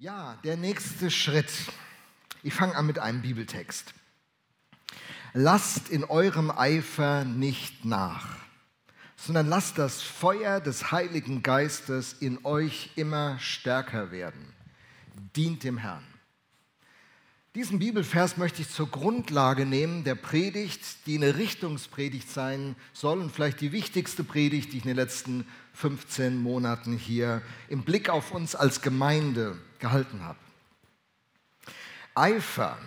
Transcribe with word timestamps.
Ja, 0.00 0.36
der 0.42 0.56
nächste 0.56 1.08
Schritt. 1.08 1.52
Ich 2.42 2.52
fange 2.52 2.74
an 2.74 2.84
mit 2.84 2.98
einem 2.98 3.22
Bibeltext. 3.22 3.94
Lasst 5.34 5.88
in 5.88 6.02
eurem 6.02 6.50
Eifer 6.50 7.24
nicht 7.24 7.84
nach, 7.84 8.26
sondern 9.16 9.46
lasst 9.46 9.78
das 9.78 10.02
Feuer 10.02 10.58
des 10.58 10.90
Heiligen 10.90 11.44
Geistes 11.44 12.12
in 12.12 12.44
euch 12.44 12.90
immer 12.96 13.38
stärker 13.38 14.10
werden. 14.10 14.52
Dient 15.36 15.62
dem 15.62 15.78
Herrn. 15.78 16.04
Diesen 17.54 17.78
Bibelvers 17.78 18.36
möchte 18.36 18.62
ich 18.62 18.70
zur 18.70 18.90
Grundlage 18.90 19.64
nehmen 19.64 20.02
der 20.02 20.16
Predigt, 20.16 21.06
die 21.06 21.14
eine 21.14 21.36
Richtungspredigt 21.36 22.28
sein 22.28 22.74
soll 22.92 23.20
und 23.20 23.30
vielleicht 23.30 23.60
die 23.60 23.70
wichtigste 23.70 24.24
Predigt, 24.24 24.72
die 24.72 24.78
ich 24.78 24.84
in 24.84 24.88
den 24.88 24.96
letzten 24.96 25.46
15 25.74 26.36
Monaten 26.36 26.96
hier 26.96 27.42
im 27.68 27.84
Blick 27.84 28.08
auf 28.08 28.32
uns 28.32 28.56
als 28.56 28.82
Gemeinde 28.82 29.56
gehalten 29.84 30.24
habe. 30.24 30.38
Eifer, 32.14 32.78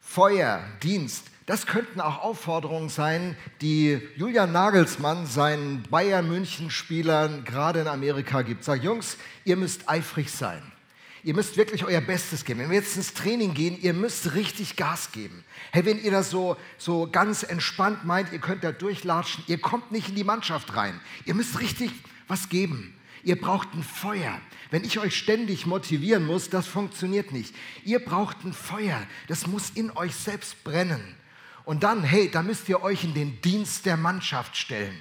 Feuer, 0.00 0.64
Dienst, 0.82 1.26
das 1.44 1.66
könnten 1.66 2.00
auch 2.00 2.22
Aufforderungen 2.22 2.88
sein, 2.88 3.36
die 3.60 4.00
Julian 4.16 4.52
Nagelsmann 4.52 5.26
seinen 5.26 5.82
Bayern-München-Spielern 5.84 7.44
gerade 7.44 7.80
in 7.80 7.88
Amerika 7.88 8.42
gibt. 8.42 8.64
Sagt, 8.64 8.82
Jungs, 8.82 9.18
ihr 9.44 9.56
müsst 9.56 9.88
eifrig 9.88 10.30
sein. 10.30 10.62
Ihr 11.22 11.34
müsst 11.34 11.56
wirklich 11.56 11.84
euer 11.84 12.00
Bestes 12.00 12.44
geben. 12.44 12.60
Wenn 12.60 12.70
wir 12.70 12.76
jetzt 12.76 12.96
ins 12.96 13.12
Training 13.12 13.52
gehen, 13.52 13.78
ihr 13.80 13.92
müsst 13.92 14.34
richtig 14.34 14.76
Gas 14.76 15.12
geben. 15.12 15.44
Hey, 15.72 15.84
wenn 15.84 16.02
ihr 16.02 16.10
das 16.10 16.30
so, 16.30 16.56
so 16.78 17.08
ganz 17.10 17.42
entspannt 17.42 18.04
meint, 18.04 18.32
ihr 18.32 18.38
könnt 18.38 18.64
da 18.64 18.72
durchlatschen, 18.72 19.44
ihr 19.46 19.60
kommt 19.60 19.90
nicht 19.90 20.10
in 20.10 20.14
die 20.14 20.24
Mannschaft 20.24 20.76
rein. 20.76 21.00
Ihr 21.26 21.34
müsst 21.34 21.60
richtig 21.60 21.90
was 22.28 22.48
geben. 22.48 22.94
Ihr 23.22 23.40
braucht 23.40 23.74
ein 23.74 23.82
Feuer. 23.82 24.40
Wenn 24.70 24.84
ich 24.84 24.98
euch 24.98 25.16
ständig 25.16 25.66
motivieren 25.66 26.26
muss, 26.26 26.50
das 26.50 26.66
funktioniert 26.66 27.32
nicht. 27.32 27.54
Ihr 27.84 28.04
braucht 28.04 28.44
ein 28.44 28.52
Feuer. 28.52 29.06
Das 29.26 29.46
muss 29.46 29.70
in 29.70 29.90
euch 29.96 30.14
selbst 30.14 30.62
brennen. 30.64 31.16
Und 31.64 31.82
dann, 31.82 32.02
hey, 32.02 32.30
da 32.30 32.42
müsst 32.42 32.68
ihr 32.68 32.82
euch 32.82 33.04
in 33.04 33.14
den 33.14 33.40
Dienst 33.42 33.86
der 33.86 33.96
Mannschaft 33.96 34.56
stellen. 34.56 34.98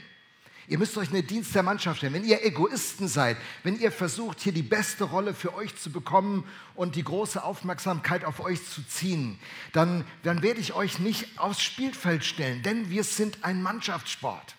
Ihr 0.70 0.78
müsst 0.78 0.98
euch 0.98 1.08
in 1.08 1.16
den 1.16 1.28
Dienst 1.28 1.56
der 1.56 1.64
Mannschaft 1.64 2.00
stellen. 2.00 2.14
Wenn 2.14 2.26
ihr 2.26 2.46
Egoisten 2.46 3.08
seid, 3.08 3.38
wenn 3.64 3.80
ihr 3.80 3.90
versucht, 3.90 4.42
hier 4.42 4.52
die 4.52 4.64
beste 4.64 5.06
Rolle 5.06 5.34
für 5.34 5.54
euch 5.54 5.78
zu 5.78 5.90
bekommen 5.90 6.44
und 6.76 6.98
die 6.98 7.06
große 7.06 7.42
Aufmerksamkeit 7.42 8.26
auf 8.26 8.42
euch 8.42 8.66
zu 8.66 8.86
ziehen, 8.86 9.40
dann, 9.72 10.04
dann 10.24 10.42
werde 10.42 10.60
ich 10.60 10.74
euch 10.74 11.00
nicht 11.00 11.40
aufs 11.40 11.62
Spielfeld 11.62 12.26
stellen, 12.26 12.64
denn 12.64 12.90
wir 12.90 13.06
sind 13.06 13.46
ein 13.46 13.62
Mannschaftssport. 13.62 14.56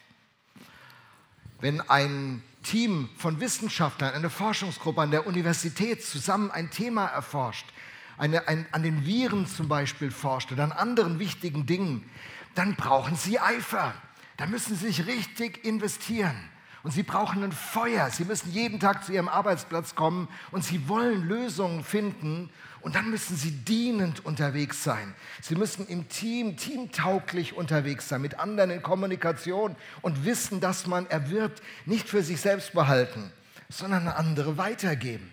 Wenn 1.61 1.83
ein 1.83 2.43
Team 2.63 3.09
von 3.17 3.41
Wissenschaftlern, 3.41 4.15
eine 4.15 4.31
Forschungsgruppe 4.31 5.03
an 5.03 5.11
der 5.11 5.27
Universität 5.27 6.05
zusammen 6.05 6.51
ein 6.51 6.71
Thema 6.71 7.07
erforscht, 7.07 7.67
eine, 8.17 8.49
ein, 8.49 8.67
an 8.73 8.83
den 8.83 9.07
Viren 9.07 9.47
zum 9.47 9.69
Beispiel 9.69 10.11
forscht 10.11 10.53
oder 10.53 10.65
an 10.65 10.73
anderen 10.73 11.19
wichtigen 11.19 11.67
Dingen, 11.67 12.09
dann 12.55 12.75
brauchen 12.75 13.17
sie 13.17 13.39
Eifer. 13.39 13.95
Da 14.37 14.47
müssen 14.47 14.77
sie 14.77 14.87
sich 14.87 15.07
richtig 15.07 15.65
investieren. 15.65 16.37
Und 16.83 16.93
sie 16.93 17.03
brauchen 17.03 17.43
ein 17.43 17.53
Feuer. 17.53 18.09
Sie 18.11 18.25
müssen 18.25 18.53
jeden 18.53 18.79
Tag 18.79 19.05
zu 19.05 19.13
ihrem 19.13 19.29
Arbeitsplatz 19.29 19.95
kommen 19.95 20.29
und 20.51 20.65
sie 20.65 20.89
wollen 20.89 21.27
Lösungen 21.27 21.83
finden. 21.83 22.51
Und 22.81 22.95
dann 22.95 23.11
müssen 23.11 23.37
sie 23.37 23.51
dienend 23.51 24.25
unterwegs 24.25 24.85
sein. 24.85 25.15
Sie 25.43 25.57
müssen 25.57 25.87
im 25.89 26.09
Team, 26.09 26.57
teamtauglich 26.57 27.57
unterwegs 27.57 28.09
sein, 28.09 28.23
mit 28.23 28.39
anderen 28.39 28.71
in 28.71 28.83
Kommunikation 28.83 29.75
und 30.01 30.25
wissen, 30.25 30.61
dass 30.61 30.87
man 30.87 31.07
erwirbt, 31.07 31.61
nicht 31.87 32.09
für 32.09 32.23
sich 32.23 32.41
selbst 32.41 32.73
behalten, 32.73 33.33
sondern 33.69 34.07
an 34.07 34.15
andere 34.15 34.57
weitergeben. 34.57 35.33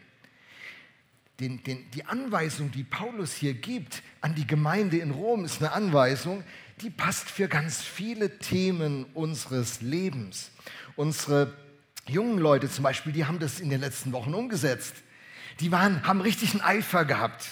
Den, 1.39 1.61
den, 1.63 1.91
die 1.91 2.05
Anweisung, 2.05 2.71
die 2.71 2.85
Paulus 2.85 3.33
hier 3.33 3.53
gibt 3.53 4.01
an 4.21 4.35
die 4.35 4.47
Gemeinde 4.47 4.97
in 4.97 5.11
Rom, 5.11 5.43
ist 5.43 5.61
eine 5.61 5.73
Anweisung, 5.73 6.43
die 6.81 6.89
passt 6.89 7.29
für 7.29 7.47
ganz 7.47 7.81
viele 7.81 8.37
Themen 8.37 9.05
unseres 9.13 9.81
Lebens. 9.81 10.51
Unsere 10.95 11.53
jungen 12.07 12.37
Leute 12.37 12.69
zum 12.69 12.83
Beispiel, 12.83 13.13
die 13.13 13.25
haben 13.25 13.39
das 13.39 13.59
in 13.59 13.69
den 13.69 13.79
letzten 13.79 14.11
Wochen 14.11 14.33
umgesetzt. 14.33 14.93
Die 15.61 15.71
waren, 15.71 16.05
haben 16.05 16.19
richtig 16.19 16.51
einen 16.51 16.61
Eifer 16.61 17.05
gehabt. 17.05 17.45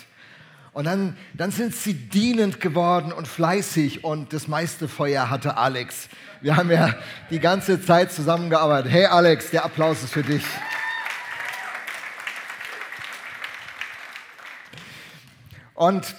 Und 0.73 0.85
dann, 0.85 1.15
dann 1.33 1.51
sind 1.51 1.73
sie 1.75 1.93
dienend 1.93 2.59
geworden 2.59 3.13
und 3.13 3.27
fleißig 3.27 4.03
und 4.03 4.33
das 4.33 4.47
meiste 4.47 4.87
Feuer 4.87 5.29
hatte 5.29 5.55
Alex. 5.55 6.09
Wir 6.41 6.57
haben 6.57 6.71
ja 6.71 6.93
die 7.29 7.39
ganze 7.39 7.81
Zeit 7.81 8.11
zusammengearbeitet. 8.11 8.91
Hey 8.91 9.05
Alex, 9.05 9.51
der 9.51 9.63
Applaus 9.63 10.03
ist 10.03 10.13
für 10.13 10.23
dich. 10.23 10.43
Und 15.75 16.15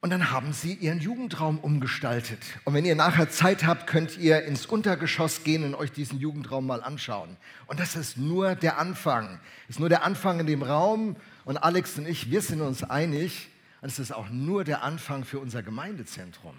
und 0.00 0.10
dann 0.10 0.30
haben 0.30 0.52
sie 0.52 0.74
ihren 0.74 1.00
Jugendraum 1.00 1.58
umgestaltet. 1.58 2.38
Und 2.64 2.74
wenn 2.74 2.84
ihr 2.84 2.94
nachher 2.94 3.30
Zeit 3.30 3.66
habt, 3.66 3.88
könnt 3.88 4.16
ihr 4.16 4.44
ins 4.44 4.64
Untergeschoss 4.64 5.42
gehen 5.42 5.64
und 5.64 5.74
euch 5.74 5.90
diesen 5.90 6.20
Jugendraum 6.20 6.66
mal 6.68 6.84
anschauen. 6.84 7.36
Und 7.66 7.80
das 7.80 7.96
ist 7.96 8.16
nur 8.16 8.54
der 8.54 8.78
Anfang. 8.78 9.40
Das 9.66 9.76
ist 9.76 9.80
nur 9.80 9.88
der 9.88 10.04
Anfang 10.04 10.38
in 10.38 10.46
dem 10.46 10.62
Raum. 10.62 11.16
Und 11.44 11.56
Alex 11.56 11.98
und 11.98 12.06
ich, 12.06 12.30
wir 12.30 12.42
sind 12.42 12.60
uns 12.60 12.84
einig. 12.84 13.48
Und 13.80 13.88
es 13.88 13.98
ist 13.98 14.12
auch 14.12 14.28
nur 14.30 14.62
der 14.62 14.84
Anfang 14.84 15.24
für 15.24 15.40
unser 15.40 15.64
Gemeindezentrum. 15.64 16.54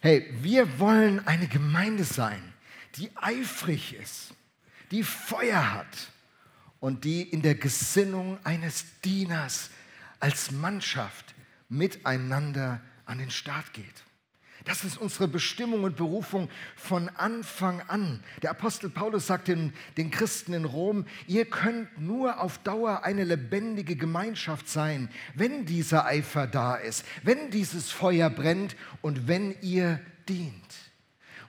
Hey, 0.00 0.32
wir 0.40 0.78
wollen 0.78 1.26
eine 1.26 1.46
Gemeinde 1.46 2.04
sein, 2.04 2.40
die 2.96 3.10
eifrig 3.16 3.94
ist 4.00 4.32
die 4.90 5.02
Feuer 5.02 5.74
hat 5.74 6.10
und 6.80 7.04
die 7.04 7.22
in 7.22 7.42
der 7.42 7.54
Gesinnung 7.54 8.38
eines 8.44 8.84
Dieners 9.02 9.70
als 10.18 10.50
Mannschaft 10.50 11.34
miteinander 11.68 12.80
an 13.06 13.18
den 13.18 13.30
Start 13.30 13.72
geht. 13.72 14.04
Das 14.64 14.84
ist 14.84 14.98
unsere 14.98 15.26
Bestimmung 15.26 15.84
und 15.84 15.96
Berufung 15.96 16.50
von 16.76 17.08
Anfang 17.08 17.80
an. 17.88 18.22
Der 18.42 18.50
Apostel 18.50 18.90
Paulus 18.90 19.26
sagt 19.26 19.48
den, 19.48 19.72
den 19.96 20.10
Christen 20.10 20.52
in 20.52 20.66
Rom, 20.66 21.06
ihr 21.26 21.46
könnt 21.46 21.98
nur 21.98 22.40
auf 22.40 22.58
Dauer 22.58 23.02
eine 23.04 23.24
lebendige 23.24 23.96
Gemeinschaft 23.96 24.68
sein, 24.68 25.08
wenn 25.34 25.64
dieser 25.64 26.04
Eifer 26.04 26.46
da 26.46 26.74
ist, 26.74 27.06
wenn 27.22 27.50
dieses 27.50 27.90
Feuer 27.90 28.28
brennt 28.28 28.76
und 29.00 29.28
wenn 29.28 29.58
ihr 29.62 30.00
dient. 30.28 30.89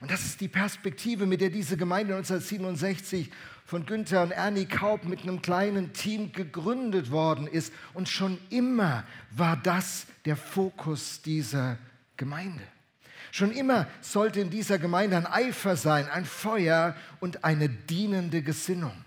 Und 0.02 0.10
das 0.10 0.24
ist 0.24 0.40
die 0.40 0.48
Perspektive, 0.48 1.26
mit 1.26 1.40
der 1.40 1.48
diese 1.48 1.76
Gemeinde 1.76 2.16
1967 2.16 3.30
von 3.64 3.86
Günther 3.86 4.24
und 4.24 4.32
Ernie 4.32 4.66
Kaub 4.66 5.04
mit 5.04 5.22
einem 5.22 5.42
kleinen 5.42 5.92
Team 5.92 6.32
gegründet 6.32 7.12
worden 7.12 7.46
ist. 7.46 7.72
Und 7.94 8.08
schon 8.08 8.36
immer 8.50 9.04
war 9.30 9.56
das 9.56 10.06
der 10.24 10.36
Fokus 10.36 11.22
dieser 11.22 11.78
Gemeinde. 12.16 12.64
Schon 13.30 13.52
immer 13.52 13.86
sollte 14.00 14.40
in 14.40 14.50
dieser 14.50 14.80
Gemeinde 14.80 15.16
ein 15.18 15.26
Eifer 15.26 15.76
sein, 15.76 16.08
ein 16.08 16.24
Feuer 16.24 16.96
und 17.20 17.44
eine 17.44 17.68
dienende 17.68 18.42
Gesinnung. 18.42 19.04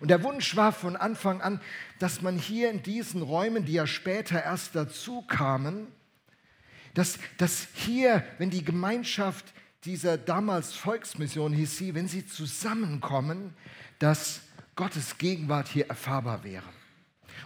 Und 0.00 0.08
der 0.08 0.24
Wunsch 0.24 0.56
war 0.56 0.72
von 0.72 0.96
Anfang 0.96 1.40
an, 1.40 1.60
dass 2.00 2.20
man 2.20 2.36
hier 2.36 2.68
in 2.68 2.82
diesen 2.82 3.22
Räumen, 3.22 3.64
die 3.64 3.74
ja 3.74 3.86
später 3.86 4.42
erst 4.42 4.74
dazu 4.74 5.22
kamen, 5.22 5.86
dass, 6.94 7.20
dass 7.38 7.68
hier, 7.74 8.24
wenn 8.38 8.50
die 8.50 8.64
Gemeinschaft 8.64 9.44
dieser 9.84 10.16
damals 10.16 10.74
Volksmission 10.74 11.52
hieß 11.52 11.76
sie, 11.76 11.94
wenn 11.94 12.08
sie 12.08 12.26
zusammenkommen, 12.26 13.54
dass 13.98 14.42
Gottes 14.76 15.18
Gegenwart 15.18 15.68
hier 15.68 15.88
erfahrbar 15.88 16.44
wäre. 16.44 16.64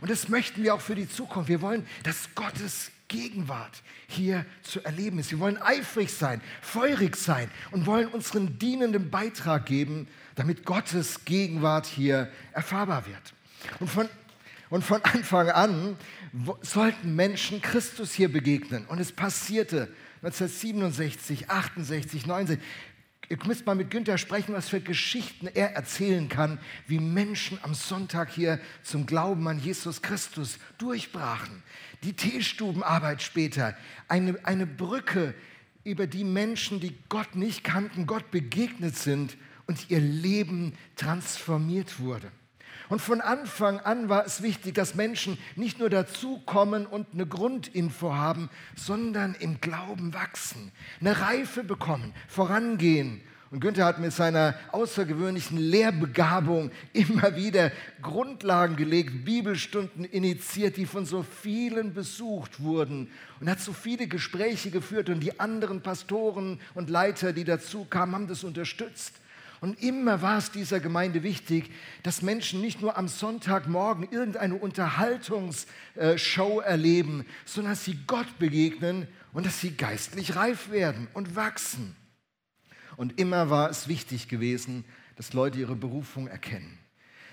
Und 0.01 0.11
das 0.11 0.29
möchten 0.29 0.63
wir 0.63 0.75
auch 0.75 0.81
für 0.81 0.95
die 0.95 1.09
Zukunft. 1.09 1.49
Wir 1.49 1.63
wollen, 1.63 1.87
dass 2.03 2.35
Gottes 2.35 2.91
Gegenwart 3.09 3.83
hier 4.09 4.45
zu 4.63 4.85
erleben 4.85 5.19
ist. 5.19 5.31
Wir 5.31 5.39
wollen 5.39 5.59
eifrig 5.59 6.13
sein, 6.13 6.41
feurig 6.61 7.17
sein 7.17 7.51
und 7.71 7.87
wollen 7.87 8.09
unseren 8.09 8.59
dienenden 8.59 9.11
Beitrag 9.11 9.67
geben, 9.67 10.09
damit 10.35 10.65
Gottes 10.65 11.25
Gegenwart 11.25 11.87
hier 11.87 12.31
erfahrbar 12.53 13.07
wird. 13.07 13.35
Und 13.81 13.89
von, 13.89 14.09
und 14.71 14.85
von 14.85 15.03
Anfang 15.05 15.51
an 15.51 15.97
sollten 16.61 17.15
Menschen 17.15 17.63
Christus 17.63 18.13
hier 18.13 18.31
begegnen. 18.31 18.85
Und 18.87 19.01
es 19.01 19.13
passierte 19.13 19.89
1967, 20.27 21.51
68, 21.51 22.27
69. 22.27 22.65
Ihr 23.29 23.39
müsst 23.45 23.67
mal 23.67 23.75
mit 23.75 23.91
Günther 23.91 24.19
sprechen, 24.19 24.55
was 24.55 24.69
für 24.69 24.81
Geschichten 24.81 25.49
er 25.49 25.73
erzählen 25.73 26.29
kann, 26.29 26.59
wie 26.87 27.01
Menschen 27.01 27.59
am 27.63 27.75
Sonntag 27.75 28.31
hier 28.31 28.61
zum 28.83 29.07
Glauben 29.07 29.49
an 29.49 29.59
Jesus 29.59 30.03
Christus 30.03 30.59
durchbrachen. 30.79 31.63
Die 32.03 32.13
Teestubenarbeit 32.13 33.23
später, 33.23 33.77
eine, 34.09 34.39
eine 34.45 34.67
Brücke, 34.67 35.35
über 35.83 36.09
die 36.09 36.25
Menschen, 36.25 36.81
die 36.81 36.97
Gott 37.09 37.37
nicht 37.37 37.63
kannten, 37.63 38.07
Gott 38.07 38.33
begegnet 38.33 38.97
sind 38.97 39.37
und 39.69 39.89
ihr 39.89 40.01
Leben 40.01 40.75
transformiert 40.97 42.01
wurde. 42.01 42.33
Und 42.89 43.01
von 43.01 43.21
Anfang 43.21 43.81
an 43.81 44.09
war 44.09 44.25
es 44.25 44.43
wichtig, 44.43 44.75
dass 44.75 44.95
Menschen 44.95 45.39
nicht 45.57 45.79
nur 45.79 45.91
dazukommen 45.91 46.87
und 46.87 47.09
eine 47.13 47.27
Grundinfo 47.27 48.15
haben, 48.15 48.49
sondern 48.77 49.35
im 49.35 49.61
Glauben 49.61 50.15
wachsen, 50.15 50.71
eine 51.01 51.21
Reife 51.21 51.65
bekommen, 51.65 52.15
vorangehen. 52.29 53.21
Und 53.51 53.61
Günther 53.61 53.85
hat 53.85 54.01
mit 54.01 54.13
seiner 54.13 54.57
außergewöhnlichen 54.73 55.59
Lehrbegabung 55.59 56.73
immer 56.93 57.37
wieder 57.37 57.71
Grundlagen 58.03 58.75
gelegt, 58.75 59.25
Bibelstunden 59.25 60.05
initiiert, 60.05 60.77
die 60.77 60.87
von 60.87 61.07
so 61.07 61.23
vielen 61.23 61.95
besucht 61.95 62.61
wurden 62.61 63.09
und 63.41 63.49
hat 63.49 63.61
so 63.61 63.73
viele 63.73 64.09
Gespräche 64.09 64.71
geführt 64.71 65.09
und 65.09 65.21
die 65.21 65.39
anderen 65.39 65.81
Pastoren 65.81 66.61
und 66.75 66.91
Leiter, 66.91 67.33
die 67.33 67.45
dazu 67.45 67.85
kamen, 67.85 68.15
haben 68.15 68.27
das 68.27 68.43
unterstützt. 68.43 69.15
Und 69.61 69.83
immer 69.83 70.23
war 70.23 70.39
es 70.39 70.51
dieser 70.51 70.81
Gemeinde 70.81 71.23
wichtig, 71.23 71.71
dass 72.03 72.23
Menschen 72.23 72.61
nicht 72.61 72.83
nur 72.83 72.97
am 72.97 73.09
Sonntagmorgen 73.09 74.09
irgendeine 74.11 74.57
Unterhaltungsshow 74.57 76.61
erleben, 76.61 77.25
sondern 77.45 77.73
dass 77.73 77.85
sie 77.85 77.99
Gott 78.07 78.39
begegnen 78.39 79.09
und 79.33 79.47
dass 79.47 79.61
sie 79.61 79.77
geistlich 79.77 80.37
reif 80.37 80.71
werden 80.71 81.09
und 81.15 81.37
wachsen. 81.37 81.97
Und 82.97 83.21
immer 83.21 83.51
war 83.51 83.71
es 83.71 83.89
wichtig 83.89 84.29
gewesen, 84.29 84.85
dass 85.17 85.33
Leute 85.33 85.59
ihre 85.59 85.77
Berufung 85.77 86.29
erkennen. 86.29 86.79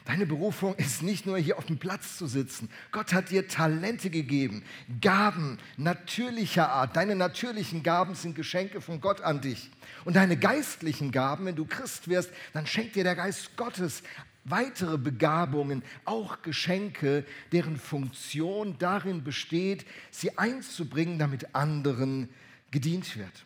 Deine 0.06 0.26
Berufung 0.26 0.76
ist 0.76 1.02
nicht 1.02 1.26
nur 1.26 1.38
hier 1.38 1.58
auf 1.58 1.66
dem 1.66 1.78
Platz 1.78 2.18
zu 2.18 2.28
sitzen. 2.28 2.70
Gott 2.92 3.14
hat 3.14 3.30
dir 3.30 3.48
Talente 3.48 4.10
gegeben, 4.10 4.64
Gaben 5.00 5.60
natürlicher 5.78 6.70
Art. 6.70 6.98
Deine 6.98 7.16
natürlichen 7.16 7.84
Gaben 7.84 8.14
sind 8.16 8.36
Geschenke 8.36 8.82
von 8.82 9.00
Gott 9.00 9.22
an 9.22 9.40
dich. 9.40 9.70
Und 10.04 10.18
deine 10.18 10.36
geistlichen 10.36 11.12
Gaben, 11.12 11.46
wenn 11.46 11.56
du 11.56 11.66
Christ 11.66 12.10
wirst, 12.10 12.32
dann 12.52 12.68
schenkt 12.68 12.96
dir 12.96 13.06
der 13.06 13.16
Geist 13.16 13.56
Gottes 13.56 14.04
weitere 14.44 14.98
Begabungen, 14.98 15.84
auch 16.04 16.42
Geschenke, 16.42 17.26
deren 17.54 17.78
Funktion 17.78 18.76
darin 18.80 19.24
besteht, 19.24 19.86
sie 20.12 20.38
einzubringen, 20.38 21.18
damit 21.18 21.56
anderen 21.56 22.28
gedient 22.72 23.18
wird. 23.18 23.46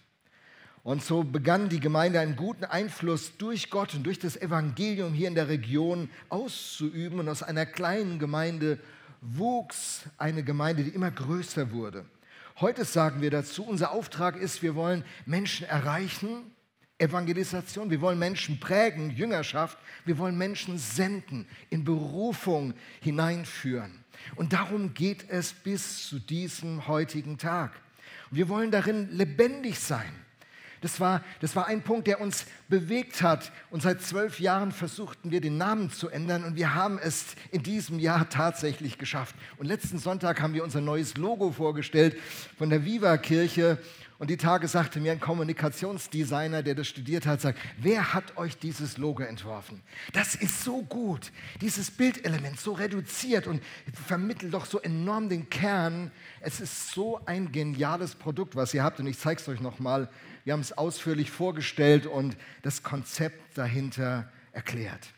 Und 0.88 1.04
so 1.04 1.22
begann 1.22 1.68
die 1.68 1.82
Gemeinde 1.82 2.22
einen 2.22 2.38
guten 2.38 2.64
Einfluss 2.64 3.36
durch 3.36 3.70
Gott 3.70 3.94
und 3.94 4.04
durch 4.04 4.20
das 4.20 4.38
Evangelium 4.38 5.14
hier 5.14 5.28
in 5.28 5.36
der 5.36 5.50
Region 5.50 6.10
auszuüben. 6.30 7.20
Und 7.20 7.28
aus 7.28 7.44
einer 7.44 7.66
kleinen 7.66 8.20
Gemeinde 8.20 8.80
wuchs 9.20 10.04
eine 10.18 10.44
Gemeinde, 10.44 10.86
die 10.86 10.92
immer 10.92 11.12
größer 11.12 11.74
wurde. 11.74 12.06
Heute 12.62 12.86
sagen 12.86 13.20
wir 13.20 13.30
dazu, 13.30 13.66
unser 13.66 13.92
Auftrag 13.92 14.38
ist, 14.38 14.64
wir 14.64 14.76
wollen 14.76 15.04
Menschen 15.26 15.68
erreichen, 15.68 16.50
Evangelisation, 17.00 17.90
wir 17.90 18.00
wollen 18.00 18.18
Menschen 18.18 18.62
prägen, 18.62 19.10
Jüngerschaft, 19.10 19.78
wir 20.06 20.18
wollen 20.18 20.38
Menschen 20.38 20.78
senden, 20.78 21.50
in 21.70 21.84
Berufung 21.84 22.74
hineinführen. 23.02 24.06
Und 24.38 24.54
darum 24.54 24.94
geht 24.94 25.30
es 25.30 25.52
bis 25.52 26.08
zu 26.08 26.18
diesem 26.18 26.88
heutigen 26.88 27.38
Tag. 27.38 27.74
Wir 28.32 28.48
wollen 28.48 28.72
darin 28.72 29.12
lebendig 29.12 29.80
sein. 29.80 30.27
Das 30.82 31.00
war, 31.00 31.24
das 31.42 31.56
war 31.56 31.68
ein 31.68 31.82
Punkt, 31.82 32.08
der 32.08 32.22
uns 32.22 32.46
bewegt 32.70 33.22
hat. 33.22 33.52
Und 33.70 33.82
seit 33.82 34.02
zwölf 34.02 34.40
Jahren 34.40 34.72
versuchten 34.72 35.32
wir, 35.32 35.42
den 35.42 35.58
Namen 35.58 35.92
zu 35.92 36.10
ändern. 36.10 36.44
Und 36.44 36.56
wir 36.56 36.76
haben 36.76 37.00
es 37.00 37.36
in 37.52 37.64
diesem 37.64 38.00
Jahr 38.00 38.30
tatsächlich 38.30 38.98
geschafft. 38.98 39.36
Und 39.58 39.66
letzten 39.66 39.98
Sonntag 39.98 40.42
haben 40.42 40.54
wir 40.54 40.64
unser 40.64 40.82
neues 40.82 41.18
Logo 41.18 41.52
vorgestellt 41.52 42.18
von 42.58 42.70
der 42.70 42.86
Viva-Kirche. 42.86 43.78
Und 44.20 44.32
die 44.32 44.38
Tage 44.38 44.68
sagte 44.68 45.00
mir 45.00 45.12
ein 45.12 45.20
Kommunikationsdesigner, 45.20 46.64
der 46.64 46.74
das 46.74 46.88
studiert 46.88 47.28
hat, 47.28 47.40
sagt, 47.40 47.60
wer 47.78 48.16
hat 48.16 48.36
euch 48.38 48.58
dieses 48.58 48.98
Logo 48.98 49.22
entworfen? 49.22 49.84
Das 50.12 50.34
ist 50.34 50.64
so 50.64 50.82
gut, 50.82 51.32
dieses 51.62 51.92
Bildelement 51.92 52.60
so 52.60 52.74
reduziert 52.74 53.46
und 53.46 53.62
vermittelt 54.08 54.56
doch 54.56 54.66
so 54.66 54.80
enorm 54.82 55.30
den 55.30 55.50
Kern. 55.52 56.10
Es 56.42 56.60
ist 56.60 56.92
so 56.92 57.22
ein 57.26 57.52
geniales 57.52 58.16
Produkt, 58.16 58.56
was 58.56 58.74
ihr 58.74 58.84
habt 58.84 59.00
und 59.00 59.06
ich 59.06 59.20
zeige 59.20 59.40
es 59.40 59.48
euch 59.48 59.62
nochmal. 59.62 60.10
Wir 60.48 60.54
haben 60.54 60.62
es 60.62 60.78
ausführlich 60.78 61.30
vorgestellt 61.30 62.06
und 62.06 62.38
das 62.62 62.82
Konzept 62.82 63.58
dahinter 63.58 64.32
erklärt. 64.54 65.10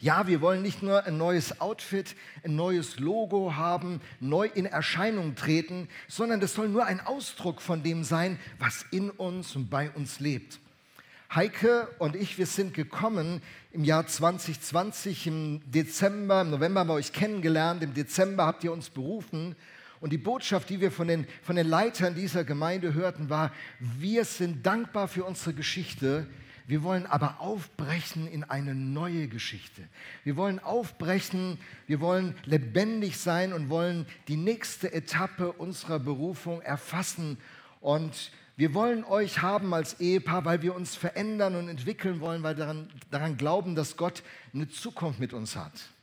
Ja, 0.00 0.26
wir 0.26 0.42
wollen 0.42 0.60
nicht 0.60 0.82
nur 0.82 1.06
ein 1.06 1.16
neues 1.16 1.62
Outfit, 1.62 2.14
ein 2.44 2.54
neues 2.54 2.98
Logo 2.98 3.54
haben, 3.56 4.02
neu 4.20 4.46
in 4.52 4.66
Erscheinung 4.66 5.34
treten, 5.34 5.88
sondern 6.08 6.40
das 6.40 6.52
soll 6.52 6.68
nur 6.68 6.84
ein 6.84 7.00
Ausdruck 7.00 7.62
von 7.62 7.82
dem 7.82 8.04
sein, 8.04 8.38
was 8.58 8.84
in 8.90 9.08
uns 9.08 9.56
und 9.56 9.70
bei 9.70 9.90
uns 9.92 10.20
lebt. 10.20 10.60
Heike 11.34 11.88
und 11.98 12.14
ich, 12.14 12.36
wir 12.36 12.46
sind 12.46 12.74
gekommen 12.74 13.40
im 13.72 13.82
Jahr 13.82 14.06
2020, 14.06 15.26
im 15.26 15.62
Dezember, 15.70 16.42
im 16.42 16.50
November 16.50 16.80
haben 16.80 16.88
wir 16.88 16.94
euch 16.94 17.14
kennengelernt, 17.14 17.82
im 17.82 17.94
Dezember 17.94 18.44
habt 18.44 18.62
ihr 18.62 18.72
uns 18.72 18.90
berufen. 18.90 19.56
Und 20.04 20.10
die 20.10 20.18
Botschaft, 20.18 20.68
die 20.68 20.82
wir 20.82 20.90
von 20.90 21.08
den, 21.08 21.26
von 21.40 21.56
den 21.56 21.66
Leitern 21.66 22.14
dieser 22.14 22.44
Gemeinde 22.44 22.92
hörten, 22.92 23.30
war, 23.30 23.50
wir 23.80 24.26
sind 24.26 24.66
dankbar 24.66 25.08
für 25.08 25.24
unsere 25.24 25.54
Geschichte, 25.54 26.26
wir 26.66 26.82
wollen 26.82 27.06
aber 27.06 27.40
aufbrechen 27.40 28.26
in 28.26 28.44
eine 28.44 28.74
neue 28.74 29.28
Geschichte. 29.28 29.80
Wir 30.22 30.36
wollen 30.36 30.58
aufbrechen, 30.58 31.56
wir 31.86 32.00
wollen 32.00 32.34
lebendig 32.44 33.16
sein 33.16 33.54
und 33.54 33.70
wollen 33.70 34.04
die 34.28 34.36
nächste 34.36 34.92
Etappe 34.92 35.52
unserer 35.52 36.00
Berufung 36.00 36.60
erfassen. 36.60 37.38
Und 37.80 38.30
wir 38.58 38.74
wollen 38.74 39.04
euch 39.04 39.40
haben 39.40 39.72
als 39.72 40.00
Ehepaar, 40.00 40.44
weil 40.44 40.60
wir 40.60 40.74
uns 40.74 40.94
verändern 40.94 41.54
und 41.54 41.70
entwickeln 41.70 42.20
wollen, 42.20 42.42
weil 42.42 42.58
wir 42.58 42.66
daran, 42.66 42.90
daran 43.10 43.38
glauben, 43.38 43.74
dass 43.74 43.96
Gott 43.96 44.22
eine 44.52 44.68
Zukunft 44.68 45.18
mit 45.18 45.32
uns 45.32 45.56
hat. 45.56 45.93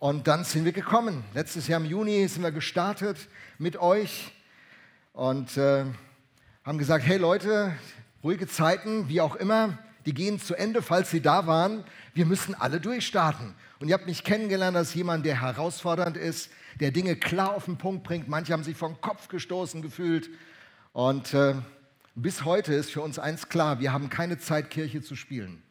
Und 0.00 0.28
dann 0.28 0.44
sind 0.44 0.64
wir 0.64 0.72
gekommen. 0.72 1.24
Letztes 1.34 1.68
Jahr 1.68 1.78
im 1.78 1.84
Juni 1.84 2.26
sind 2.26 2.42
wir 2.42 2.52
gestartet 2.52 3.18
mit 3.58 3.76
euch 3.76 4.32
und 5.12 5.58
äh, 5.58 5.84
haben 6.64 6.78
gesagt, 6.78 7.04
hey 7.04 7.18
Leute, 7.18 7.74
ruhige 8.24 8.48
Zeiten, 8.48 9.10
wie 9.10 9.20
auch 9.20 9.36
immer 9.36 9.78
die 10.06 10.14
gehen 10.14 10.40
zu 10.40 10.54
Ende, 10.54 10.80
falls 10.80 11.10
sie 11.10 11.20
da 11.20 11.46
waren. 11.46 11.84
Wir 12.14 12.24
müssen 12.24 12.54
alle 12.54 12.80
durchstarten. 12.80 13.54
Und 13.78 13.88
ihr 13.88 13.94
habt 13.94 14.06
mich 14.06 14.24
kennengelernt 14.24 14.74
als 14.74 14.94
jemand, 14.94 15.26
der 15.26 15.42
herausfordernd 15.42 16.16
ist, 16.16 16.48
der 16.80 16.92
Dinge 16.92 17.16
klar 17.16 17.54
auf 17.54 17.66
den 17.66 17.76
Punkt 17.76 18.02
bringt. 18.02 18.26
Manche 18.26 18.54
haben 18.54 18.64
sich 18.64 18.78
vom 18.78 19.02
Kopf 19.02 19.28
gestoßen 19.28 19.82
gefühlt. 19.82 20.30
Und 20.94 21.34
äh, 21.34 21.56
bis 22.14 22.46
heute 22.46 22.72
ist 22.72 22.90
für 22.90 23.02
uns 23.02 23.18
eins 23.18 23.50
klar, 23.50 23.80
wir 23.80 23.92
haben 23.92 24.08
keine 24.08 24.38
Zeit, 24.38 24.70
Kirche 24.70 25.02
zu 25.02 25.14
spielen. 25.14 25.62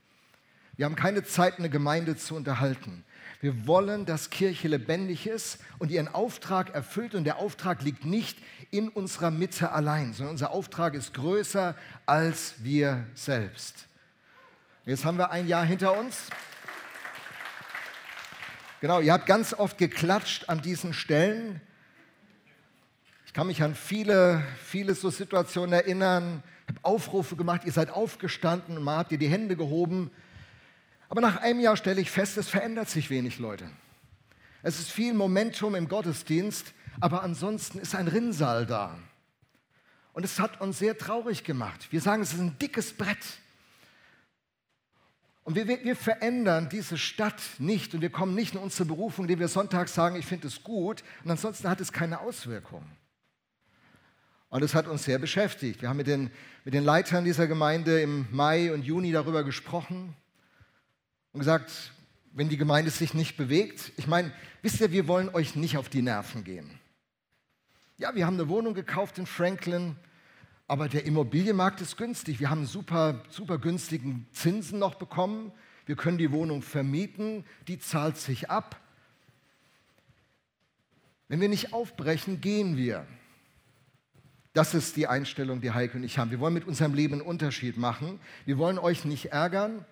Wir 0.78 0.86
haben 0.86 0.96
keine 0.96 1.24
Zeit, 1.24 1.58
eine 1.58 1.72
Gemeinde 1.72 2.16
zu 2.16 2.36
unterhalten. 2.36 3.04
Wir 3.42 3.68
wollen, 3.68 4.06
dass 4.06 4.30
Kirche 4.30 4.68
lebendig 4.68 5.26
ist 5.26 5.60
und 5.78 5.92
ihren 5.92 6.10
Auftrag 6.10 6.74
erfüllt. 6.74 7.16
Und 7.16 7.24
der 7.24 7.38
Auftrag 7.38 7.82
liegt 7.84 8.04
nicht 8.04 8.38
in 8.70 8.90
unserer 8.90 9.32
Mitte 9.32 9.72
allein, 9.72 10.14
sondern 10.14 10.34
unser 10.34 10.52
Auftrag 10.52 10.94
ist 10.94 11.14
größer 11.14 11.76
als 12.06 12.56
wir 12.60 13.06
selbst. 13.14 13.88
Jetzt 14.86 15.06
haben 15.06 15.18
wir 15.18 15.32
ein 15.32 15.48
Jahr 15.48 15.64
hinter 15.64 15.98
uns. 15.98 16.24
Genau, 18.82 19.00
ihr 19.00 19.14
habt 19.14 19.26
ganz 19.26 19.54
oft 19.54 19.78
geklatscht 19.78 20.50
an 20.50 20.62
diesen 20.62 20.94
Stellen. 20.94 21.62
Ich 23.26 23.34
kann 23.34 23.48
mich 23.48 23.62
an 23.62 23.76
viele, 23.76 24.44
viele 24.66 24.96
so 24.96 25.10
Situationen 25.10 25.72
erinnern. 25.72 26.44
Ich 26.64 26.76
habe 26.76 26.86
Aufrufe 26.86 27.36
gemacht, 27.36 27.62
ihr 27.66 27.72
seid 27.72 27.90
aufgestanden 27.90 28.78
und 28.78 28.84
mal 28.84 28.98
habt 28.98 29.12
ihr 29.12 29.18
die 29.18 29.28
Hände 29.28 29.56
gehoben. 29.56 30.12
Aber 31.10 31.22
nach 31.22 31.38
einem 31.38 31.60
Jahr 31.60 31.76
stelle 31.76 32.00
ich 32.00 32.12
fest, 32.12 32.38
es 32.38 32.48
verändert 32.48 32.90
sich 32.90 33.10
wenig, 33.10 33.40
Leute. 33.40 33.70
Es 34.62 34.80
ist 34.80 34.92
viel 34.92 35.14
Momentum 35.14 35.74
im 35.74 35.90
Gottesdienst, 35.90 36.74
aber 37.00 37.24
ansonsten 37.24 37.80
ist 37.80 37.96
ein 37.96 38.08
Rinnsal 38.08 38.68
da. 38.68 38.98
Und 40.14 40.24
es 40.24 40.40
hat 40.40 40.62
uns 40.62 40.78
sehr 40.78 40.98
traurig 40.98 41.44
gemacht. 41.44 41.88
Wir 41.92 42.02
sagen, 42.02 42.22
es 42.22 42.34
ist 42.34 42.40
ein 42.40 42.58
dickes 42.60 42.94
Brett. 42.94 43.18
Und 45.44 45.56
wir, 45.56 45.68
wir, 45.68 45.96
verändern 45.96 46.70
diese 46.70 46.98
Stadt 46.98 47.42
nicht 47.58 47.96
und 47.96 48.02
wir 48.02 48.12
kommen 48.12 48.36
nicht 48.36 48.54
in 48.54 48.60
unsere 48.60 48.86
Berufung, 48.86 49.26
indem 49.26 49.40
wir 49.40 49.48
sonntags 49.48 49.96
sagen, 49.96 50.16
ich 50.16 50.28
finde 50.28 50.48
es 50.48 50.64
gut 50.64 51.04
und 51.24 51.32
ansonsten 51.32 51.68
hat 51.70 51.82
es 51.82 51.92
keine 51.92 52.20
Auswirkung. 52.20 52.86
Und 54.50 54.62
es 54.62 54.76
hat 54.76 54.88
uns 54.88 55.06
sehr 55.06 55.18
beschäftigt. 55.18 55.82
Wir 55.82 55.90
haben 55.90 55.98
mit 55.98 56.08
den, 56.08 56.30
mit 56.66 56.76
den 56.76 56.84
Leitern 56.84 57.24
dieser 57.24 57.48
Gemeinde 57.48 58.00
im 58.00 58.28
Mai 58.30 58.72
und 58.72 58.84
Juni 58.84 59.12
darüber 59.12 59.44
gesprochen 59.44 60.16
und 61.34 61.40
gesagt, 61.40 61.94
wenn 62.34 62.50
die 62.50 62.58
Gemeinde 62.58 62.92
sich 62.92 63.14
nicht 63.14 63.38
bewegt, 63.38 63.92
ich 63.98 64.08
meine, 64.08 64.32
wisst 64.62 64.82
ihr, 64.82 64.92
wir 64.92 65.08
wollen 65.08 65.30
euch 65.30 65.56
nicht 65.56 65.78
auf 65.78 65.90
die 65.90 66.02
Nerven 66.02 66.44
gehen. 66.44 66.70
Ja, 67.98 68.16
wir 68.16 68.26
haben 68.26 68.36
eine 68.36 68.50
Wohnung 68.50 68.74
gekauft 68.74 69.18
in 69.18 69.26
Franklin, 69.26 69.96
aber 70.68 70.88
der 70.88 71.06
Immobilienmarkt 71.06 71.82
ist 71.82 71.98
günstig. 71.98 72.40
Wir 72.40 72.50
haben 72.50 72.66
super, 72.66 73.24
super 73.30 73.58
günstigen 73.58 74.28
Zinsen 74.32 74.80
noch 74.80 74.96
bekommen. 74.96 75.52
Wir 75.86 75.96
können 75.96 76.18
die 76.18 76.32
Wohnung 76.32 76.62
vermieten, 76.62 77.44
die 77.68 77.80
zahlt 77.80 78.18
sich 78.18 78.50
ab. 78.50 78.80
Wenn 81.28 81.42
wir 81.42 81.50
nicht 81.50 81.74
aufbrechen, 81.74 82.42
gehen 82.42 82.78
wir. 82.78 83.06
Das 84.54 84.74
ist 84.74 84.96
die 84.96 85.08
Einstellung, 85.08 85.62
die 85.62 85.72
Heike 85.72 85.98
und 85.98 86.04
ich 86.04 86.18
haben. 86.18 86.32
Wir 86.32 86.40
wollen 86.40 86.54
mit 86.54 86.66
unserem 86.66 86.94
Leben 86.94 87.16
einen 87.16 87.22
Unterschied 87.22 87.78
machen. 87.78 88.20
Wir 88.46 88.58
wollen 88.58 88.80
euch 88.80 89.06
nicht 89.06 89.32
ärgern. 89.32 89.86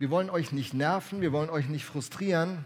Wir 0.00 0.08
wollen 0.08 0.30
euch 0.30 0.50
nicht 0.50 0.72
nerven. 0.72 1.20
Wir 1.20 1.30
wollen 1.30 1.50
euch 1.50 1.68
nicht 1.68 1.84
frustrieren. 1.84 2.64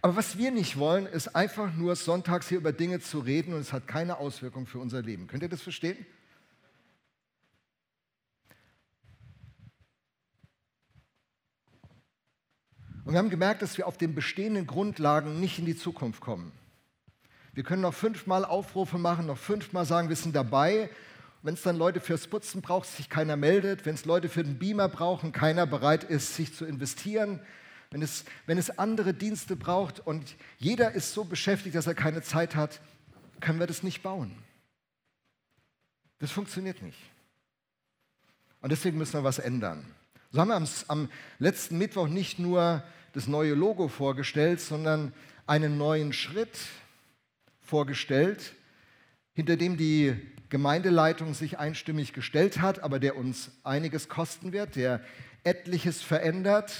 Aber 0.00 0.14
was 0.14 0.38
wir 0.38 0.52
nicht 0.52 0.78
wollen, 0.78 1.06
ist 1.06 1.34
einfach 1.34 1.74
nur 1.74 1.96
sonntags 1.96 2.48
hier 2.48 2.58
über 2.58 2.72
Dinge 2.72 3.00
zu 3.00 3.18
reden 3.18 3.52
und 3.52 3.58
es 3.58 3.72
hat 3.72 3.88
keine 3.88 4.18
Auswirkung 4.18 4.68
für 4.68 4.78
unser 4.78 5.02
Leben. 5.02 5.26
Könnt 5.26 5.42
ihr 5.42 5.48
das 5.48 5.60
verstehen? 5.60 6.06
Und 13.04 13.12
wir 13.12 13.18
haben 13.18 13.30
gemerkt, 13.30 13.62
dass 13.62 13.76
wir 13.78 13.88
auf 13.88 13.98
den 13.98 14.14
bestehenden 14.14 14.68
Grundlagen 14.68 15.40
nicht 15.40 15.58
in 15.58 15.66
die 15.66 15.76
Zukunft 15.76 16.20
kommen. 16.20 16.52
Wir 17.54 17.64
können 17.64 17.82
noch 17.82 17.94
fünfmal 17.94 18.44
Aufrufe 18.44 18.98
machen, 18.98 19.26
noch 19.26 19.38
fünfmal 19.38 19.84
sagen, 19.84 20.08
wir 20.08 20.16
sind 20.16 20.36
dabei. 20.36 20.90
Wenn 21.42 21.54
es 21.54 21.62
dann 21.62 21.76
Leute 21.76 22.00
fürs 22.00 22.26
Putzen 22.26 22.62
braucht, 22.62 22.88
sich 22.88 23.08
keiner 23.08 23.36
meldet. 23.36 23.86
Wenn 23.86 23.94
es 23.94 24.04
Leute 24.04 24.28
für 24.28 24.42
den 24.42 24.58
Beamer 24.58 24.88
brauchen, 24.88 25.32
keiner 25.32 25.66
bereit 25.66 26.04
ist, 26.04 26.34
sich 26.34 26.54
zu 26.54 26.64
investieren. 26.64 27.40
Wenn 27.90 28.02
es, 28.02 28.24
wenn 28.46 28.58
es 28.58 28.78
andere 28.78 29.14
Dienste 29.14 29.54
braucht 29.54 30.00
und 30.00 30.34
jeder 30.58 30.92
ist 30.92 31.14
so 31.14 31.24
beschäftigt, 31.24 31.76
dass 31.76 31.86
er 31.86 31.94
keine 31.94 32.22
Zeit 32.22 32.56
hat, 32.56 32.80
können 33.40 33.60
wir 33.60 33.66
das 33.66 33.82
nicht 33.82 34.02
bauen. 34.02 34.36
Das 36.18 36.30
funktioniert 36.30 36.82
nicht. 36.82 36.98
Und 38.60 38.70
deswegen 38.72 38.98
müssen 38.98 39.14
wir 39.14 39.24
was 39.24 39.38
ändern. 39.38 39.84
So 40.32 40.40
haben 40.40 40.48
wir 40.48 40.56
am, 40.56 40.68
am 40.88 41.08
letzten 41.38 41.78
Mittwoch 41.78 42.08
nicht 42.08 42.38
nur 42.38 42.82
das 43.12 43.28
neue 43.28 43.54
Logo 43.54 43.88
vorgestellt, 43.88 44.60
sondern 44.60 45.12
einen 45.46 45.78
neuen 45.78 46.12
Schritt 46.12 46.58
vorgestellt, 47.60 48.52
hinter 49.32 49.56
dem 49.56 49.76
die 49.76 50.16
Gemeindeleitung 50.48 51.34
sich 51.34 51.58
einstimmig 51.58 52.12
gestellt 52.12 52.60
hat, 52.60 52.82
aber 52.82 52.98
der 52.98 53.16
uns 53.16 53.50
einiges 53.64 54.08
kosten 54.08 54.52
wird, 54.52 54.76
der 54.76 55.00
etliches 55.44 56.02
verändert. 56.02 56.72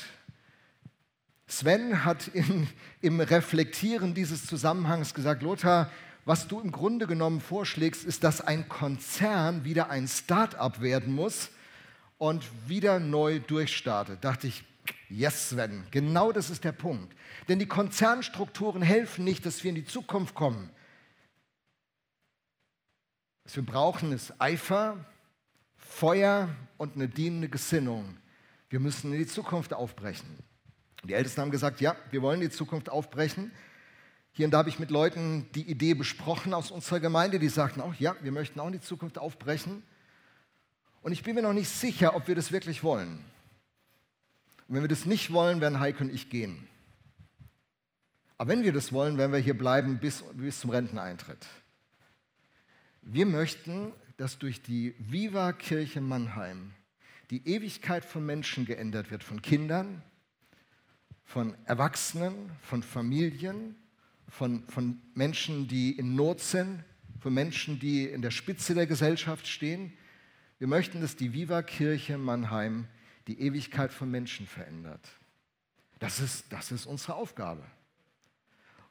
Sven 1.47 2.05
hat 2.05 2.29
in, 2.29 2.69
im 3.01 3.21
Reflektieren 3.21 4.15
dieses 4.15 4.47
Zusammenhangs 4.47 5.15
gesagt, 5.15 5.43
Lothar, 5.43 5.91
was 6.25 6.49
du 6.49 6.61
im 6.61 6.73
Grunde 6.73 7.07
genommen 7.07 7.41
vorschlägst, 7.41 8.05
ist, 8.05 8.25
dass 8.25 8.41
ein 8.41 8.69
Konzern 8.69 9.65
wieder 9.65 9.91
ein 9.91 10.09
Start-up 10.09 10.81
werden 10.81 11.15
muss 11.15 11.51
und 12.19 12.45
wieder 12.67 12.99
neu 12.99 13.39
durchstartet. 13.39 14.25
Dachte 14.25 14.49
ich, 14.49 14.65
Yes, 15.09 15.51
Sven, 15.51 15.85
genau 15.91 16.33
das 16.33 16.51
ist 16.51 16.65
der 16.65 16.73
Punkt. 16.73 17.15
Denn 17.49 17.59
die 17.59 17.67
Konzernstrukturen 17.67 18.83
helfen 18.83 19.25
nicht, 19.25 19.47
dass 19.47 19.63
wir 19.63 19.69
in 19.69 19.77
die 19.77 19.85
Zukunft 19.85 20.35
kommen. 20.35 20.71
Was 23.47 23.55
wir 23.55 23.65
brauchen, 23.65 24.11
ist 24.11 24.35
Eifer, 24.41 24.97
Feuer 25.77 26.49
und 26.79 26.97
eine 26.97 27.07
dienende 27.07 27.49
Gesinnung. 27.49 28.17
Wir 28.69 28.81
müssen 28.81 29.13
in 29.13 29.21
die 29.21 29.27
Zukunft 29.29 29.73
aufbrechen. 29.73 30.27
Die 31.05 31.15
Ältesten 31.15 31.43
haben 31.43 31.53
gesagt, 31.53 31.81
ja, 31.81 31.95
wir 32.11 32.23
wollen 32.23 32.41
die 32.41 32.51
Zukunft 32.51 32.91
aufbrechen. 32.91 33.53
Hier 34.33 34.47
und 34.47 34.51
da 34.51 34.59
habe 34.59 34.69
ich 34.69 34.81
mit 34.81 34.91
Leuten 34.91 35.47
die 35.55 35.63
Idee 35.63 35.95
besprochen 35.95 36.55
aus 36.55 36.73
unserer 36.73 36.99
Gemeinde, 36.99 37.39
die 37.39 37.49
sagten 37.49 37.81
auch, 37.81 37.95
ja, 37.95 38.17
wir 38.21 38.33
möchten 38.33 38.59
auch 38.59 38.67
in 38.67 38.73
die 38.73 38.81
Zukunft 38.81 39.17
aufbrechen. 39.17 39.85
Und 41.03 41.13
ich 41.13 41.23
bin 41.23 41.37
mir 41.37 41.43
noch 41.43 41.53
nicht 41.53 41.71
sicher, 41.71 42.17
ob 42.17 42.27
wir 42.27 42.35
das 42.35 42.51
wirklich 42.51 42.83
wollen. 42.83 43.25
Und 44.67 44.75
wenn 44.75 44.83
wir 44.83 44.89
das 44.89 45.07
nicht 45.07 45.33
wollen, 45.33 45.61
werden 45.61 45.79
Heike 45.79 46.03
und 46.03 46.13
ich 46.13 46.31
gehen. 46.31 46.67
Aber 48.39 48.51
wenn 48.51 48.65
wir 48.65 48.73
das 48.73 48.93
wollen, 48.93 49.17
werden 49.19 49.31
wir 49.31 49.39
hier 49.39 49.57
bleiben 49.57 49.99
bis, 50.01 50.25
bis 50.35 50.59
zum 50.59 50.71
Renteneintritt. 50.71 51.47
Wir 53.09 53.25
möchten, 53.25 53.93
dass 54.17 54.37
durch 54.37 54.63
die 54.63 54.93
Viva 54.99 55.53
Kirche 55.53 56.01
Mannheim 56.01 56.73
die 57.31 57.47
Ewigkeit 57.47 58.05
von 58.05 58.27
Menschen 58.27 58.65
geändert 58.65 59.13
wird, 59.13 59.23
von 59.23 59.41
Kindern, 59.43 60.03
von 61.25 61.55
Erwachsenen, 61.67 62.51
von 62.63 62.83
Familien, 62.83 63.77
von, 64.29 64.67
von 64.67 65.01
Menschen, 65.15 65.69
die 65.69 65.93
in 65.93 66.17
Not 66.17 66.41
sind, 66.41 66.83
von 67.21 67.33
Menschen, 67.33 67.79
die 67.79 68.07
in 68.07 68.23
der 68.23 68.33
Spitze 68.33 68.75
der 68.75 68.89
Gesellschaft 68.89 69.47
stehen. 69.47 69.93
Wir 70.59 70.67
möchten, 70.67 71.01
dass 71.01 71.15
die 71.15 71.33
Viva 71.33 71.63
Kirche 71.63 72.19
Mannheim 72.19 72.89
die 73.29 73.41
Ewigkeit 73.41 73.93
von 73.93 74.11
Menschen 74.11 74.49
verändert. 74.49 75.09
Das 76.01 76.19
ist, 76.19 76.53
das 76.53 76.73
ist 76.73 76.87
unsere 76.87 77.15
Aufgabe. 77.15 77.63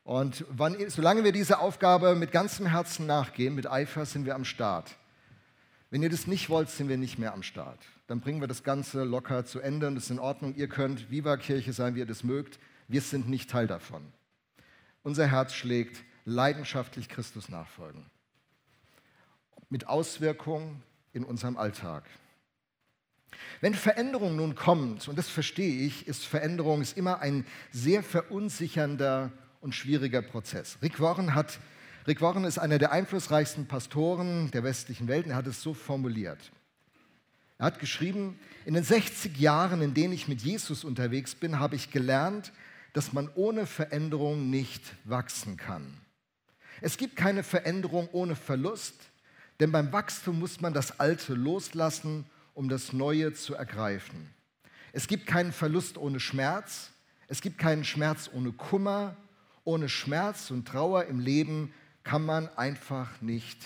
Und 0.06 0.46
wann, 0.50 0.78
solange 0.90 1.24
wir 1.24 1.32
diese 1.32 1.58
Aufgabe 1.58 2.14
mit 2.14 2.32
ganzem 2.32 2.68
Herzen 2.68 3.08
nachgehen, 3.08 3.56
mit 3.56 3.66
Eifer, 3.70 4.06
sind 4.06 4.28
wir 4.28 4.36
am 4.36 4.46
Start. 4.46 4.96
Wenn 5.90 6.04
ihr 6.04 6.12
das 6.12 6.28
nicht 6.28 6.48
wollt, 6.48 6.70
sind 6.70 6.90
wir 6.90 6.98
nicht 6.98 7.18
mehr 7.18 7.34
am 7.34 7.42
Start. 7.42 7.80
Dann 8.06 8.22
bringen 8.22 8.40
wir 8.40 8.48
das 8.48 8.62
Ganze 8.62 9.04
locker 9.04 9.46
zu 9.46 9.60
Ende 9.60 9.88
und 9.88 9.98
es 9.98 10.04
ist 10.04 10.10
in 10.12 10.20
Ordnung. 10.20 10.54
Ihr 10.56 10.68
könnt 10.68 11.10
Viva 11.10 11.38
Kirche 11.38 11.74
sein, 11.74 11.96
wie 11.96 12.00
ihr 12.00 12.06
das 12.06 12.24
mögt. 12.24 12.60
Wir 12.88 13.02
sind 13.02 13.28
nicht 13.28 13.50
Teil 13.50 13.66
davon. 13.66 14.14
Unser 15.02 15.26
Herz 15.26 15.56
schlägt 15.56 16.04
leidenschaftlich 16.24 17.10
Christus 17.10 17.50
nachfolgen. 17.50 18.06
Mit 19.72 19.88
Auswirkungen 19.88 20.84
in 21.14 21.24
unserem 21.24 21.58
Alltag. 21.58 22.04
Wenn 23.60 23.74
Veränderung 23.74 24.36
nun 24.36 24.54
kommt, 24.54 25.08
und 25.08 25.18
das 25.18 25.30
verstehe 25.30 25.88
ich, 25.88 26.08
ist 26.08 26.28
Veränderung 26.28 26.82
ist 26.82 26.96
immer 26.96 27.22
ein 27.22 27.44
sehr 27.72 28.04
verunsichernder 28.04 29.32
und 29.66 29.74
schwieriger 29.76 30.22
Prozess. 30.22 30.78
Rick 30.84 31.02
Warren, 31.02 31.34
hat, 31.34 31.60
Rick 32.08 32.22
Warren 32.22 32.46
ist 32.46 32.60
einer 32.60 32.78
der 32.78 32.92
einflussreichsten 32.92 33.68
Pastoren 33.68 34.52
der 34.52 34.64
westlichen 34.64 35.08
Welt 35.08 35.26
und 35.26 35.32
er 35.32 35.38
hat 35.38 35.48
es 35.48 35.62
so 35.62 35.74
formuliert. 35.74 36.52
Er 37.58 37.66
hat 37.66 37.80
geschrieben, 37.80 38.40
in 38.66 38.76
den 38.76 38.84
60 38.84 39.38
Jahren, 39.38 39.82
in 39.82 39.96
denen 39.96 40.14
ich 40.14 40.28
mit 40.28 40.42
Jesus 40.42 40.84
unterwegs 40.84 41.34
bin, 41.34 41.60
habe 41.60 41.76
ich 41.76 41.90
gelernt, 41.90 42.54
dass 42.94 43.12
man 43.12 43.28
ohne 43.34 43.66
Veränderung 43.66 44.52
nicht 44.52 44.84
wachsen 45.04 45.58
kann. 45.58 45.98
Es 46.80 46.98
gibt 46.98 47.16
keine 47.16 47.42
Veränderung 47.42 48.08
ohne 48.12 48.36
Verlust, 48.36 48.96
denn 49.60 49.72
beim 49.72 49.92
Wachstum 49.92 50.38
muss 50.38 50.62
man 50.62 50.74
das 50.74 51.00
Alte 51.00 51.34
loslassen 51.34 52.26
um 52.54 52.70
das 52.70 52.94
Neue 52.94 53.34
zu 53.34 53.56
ergreifen. 53.56 54.30
Es 54.94 55.08
gibt 55.08 55.26
keinen 55.26 55.52
Verlust 55.52 55.98
ohne 55.98 56.20
Schmerz, 56.20 56.92
es 57.28 57.42
gibt 57.42 57.58
keinen 57.58 57.84
Schmerz 57.84 58.30
ohne 58.32 58.52
Kummer, 58.52 59.18
ohne 59.66 59.90
Schmerz 59.90 60.52
und 60.52 60.68
Trauer 60.68 61.06
im 61.06 61.20
Leben 61.20 61.74
kann 62.04 62.24
man 62.24 62.48
einfach 62.56 63.22
nicht 63.22 63.62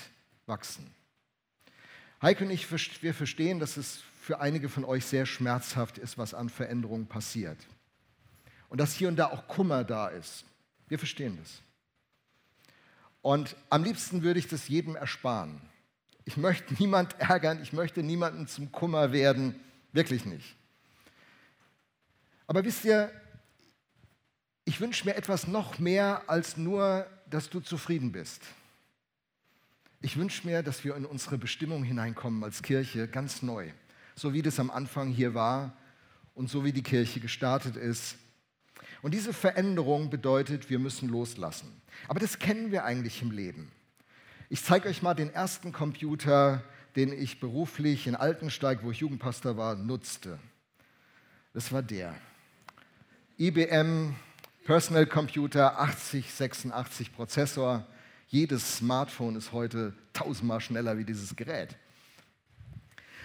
wachsen. 0.46 0.90
Heike 2.20 2.44
und 2.44 2.50
ich, 2.50 2.70
wir 3.02 3.14
verstehen, 3.14 3.60
dass 3.60 3.76
es 3.76 4.02
für 4.20 4.40
einige 4.40 4.68
von 4.68 4.84
euch 4.84 5.06
sehr 5.06 5.26
schmerzhaft 5.26 5.98
ist, 5.98 6.18
was 6.18 6.34
an 6.34 6.48
Veränderungen 6.48 7.06
passiert. 7.06 7.58
Und 8.68 8.80
dass 8.80 8.94
hier 8.94 9.08
und 9.08 9.16
da 9.16 9.26
auch 9.26 9.46
Kummer 9.46 9.84
da 9.84 10.08
ist. 10.08 10.44
Wir 10.88 10.98
verstehen 10.98 11.38
das. 11.40 11.60
Und 13.22 13.56
am 13.68 13.84
liebsten 13.84 14.22
würde 14.22 14.40
ich 14.40 14.48
das 14.48 14.68
jedem 14.68 14.96
ersparen. 14.96 15.60
Ich 16.24 16.36
möchte 16.36 16.74
niemand 16.78 17.18
ärgern, 17.20 17.62
ich 17.62 17.72
möchte 17.72 18.02
niemanden 18.02 18.46
zum 18.46 18.72
Kummer 18.72 19.12
werden, 19.12 19.54
wirklich 19.92 20.24
nicht. 20.24 20.56
Aber 22.46 22.64
wisst 22.64 22.84
ihr, 22.84 23.10
ich 24.64 24.80
wünsche 24.80 25.06
mir 25.06 25.16
etwas 25.16 25.46
noch 25.46 25.78
mehr 25.78 26.22
als 26.28 26.56
nur, 26.56 27.06
dass 27.28 27.50
du 27.50 27.60
zufrieden 27.60 28.12
bist. 28.12 28.42
Ich 30.02 30.16
wünsche 30.16 30.46
mir, 30.46 30.62
dass 30.62 30.84
wir 30.84 30.96
in 30.96 31.04
unsere 31.04 31.38
Bestimmung 31.38 31.84
hineinkommen 31.84 32.42
als 32.42 32.62
Kirche 32.62 33.06
ganz 33.06 33.42
neu, 33.42 33.70
so 34.14 34.32
wie 34.32 34.42
das 34.42 34.58
am 34.58 34.70
Anfang 34.70 35.08
hier 35.10 35.34
war 35.34 35.76
und 36.34 36.48
so 36.48 36.64
wie 36.64 36.72
die 36.72 36.82
Kirche 36.82 37.20
gestartet 37.20 37.76
ist. 37.76 38.16
Und 39.02 39.12
diese 39.12 39.32
Veränderung 39.32 40.10
bedeutet, 40.10 40.70
wir 40.70 40.78
müssen 40.78 41.08
loslassen. 41.08 41.80
Aber 42.08 42.20
das 42.20 42.38
kennen 42.38 42.70
wir 42.70 42.84
eigentlich 42.84 43.22
im 43.22 43.30
Leben. 43.30 43.70
Ich 44.48 44.64
zeige 44.64 44.88
euch 44.88 45.02
mal 45.02 45.14
den 45.14 45.32
ersten 45.32 45.72
Computer, 45.72 46.62
den 46.96 47.12
ich 47.12 47.40
beruflich 47.40 48.06
in 48.06 48.14
Altensteig, 48.14 48.82
wo 48.82 48.90
ich 48.90 48.98
Jugendpastor 48.98 49.56
war, 49.56 49.76
nutzte. 49.76 50.38
Das 51.52 51.72
war 51.72 51.82
der. 51.82 52.14
IBM 53.38 54.14
Personal 54.70 55.04
Computer 55.04 55.80
8086 55.80 57.12
Prozessor. 57.12 57.84
Jedes 58.28 58.76
Smartphone 58.76 59.34
ist 59.34 59.50
heute 59.50 59.94
tausendmal 60.12 60.60
schneller 60.60 60.96
wie 60.96 61.04
dieses 61.04 61.34
Gerät. 61.34 61.76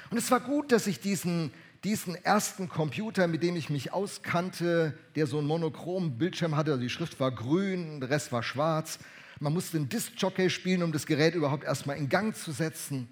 Und 0.10 0.18
es 0.18 0.32
war 0.32 0.40
gut, 0.40 0.72
dass 0.72 0.88
ich 0.88 1.00
diesen, 1.02 1.54
diesen 1.84 2.16
ersten 2.16 2.68
Computer, 2.68 3.28
mit 3.28 3.44
dem 3.44 3.56
ich 3.58 3.70
mich 3.70 3.94
auskannte, 3.94 4.98
der 5.16 5.28
so 5.28 5.38
einen 5.38 5.46
monochromen 5.46 6.18
Bildschirm 6.18 6.56
hatte, 6.56 6.72
also 6.72 6.82
die 6.82 6.90
Schrift 6.90 7.20
war 7.20 7.30
grün, 7.30 8.00
der 8.00 8.10
Rest 8.10 8.32
war 8.32 8.42
schwarz, 8.42 8.98
man 9.40 9.54
musste 9.54 9.78
einen 9.78 9.88
Disc-Jockey 9.88 10.50
spielen, 10.50 10.82
um 10.82 10.92
das 10.92 11.06
Gerät 11.06 11.36
überhaupt 11.36 11.64
erstmal 11.64 11.98
in 11.98 12.10
Gang 12.10 12.36
zu 12.36 12.54
setzen. 12.54 13.08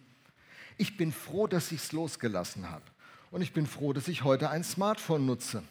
Ich 0.79 0.97
bin 0.97 1.11
froh, 1.11 1.45
dass 1.45 1.71
ich 1.71 1.83
es 1.83 1.91
losgelassen 1.91 2.71
habe. 2.71 2.85
Und 3.29 3.43
ich 3.43 3.53
bin 3.53 3.67
froh, 3.67 3.93
dass 3.93 4.07
ich 4.07 4.23
heute 4.23 4.49
ein 4.49 4.63
Smartphone 4.63 5.27
nutze. 5.27 5.61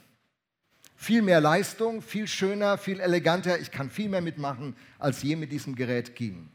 Viel 1.02 1.23
mehr 1.23 1.40
Leistung, 1.40 2.00
viel 2.00 2.28
schöner, 2.28 2.78
viel 2.78 3.00
eleganter. 3.00 3.59
Ich 3.59 3.73
kann 3.73 3.90
viel 3.90 4.09
mehr 4.09 4.21
mitmachen, 4.21 4.76
als 5.00 5.21
je 5.25 5.35
mit 5.35 5.50
diesem 5.50 5.75
Gerät 5.75 6.14
ging. 6.14 6.49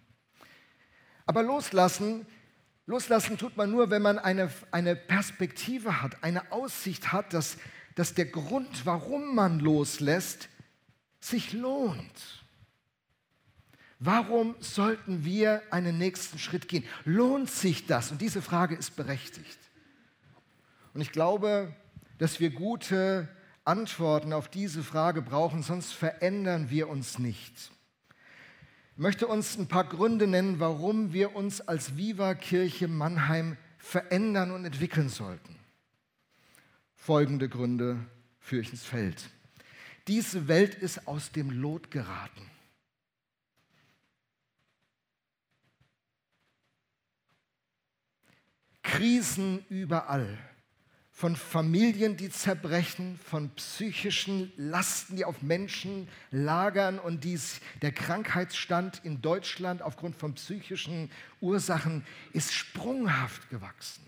Aber 1.26 1.44
loslassen, 1.44 2.26
loslassen 2.86 3.38
tut 3.38 3.58
man 3.58 3.70
nur, 3.70 3.90
wenn 3.90 4.02
man 4.02 4.18
eine, 4.18 4.50
eine 4.72 4.96
Perspektive 4.96 6.02
hat, 6.02 6.24
eine 6.24 6.50
Aussicht 6.54 7.12
hat, 7.12 7.34
dass, 7.34 7.58
dass 7.96 8.14
der 8.14 8.28
Grund, 8.28 8.86
warum 8.86 9.36
man 9.36 9.60
loslässt, 9.60 10.48
sich 11.20 11.52
lohnt. 11.52 12.46
Warum 14.00 14.56
sollten 14.62 15.26
wir 15.26 15.62
einen 15.72 15.98
nächsten 15.98 16.40
Schritt 16.40 16.70
gehen? 16.70 16.86
Lohnt 17.04 17.50
sich 17.50 17.86
das? 17.86 18.12
Und 18.12 18.22
diese 18.22 18.42
Frage 18.42 18.76
ist 18.76 18.96
berechtigt. 18.96 19.60
Und 20.94 21.02
ich 21.02 21.12
glaube, 21.12 21.76
dass 22.18 22.40
wir 22.40 22.50
gute 22.50 23.28
Antworten 23.68 24.32
auf 24.34 24.48
diese 24.48 24.84
Frage 24.84 25.22
brauchen, 25.22 25.62
sonst 25.62 25.92
verändern 25.92 26.70
wir 26.70 26.88
uns 26.88 27.20
nicht. 27.20 27.72
Ich 28.94 28.98
möchte 28.98 29.28
uns 29.28 29.58
ein 29.58 29.68
paar 29.68 29.84
Gründe 29.84 30.26
nennen, 30.26 30.60
warum 30.60 31.14
wir 31.14 31.36
uns 31.36 31.62
als 31.62 31.98
Viva 31.98 32.34
Kirche 32.34 32.88
Mannheim 32.88 33.58
verändern 33.78 34.52
und 34.52 34.66
entwickeln 34.66 35.10
sollten. 35.10 35.56
Folgende 36.96 37.50
Gründe 37.50 38.00
führe 38.40 38.62
ich 38.62 38.72
ins 38.72 38.84
Feld. 38.84 39.30
Diese 40.08 40.48
Welt 40.48 40.74
ist 40.76 41.08
aus 41.08 41.32
dem 41.32 41.52
Lot 41.52 41.92
geraten. 41.92 42.50
Krisen 48.82 49.66
überall 49.70 50.38
von 51.18 51.36
Familien, 51.36 52.16
die 52.16 52.30
zerbrechen, 52.30 53.18
von 53.18 53.50
psychischen 53.56 54.54
Lasten, 54.56 55.16
die 55.16 55.26
auf 55.26 55.42
Menschen 55.42 56.08
lagern 56.30 57.00
und 57.00 57.24
dies, 57.24 57.60
der 57.82 57.92
Krankheitsstand 57.92 59.02
in 59.04 59.20
Deutschland 59.20 59.82
aufgrund 59.82 60.16
von 60.16 60.36
psychischen 60.36 61.10
Ursachen 61.42 62.06
ist 62.34 62.54
sprunghaft 62.54 63.50
gewachsen. 63.50 64.06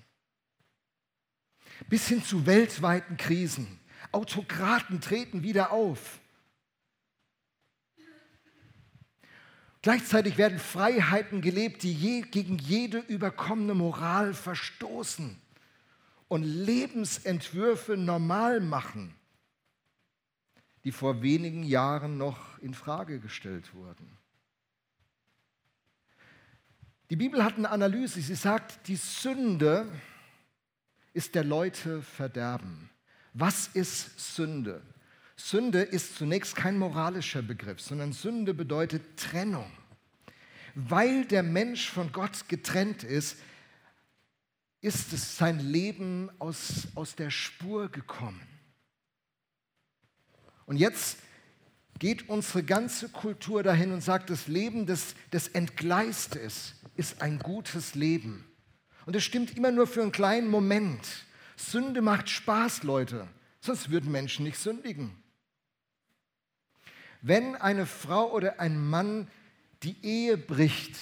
Bis 1.87 2.07
hin 2.07 2.23
zu 2.23 2.45
weltweiten 2.45 3.17
Krisen. 3.17 3.79
Autokraten 4.11 5.01
treten 5.01 5.41
wieder 5.41 5.71
auf. 5.71 6.19
Gleichzeitig 9.81 10.37
werden 10.37 10.59
Freiheiten 10.59 11.41
gelebt, 11.41 11.81
die 11.81 11.91
je, 11.91 12.21
gegen 12.21 12.59
jede 12.59 12.99
überkommene 12.99 13.73
Moral 13.73 14.35
verstoßen 14.35 15.41
und 16.29 16.43
Lebensentwürfe 16.43 17.97
normal 17.97 18.61
machen, 18.61 19.13
die 20.85 20.93
vor 20.93 21.21
wenigen 21.21 21.63
Jahren 21.63 22.17
noch 22.17 22.57
in 22.59 22.73
Frage 22.73 23.19
gestellt 23.19 23.73
wurden. 23.73 24.17
Die 27.09 27.15
Bibel 27.15 27.43
hat 27.43 27.57
eine 27.57 27.71
Analyse, 27.71 28.21
sie 28.21 28.35
sagt, 28.35 28.87
die 28.87 28.95
Sünde 28.95 29.87
ist 31.13 31.33
der 31.33 31.43
Leute 31.43 32.03
Verderben. 32.03 32.89
Was 33.33 33.67
ist 33.67 34.35
Sünde? 34.35 34.81
Sünde 35.35 35.81
ist 35.81 36.17
zunächst 36.17 36.55
kein 36.55 36.77
moralischer 36.77 37.41
Begriff, 37.41 37.81
sondern 37.81 38.13
Sünde 38.13 38.53
bedeutet 38.53 39.17
Trennung. 39.17 39.71
Weil 40.75 41.25
der 41.25 41.41
Mensch 41.41 41.89
von 41.89 42.11
Gott 42.11 42.47
getrennt 42.47 43.03
ist, 43.03 43.37
ist 44.81 45.13
es 45.13 45.37
sein 45.37 45.59
Leben 45.59 46.29
aus, 46.39 46.87
aus 46.95 47.15
der 47.15 47.29
Spur 47.29 47.89
gekommen. 47.89 48.41
Und 50.65 50.77
jetzt 50.77 51.17
geht 51.97 52.29
unsere 52.29 52.63
ganze 52.63 53.09
Kultur 53.09 53.61
dahin 53.61 53.91
und 53.91 54.01
sagt, 54.01 54.29
das 54.29 54.47
Leben 54.47 54.85
des, 54.85 55.15
des 55.33 55.49
Entgleist 55.49 56.35
ist, 56.35 56.75
ist 56.95 57.21
ein 57.21 57.39
gutes 57.39 57.95
Leben. 57.95 58.45
Und 59.05 59.15
es 59.15 59.23
stimmt 59.23 59.57
immer 59.57 59.71
nur 59.71 59.87
für 59.87 60.01
einen 60.01 60.11
kleinen 60.11 60.47
Moment. 60.47 61.25
Sünde 61.57 62.01
macht 62.01 62.29
Spaß, 62.29 62.83
Leute, 62.83 63.27
sonst 63.59 63.89
würden 63.89 64.11
Menschen 64.11 64.45
nicht 64.45 64.57
sündigen. 64.57 65.21
Wenn 67.21 67.55
eine 67.55 67.85
Frau 67.85 68.31
oder 68.31 68.61
ein 68.61 68.79
Mann 68.79 69.27
die 69.83 69.97
Ehe 70.05 70.37
bricht, 70.37 70.95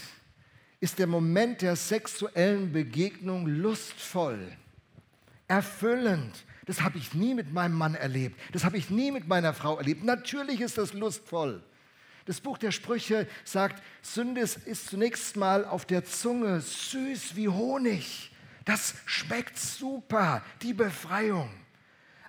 ist 0.80 1.00
der 1.00 1.08
Moment 1.08 1.62
der 1.62 1.76
sexuellen 1.76 2.72
Begegnung 2.72 3.48
lustvoll, 3.48 4.40
erfüllend. 5.48 6.46
Das 6.66 6.82
habe 6.82 6.98
ich 6.98 7.14
nie 7.14 7.34
mit 7.34 7.54
meinem 7.54 7.76
Mann 7.76 7.96
erlebt. 7.96 8.40
Das 8.52 8.64
habe 8.64 8.78
ich 8.78 8.90
nie 8.90 9.12
mit 9.12 9.28
meiner 9.28 9.54
Frau 9.54 9.78
erlebt. 9.78 10.04
Natürlich 10.04 10.62
ist 10.62 10.78
das 10.78 10.94
lustvoll. 10.94 11.64
Das 12.26 12.42
Buch 12.42 12.58
der 12.58 12.72
Sprüche 12.72 13.26
sagt, 13.46 13.82
Sünde 14.02 14.42
ist 14.42 14.88
zunächst 14.88 15.38
mal 15.38 15.64
auf 15.64 15.86
der 15.86 16.04
Zunge 16.04 16.60
süß 16.60 17.38
wie 17.38 17.48
Honig. 17.48 18.32
Das 18.66 18.96
schmeckt 19.06 19.58
super, 19.58 20.44
die 20.62 20.74
Befreiung. 20.74 21.50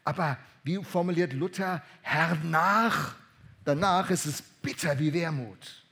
Aber 0.05 0.39
wie 0.63 0.83
formuliert 0.85 1.33
Luther, 1.33 1.83
hernach, 2.03 3.17
danach 3.65 4.09
ist 4.11 4.25
es 4.25 4.41
bitter 4.41 4.97
wie 5.01 5.13
Wermut. 5.13 5.85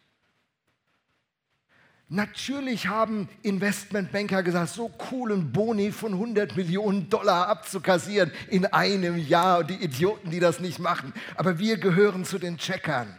Natürlich 2.08 2.86
haben 2.86 3.28
Investmentbanker 3.42 4.44
gesagt, 4.44 4.70
so 4.70 4.88
coolen 4.88 5.50
Boni 5.50 5.90
von 5.90 6.12
100 6.12 6.56
Millionen 6.56 7.10
Dollar 7.10 7.48
abzukassieren 7.48 8.30
in 8.48 8.64
einem 8.66 9.18
Jahr. 9.18 9.64
Die 9.64 9.74
Idioten, 9.74 10.30
die 10.30 10.38
das 10.38 10.60
nicht 10.60 10.78
machen. 10.78 11.12
Aber 11.34 11.58
wir 11.58 11.78
gehören 11.78 12.24
zu 12.24 12.38
den 12.38 12.58
Checkern. 12.58 13.12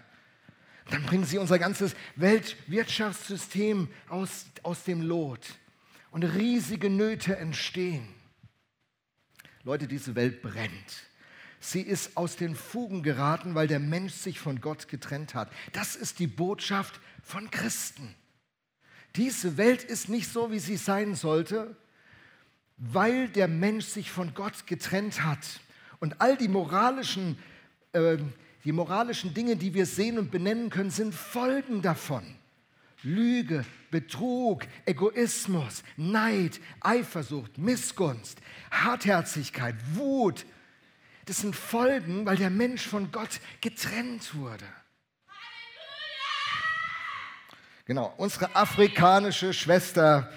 Dann 0.90 1.04
bringen 1.04 1.26
sie 1.26 1.38
unser 1.38 1.60
ganzes 1.60 1.96
Weltwirtschaftssystem 2.16 3.90
aus, 4.08 4.46
aus 4.64 4.86
dem 4.86 5.02
Lot. 5.02 5.42
Und 6.12 6.24
riesige 6.24 6.90
Nöte 6.90 7.36
entstehen. 7.36 8.08
Leute, 9.66 9.88
diese 9.90 10.16
Welt 10.16 10.42
brennt. 10.42 10.72
Sie 11.60 11.82
ist 11.82 12.16
aus 12.16 12.38
den 12.38 12.56
Fugen 12.56 13.04
geraten, 13.04 13.54
weil 13.54 13.68
der 13.68 13.80
Mensch 13.80 14.14
sich 14.14 14.40
von 14.40 14.62
Gott 14.62 14.88
getrennt 14.88 15.36
hat. 15.36 15.52
Das 15.74 15.98
ist 15.98 16.20
die 16.20 16.28
Botschaft 16.28 17.02
von 17.22 17.52
Christen. 17.52 18.16
Diese 19.18 19.58
Welt 19.58 19.84
ist 19.84 20.10
nicht 20.10 20.32
so, 20.32 20.52
wie 20.52 20.60
sie 20.60 20.78
sein 20.78 21.16
sollte, 21.16 21.76
weil 22.78 23.28
der 23.28 23.48
Mensch 23.48 23.86
sich 23.86 24.12
von 24.12 24.34
Gott 24.36 24.68
getrennt 24.68 25.24
hat. 25.24 25.60
Und 26.00 26.22
all 26.22 26.38
die 26.38 26.48
moralischen, 26.48 27.38
äh, 27.94 28.18
die 28.64 28.72
moralischen 28.72 29.34
Dinge, 29.34 29.56
die 29.56 29.74
wir 29.74 29.88
sehen 29.88 30.20
und 30.20 30.30
benennen 30.30 30.70
können, 30.70 30.92
sind 30.92 31.16
Folgen 31.16 31.82
davon. 31.82 32.24
Lüge, 33.02 33.66
Betrug, 33.90 34.68
Egoismus, 34.86 35.84
Neid, 35.96 36.60
Eifersucht, 36.82 37.58
Missgunst, 37.58 38.40
Hartherzigkeit, 38.70 39.76
Wut. 39.94 40.46
Das 41.26 41.38
sind 41.38 41.56
Folgen, 41.56 42.26
weil 42.26 42.38
der 42.38 42.50
Mensch 42.50 42.86
von 42.86 43.12
Gott 43.12 43.40
getrennt 43.62 44.36
wurde. 44.36 44.66
Genau, 47.88 48.14
unsere 48.18 48.54
afrikanische 48.54 49.54
Schwester. 49.54 50.30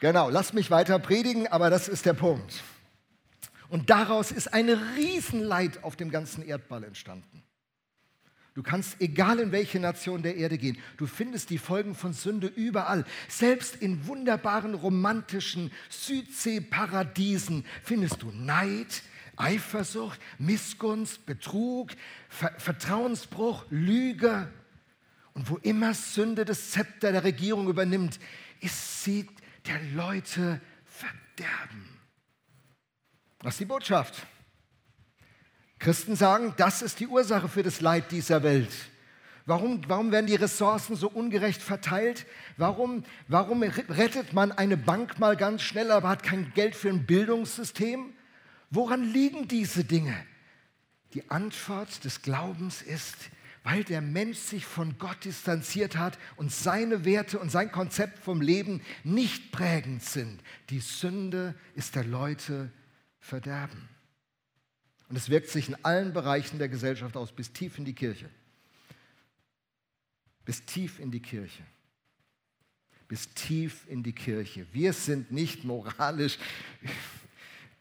Genau, 0.00 0.30
lass 0.30 0.52
mich 0.52 0.70
weiter 0.70 1.00
predigen, 1.00 1.48
aber 1.48 1.68
das 1.68 1.88
ist 1.88 2.06
der 2.06 2.14
Punkt. 2.14 2.62
Und 3.68 3.90
daraus 3.90 4.30
ist 4.30 4.54
ein 4.54 4.68
Riesenleid 4.68 5.82
auf 5.82 5.96
dem 5.96 6.12
ganzen 6.12 6.46
Erdball 6.46 6.84
entstanden. 6.84 7.42
Du 8.54 8.62
kannst, 8.62 9.00
egal 9.00 9.40
in 9.40 9.50
welche 9.50 9.80
Nation 9.80 10.22
der 10.22 10.36
Erde 10.36 10.58
gehen, 10.58 10.78
du 10.96 11.08
findest 11.08 11.50
die 11.50 11.58
Folgen 11.58 11.96
von 11.96 12.12
Sünde 12.12 12.46
überall. 12.46 13.04
Selbst 13.28 13.74
in 13.74 14.06
wunderbaren 14.06 14.74
romantischen 14.74 15.72
Südseeparadiesen 15.88 17.66
findest 17.82 18.22
du 18.22 18.30
Neid, 18.30 19.02
Eifersucht, 19.34 20.20
Missgunst, 20.38 21.26
Betrug, 21.26 21.90
Ver 22.28 22.52
Vertrauensbruch, 22.58 23.64
Lüge. 23.70 24.48
Und 25.34 25.48
wo 25.48 25.56
immer 25.58 25.94
Sünde 25.94 26.44
das 26.44 26.70
Zepter 26.70 27.12
der 27.12 27.24
Regierung 27.24 27.68
übernimmt, 27.68 28.18
ist 28.60 29.04
sie 29.04 29.28
der 29.66 29.80
Leute 29.94 30.60
Verderben. 30.84 32.00
Was 33.40 33.54
ist 33.54 33.60
die 33.60 33.64
Botschaft? 33.64 34.26
Christen 35.78 36.14
sagen, 36.14 36.54
das 36.58 36.82
ist 36.82 37.00
die 37.00 37.08
Ursache 37.08 37.48
für 37.48 37.62
das 37.62 37.80
Leid 37.80 38.12
dieser 38.12 38.42
Welt. 38.42 38.70
Warum, 39.46 39.82
warum 39.88 40.12
werden 40.12 40.28
die 40.28 40.36
Ressourcen 40.36 40.94
so 40.94 41.08
ungerecht 41.08 41.60
verteilt? 41.60 42.26
Warum, 42.56 43.04
warum 43.26 43.62
rettet 43.62 44.32
man 44.32 44.52
eine 44.52 44.76
Bank 44.76 45.18
mal 45.18 45.36
ganz 45.36 45.62
schnell, 45.62 45.90
aber 45.90 46.08
hat 46.08 46.22
kein 46.22 46.52
Geld 46.54 46.76
für 46.76 46.88
ein 46.88 47.06
Bildungssystem? 47.06 48.12
Woran 48.70 49.02
liegen 49.02 49.48
diese 49.48 49.82
Dinge? 49.82 50.14
Die 51.14 51.28
Antwort 51.30 52.04
des 52.04 52.22
Glaubens 52.22 52.80
ist, 52.82 53.16
weil 53.64 53.84
der 53.84 54.00
Mensch 54.00 54.38
sich 54.38 54.66
von 54.66 54.98
Gott 54.98 55.24
distanziert 55.24 55.96
hat 55.96 56.18
und 56.36 56.50
seine 56.50 57.04
Werte 57.04 57.38
und 57.38 57.50
sein 57.50 57.70
Konzept 57.70 58.18
vom 58.18 58.40
Leben 58.40 58.82
nicht 59.04 59.52
prägend 59.52 60.02
sind. 60.02 60.42
Die 60.70 60.80
Sünde 60.80 61.54
ist 61.74 61.94
der 61.94 62.04
Leute 62.04 62.70
Verderben. 63.20 63.88
Und 65.08 65.16
es 65.16 65.28
wirkt 65.28 65.48
sich 65.48 65.68
in 65.68 65.76
allen 65.84 66.12
Bereichen 66.12 66.58
der 66.58 66.68
Gesellschaft 66.68 67.16
aus, 67.16 67.30
bis 67.32 67.52
tief 67.52 67.78
in 67.78 67.84
die 67.84 67.94
Kirche. 67.94 68.28
Bis 70.44 70.64
tief 70.64 70.98
in 70.98 71.10
die 71.10 71.20
Kirche. 71.20 71.62
Bis 73.06 73.32
tief 73.34 73.86
in 73.88 74.02
die 74.02 74.14
Kirche. 74.14 74.66
Wir 74.72 74.92
sind 74.92 75.30
nicht 75.30 75.64
moralisch 75.64 76.38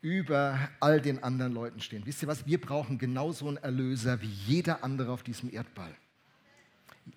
über 0.01 0.69
all 0.79 0.99
den 0.99 1.23
anderen 1.23 1.53
Leuten 1.53 1.79
stehen. 1.79 2.05
Wisst 2.05 2.23
ihr 2.23 2.27
was? 2.27 2.45
Wir 2.45 2.59
brauchen 2.59 2.97
genauso 2.97 3.47
einen 3.47 3.57
Erlöser 3.57 4.21
wie 4.21 4.31
jeder 4.47 4.83
andere 4.83 5.11
auf 5.11 5.23
diesem 5.23 5.53
Erdball. 5.53 5.95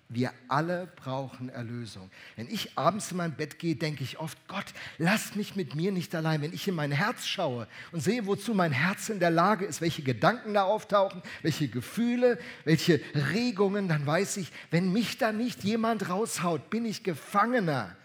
Wir 0.07 0.31
alle 0.47 0.87
brauchen 0.95 1.49
Erlösung. 1.49 2.11
Wenn 2.35 2.47
ich 2.47 2.77
abends 2.77 3.11
in 3.11 3.17
mein 3.17 3.35
Bett 3.35 3.59
gehe, 3.59 3.75
denke 3.75 4.03
ich 4.03 4.19
oft, 4.19 4.37
Gott, 4.47 4.65
lass 4.97 5.35
mich 5.35 5.55
mit 5.55 5.75
mir 5.75 5.91
nicht 5.91 6.13
allein. 6.13 6.41
Wenn 6.41 6.53
ich 6.53 6.67
in 6.67 6.75
mein 6.75 6.91
Herz 6.91 7.25
schaue 7.25 7.67
und 7.91 8.01
sehe, 8.01 8.25
wozu 8.25 8.53
mein 8.53 8.71
Herz 8.71 9.09
in 9.09 9.19
der 9.19 9.31
Lage 9.31 9.65
ist, 9.65 9.81
welche 9.81 10.03
Gedanken 10.03 10.53
da 10.53 10.63
auftauchen, 10.63 11.21
welche 11.41 11.67
Gefühle, 11.67 12.39
welche 12.65 13.01
Regungen, 13.33 13.87
dann 13.87 14.05
weiß 14.05 14.37
ich, 14.37 14.51
wenn 14.69 14.91
mich 14.91 15.17
da 15.17 15.31
nicht 15.31 15.63
jemand 15.63 16.09
raushaut, 16.09 16.69
bin 16.69 16.85
ich 16.85 17.03
Gefangener 17.03 17.95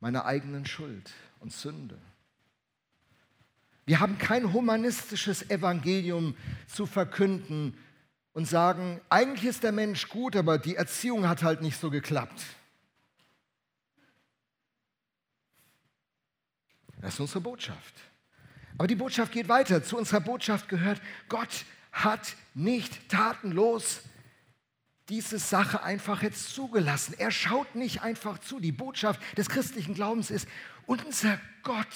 meiner 0.00 0.24
eigenen 0.24 0.66
Schuld 0.66 1.10
und 1.40 1.52
Sünde. 1.52 1.98
Wir 3.86 4.00
haben 4.00 4.18
kein 4.18 4.52
humanistisches 4.52 5.50
Evangelium 5.50 6.36
zu 6.66 6.86
verkünden, 6.86 7.76
und 8.32 8.46
sagen, 8.46 9.00
eigentlich 9.08 9.46
ist 9.46 9.62
der 9.62 9.72
Mensch 9.72 10.08
gut, 10.08 10.36
aber 10.36 10.58
die 10.58 10.76
Erziehung 10.76 11.28
hat 11.28 11.42
halt 11.42 11.62
nicht 11.62 11.78
so 11.78 11.90
geklappt. 11.90 12.42
Das 17.00 17.14
ist 17.14 17.20
unsere 17.20 17.40
Botschaft. 17.40 17.94
Aber 18.76 18.86
die 18.86 18.94
Botschaft 18.94 19.32
geht 19.32 19.48
weiter. 19.48 19.82
Zu 19.82 19.96
unserer 19.96 20.20
Botschaft 20.20 20.68
gehört, 20.68 21.00
Gott 21.28 21.64
hat 21.92 22.36
nicht 22.54 23.08
tatenlos 23.08 24.02
diese 25.10 25.38
Sache 25.38 25.82
einfach 25.82 26.22
jetzt 26.22 26.54
zugelassen. 26.54 27.14
Er 27.18 27.30
schaut 27.30 27.74
nicht 27.74 28.02
einfach 28.02 28.38
zu. 28.38 28.60
Die 28.60 28.72
Botschaft 28.72 29.20
des 29.36 29.48
christlichen 29.48 29.94
Glaubens 29.94 30.30
ist, 30.30 30.48
unser 30.86 31.38
Gott 31.62 31.86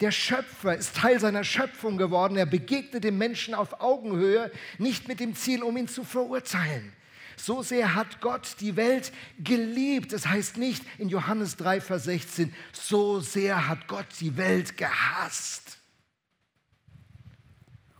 der 0.00 0.10
Schöpfer 0.10 0.76
ist 0.76 0.96
Teil 0.96 1.20
seiner 1.20 1.44
Schöpfung 1.44 1.98
geworden. 1.98 2.36
Er 2.36 2.46
begegnet 2.46 3.04
dem 3.04 3.16
Menschen 3.18 3.54
auf 3.54 3.80
Augenhöhe, 3.80 4.50
nicht 4.78 5.06
mit 5.06 5.20
dem 5.20 5.36
Ziel, 5.36 5.62
um 5.62 5.76
ihn 5.76 5.86
zu 5.86 6.02
verurteilen. 6.02 6.92
So 7.36 7.62
sehr 7.62 7.94
hat 7.94 8.20
Gott 8.20 8.56
die 8.60 8.76
Welt 8.76 9.12
geliebt. 9.38 10.12
Das 10.12 10.26
heißt 10.26 10.56
nicht 10.56 10.84
in 10.98 11.08
Johannes 11.08 11.56
3, 11.56 11.80
Vers 11.80 12.04
16, 12.04 12.54
so 12.72 13.20
sehr 13.20 13.68
hat 13.68 13.86
Gott 13.86 14.06
die 14.20 14.36
Welt 14.36 14.76
gehasst. 14.76 15.78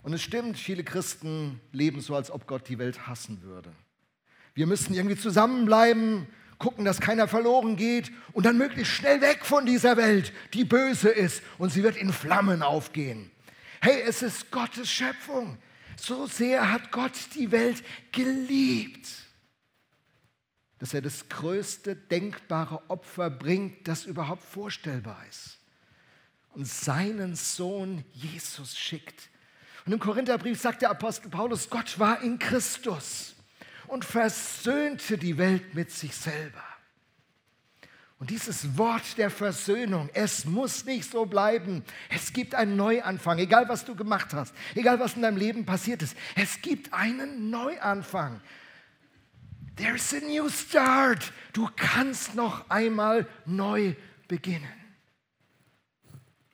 Und 0.03 0.13
es 0.13 0.23
stimmt, 0.23 0.59
viele 0.59 0.85
Christen 0.85 1.61
leben 1.73 2.01
so, 2.01 2.15
als 2.15 2.31
ob 2.31 2.47
Gott 2.47 2.69
die 2.69 2.79
Welt 2.79 3.07
hassen 3.07 3.43
würde. 3.43 3.73
Wir 4.55 4.67
müssen 4.67 4.95
irgendwie 4.95 5.17
zusammenbleiben 5.17 6.29
gucken, 6.59 6.85
dass 6.85 7.01
keiner 7.01 7.29
verloren 7.29 7.77
geht 7.77 8.11
und 8.33 8.47
dann 8.47 8.57
möglichst 8.57 8.95
schnell 8.95 9.21
weg 9.21 9.45
von 9.45 9.67
dieser 9.67 9.97
Welt, 9.97 10.33
die 10.55 10.65
böse 10.65 11.11
ist 11.11 11.43
und 11.59 11.71
sie 11.71 11.83
wird 11.83 11.97
in 11.97 12.13
Flammen 12.13 12.63
aufgehen. 12.63 13.31
Hey, 13.81 14.03
es 14.07 14.23
ist 14.23 14.51
Gottes 14.51 14.91
Schöpfung. 14.91 15.59
So 15.97 16.27
sehr 16.27 16.73
hat 16.73 16.91
Gott 16.91 17.13
die 17.35 17.51
Welt 17.51 17.85
geliebt, 18.13 19.09
dass 20.79 20.95
er 20.95 21.03
das 21.03 21.29
größte 21.29 21.95
denkbare 21.97 22.83
Opfer 22.89 23.31
bringt, 23.31 23.87
das 23.87 24.07
überhaupt 24.07 24.43
vorstellbar 24.43 25.23
ist. 25.29 25.59
Und 26.55 26.67
seinen 26.67 27.35
Sohn 27.35 28.05
Jesus 28.13 28.79
schickt. 28.79 29.29
Und 29.87 29.93
im 29.93 29.99
Korintherbrief 29.99 30.61
sagt 30.61 30.83
der 30.83 30.91
Apostel 30.91 31.29
Paulus, 31.29 31.69
Gott 31.69 31.99
war 31.99 32.23
in 32.23 32.39
Christus 32.39 33.34
und 33.87 34.05
versöhnte 34.05 35.19
die 35.19 35.39
Welt 35.39 35.75
mit 35.75 35.91
sich 35.91 36.15
selber. 36.15 36.63
Und 38.19 38.31
dieses 38.31 38.79
Wort 38.79 39.19
der 39.19 39.29
Versöhnung, 39.29 40.09
es 40.15 40.45
muss 40.45 40.85
nicht 40.85 41.11
so 41.11 41.27
bleiben. 41.27 41.85
Es 42.09 42.33
gibt 42.33 42.55
einen 42.55 42.77
Neuanfang, 42.77 43.39
egal 43.39 43.69
was 43.69 43.85
du 43.85 43.95
gemacht 43.95 44.33
hast, 44.33 44.55
egal 44.75 44.99
was 45.01 45.15
in 45.15 45.23
deinem 45.23 45.37
Leben 45.37 45.67
passiert 45.67 46.01
ist. 46.01 46.17
Es 46.35 46.63
gibt 46.63 46.93
einen 46.95 47.51
Neuanfang. 47.51 48.41
There's 49.77 50.15
a 50.15 50.21
new 50.21 50.49
start. 50.49 51.33
Du 51.53 51.69
kannst 51.77 52.35
noch 52.35 52.71
einmal 52.71 53.27
neu 53.45 53.95
beginnen. 54.29 54.73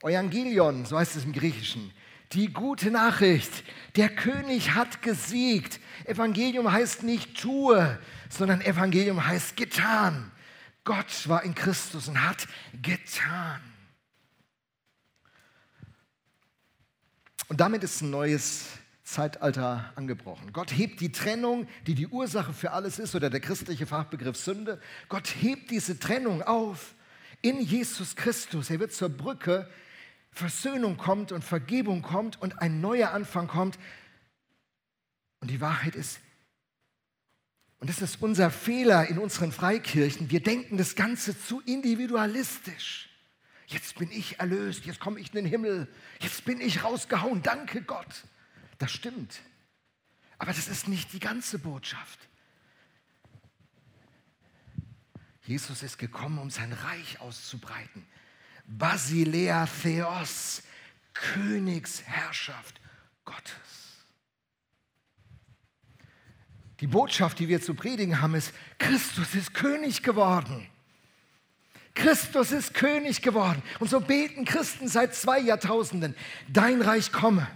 Evangelion, 0.03 0.87
so 0.87 0.99
heißt 0.99 1.17
es 1.17 1.25
im 1.25 1.33
Griechischen, 1.33 1.93
die 2.33 2.53
gute 2.53 2.91
Nachricht. 2.91 3.65
Der 3.97 4.09
König 4.09 4.75
hat 4.75 5.03
gesiegt. 5.03 5.81
Evangelium 6.05 6.71
heißt 6.71 7.03
nicht 7.03 7.41
tue, 7.41 7.99
sondern 8.29 8.61
Evangelium 8.61 9.27
heißt 9.27 9.57
getan. 9.57 10.31
Gott 10.85 11.29
war 11.29 11.43
in 11.43 11.55
Christus 11.55 12.09
und 12.09 12.23
hat 12.23 12.47
getan. 12.81 13.61
Und 17.49 17.61
damit 17.61 17.83
ist 17.83 18.01
ein 18.01 18.11
neues 18.11 18.69
Zeitalter 19.03 19.93
angebrochen. 19.97 20.53
Gott 20.53 20.71
hebt 20.71 21.01
die 21.01 21.11
Trennung, 21.11 21.67
die 21.87 21.97
die 21.97 22.07
Ursache 22.07 22.53
für 22.53 22.71
alles 22.71 23.01
ist, 23.01 23.17
oder 23.17 23.29
der 23.29 23.41
christliche 23.41 23.87
Fachbegriff 23.87 24.37
Sünde. 24.37 24.81
Gott 25.09 25.27
hebt 25.41 25.71
diese 25.73 25.99
Trennung 25.99 26.43
auf 26.43 26.95
in 27.43 27.61
Jesus 27.61 28.15
Christus. 28.15 28.71
Er 28.71 28.79
wird 28.79 28.93
zur 28.93 29.09
Brücke 29.09 29.69
Versöhnung 30.33 30.97
kommt 30.97 31.33
und 31.33 31.43
Vergebung 31.43 32.03
kommt 32.03 32.41
und 32.41 32.61
ein 32.61 32.81
neuer 32.81 33.11
Anfang 33.11 33.49
kommt. 33.49 33.79
Und 35.41 35.51
die 35.51 35.61
Wahrheit 35.61 35.95
ist, 35.95 36.21
und 37.79 37.89
das 37.89 38.03
ist 38.03 38.23
unser 38.23 38.51
Fehler 38.51 39.07
in 39.07 39.19
unseren 39.19 39.53
Freikirchen, 39.53 40.31
wir 40.31 40.43
denken 40.43 40.77
das 40.77 40.95
Ganze 40.95 41.39
zu 41.39 41.61
individualistisch. 41.61 43.09
Jetzt 43.67 43.99
bin 43.99 44.11
ich 44.11 44.39
erlöst, 44.39 44.85
jetzt 44.85 45.01
komme 45.01 45.19
ich 45.19 45.29
in 45.29 45.37
den 45.37 45.47
Himmel, 45.47 45.89
jetzt 46.21 46.45
bin 46.45 46.61
ich 46.61 46.85
rausgehauen, 46.85 47.43
danke 47.43 47.83
Gott. 47.83 48.25
Das 48.79 48.93
stimmt. 48.93 49.41
Aber 50.39 50.53
das 50.53 50.69
ist 50.69 50.89
nicht 50.89 51.13
die 51.13 51.21
ganze 51.21 51.59
Botschaft. 51.59 52.19
Jesus 55.45 55.83
ist 55.83 55.99
gekommen, 55.99 56.39
um 56.39 56.51
sein 56.51 56.73
Reich 56.73 57.21
auszubreiten. 57.21 58.07
Basilea 58.71 59.67
Theos, 59.67 60.63
Königsherrschaft 61.13 62.81
Gottes. 63.25 63.53
Die 66.79 66.87
Botschaft, 66.87 67.39
die 67.41 67.49
wir 67.49 67.61
zu 67.61 67.75
predigen 67.75 68.23
haben, 68.23 68.35
ist, 68.35 68.55
Christus 68.79 69.35
ist 69.35 69.53
König 69.53 70.03
geworden. 70.03 70.67
Christus 71.95 72.53
ist 72.53 72.73
König 72.73 73.21
geworden. 73.21 73.63
Und 73.81 73.91
so 73.91 74.01
beten 74.01 74.45
Christen 74.45 74.89
seit 74.89 75.15
zwei 75.15 75.41
Jahrtausenden, 75.41 76.15
dein 76.49 76.81
Reich 76.81 77.13
komme 77.13 77.47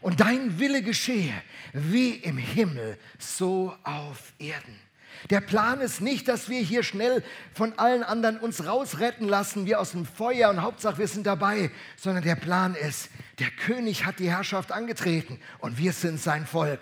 und 0.00 0.20
dein 0.20 0.58
Wille 0.58 0.82
geschehe, 0.82 1.32
wie 1.72 2.10
im 2.10 2.36
Himmel, 2.36 2.98
so 3.18 3.74
auf 3.84 4.34
Erden. 4.38 4.78
Der 5.30 5.40
Plan 5.40 5.80
ist 5.80 6.00
nicht, 6.00 6.28
dass 6.28 6.48
wir 6.48 6.60
hier 6.60 6.82
schnell 6.82 7.22
von 7.54 7.78
allen 7.78 8.02
anderen 8.02 8.38
uns 8.38 8.66
rausretten 8.66 9.28
lassen, 9.28 9.66
wir 9.66 9.80
aus 9.80 9.92
dem 9.92 10.06
Feuer 10.06 10.50
und 10.50 10.62
Hauptsache 10.62 10.98
wir 10.98 11.08
sind 11.08 11.26
dabei, 11.26 11.70
sondern 11.96 12.24
der 12.24 12.36
Plan 12.36 12.74
ist, 12.74 13.08
der 13.38 13.50
König 13.50 14.04
hat 14.04 14.18
die 14.18 14.30
Herrschaft 14.30 14.72
angetreten 14.72 15.40
und 15.58 15.78
wir 15.78 15.92
sind 15.92 16.20
sein 16.20 16.46
Volk. 16.46 16.80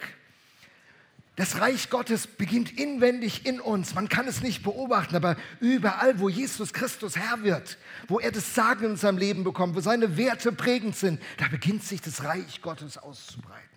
Das 1.36 1.60
Reich 1.60 1.88
Gottes 1.88 2.26
beginnt 2.26 2.78
inwendig 2.78 3.46
in 3.46 3.58
uns. 3.58 3.94
Man 3.94 4.10
kann 4.10 4.28
es 4.28 4.42
nicht 4.42 4.62
beobachten, 4.62 5.16
aber 5.16 5.36
überall, 5.60 6.20
wo 6.20 6.28
Jesus 6.28 6.74
Christus 6.74 7.16
Herr 7.16 7.42
wird, 7.42 7.78
wo 8.06 8.20
er 8.20 8.32
das 8.32 8.54
Sagen 8.54 8.84
in 8.84 8.96
seinem 8.96 9.16
Leben 9.16 9.42
bekommt, 9.42 9.74
wo 9.74 9.80
seine 9.80 10.18
Werte 10.18 10.52
prägend 10.52 10.94
sind, 10.94 11.22
da 11.38 11.48
beginnt 11.48 11.84
sich 11.84 12.02
das 12.02 12.22
Reich 12.22 12.60
Gottes 12.60 12.98
auszubreiten. 12.98 13.71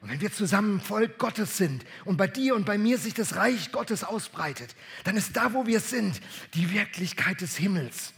Und 0.00 0.10
wenn 0.10 0.20
wir 0.20 0.32
zusammen 0.32 0.80
Volk 0.80 1.18
Gottes 1.18 1.56
sind 1.56 1.84
und 2.04 2.16
bei 2.16 2.28
dir 2.28 2.54
und 2.54 2.64
bei 2.64 2.78
mir 2.78 2.98
sich 2.98 3.14
das 3.14 3.34
Reich 3.36 3.72
Gottes 3.72 4.04
ausbreitet, 4.04 4.74
dann 5.04 5.16
ist 5.16 5.36
da, 5.36 5.54
wo 5.54 5.66
wir 5.66 5.80
sind, 5.80 6.20
die 6.54 6.72
Wirklichkeit 6.72 7.40
des 7.40 7.56
Himmels. 7.56 8.12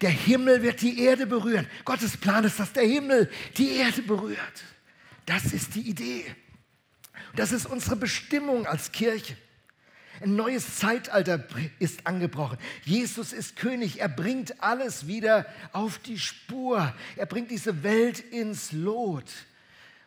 Der 0.00 0.10
Himmel 0.10 0.62
wird 0.62 0.80
die 0.80 1.00
Erde 1.00 1.26
berühren. 1.26 1.68
Gottes 1.84 2.16
Plan 2.16 2.44
ist, 2.44 2.58
dass 2.58 2.72
der 2.72 2.84
Himmel 2.84 3.30
die 3.56 3.76
Erde 3.76 4.02
berührt. 4.02 4.64
Das 5.26 5.52
ist 5.52 5.76
die 5.76 5.88
Idee. 5.88 6.24
Das 7.36 7.52
ist 7.52 7.66
unsere 7.66 7.96
Bestimmung 7.96 8.66
als 8.66 8.90
Kirche. 8.90 9.36
Ein 10.20 10.36
neues 10.36 10.78
Zeitalter 10.78 11.44
ist 11.78 12.06
angebrochen. 12.06 12.58
Jesus 12.84 13.32
ist 13.32 13.56
König. 13.56 14.00
Er 14.00 14.08
bringt 14.08 14.62
alles 14.62 15.06
wieder 15.06 15.46
auf 15.72 15.98
die 15.98 16.18
Spur. 16.18 16.94
Er 17.16 17.26
bringt 17.26 17.50
diese 17.50 17.82
Welt 17.82 18.20
ins 18.20 18.72
Lot. 18.72 19.30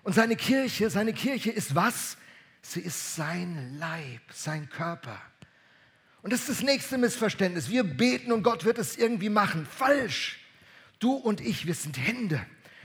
Und 0.08 0.14
seine 0.14 0.38
Kirche, 0.38 0.90
seine 0.90 1.12
Kirche 1.12 1.52
ist 1.52 1.76
was? 1.76 2.16
Sie 2.62 2.80
ist 2.80 3.18
sein 3.18 3.76
Leib, 3.78 4.22
sein 4.32 4.70
Körper. 4.70 5.22
Und 6.22 6.32
das 6.32 6.40
ist 6.40 6.50
das 6.50 6.62
nächste 6.62 6.98
Missverständnis. 6.98 7.70
Wir 7.70 7.84
beten 7.84 8.32
und 8.32 8.42
Gott 8.42 8.64
wird 8.64 8.78
es 8.78 8.98
irgendwie 8.98 9.28
machen. 9.28 9.66
Falsch. 9.66 10.40
Du 11.00 11.12
und 11.12 11.42
ich, 11.42 11.68
wir 11.68 11.74
sind 11.74 11.98
Hände, 11.98 12.40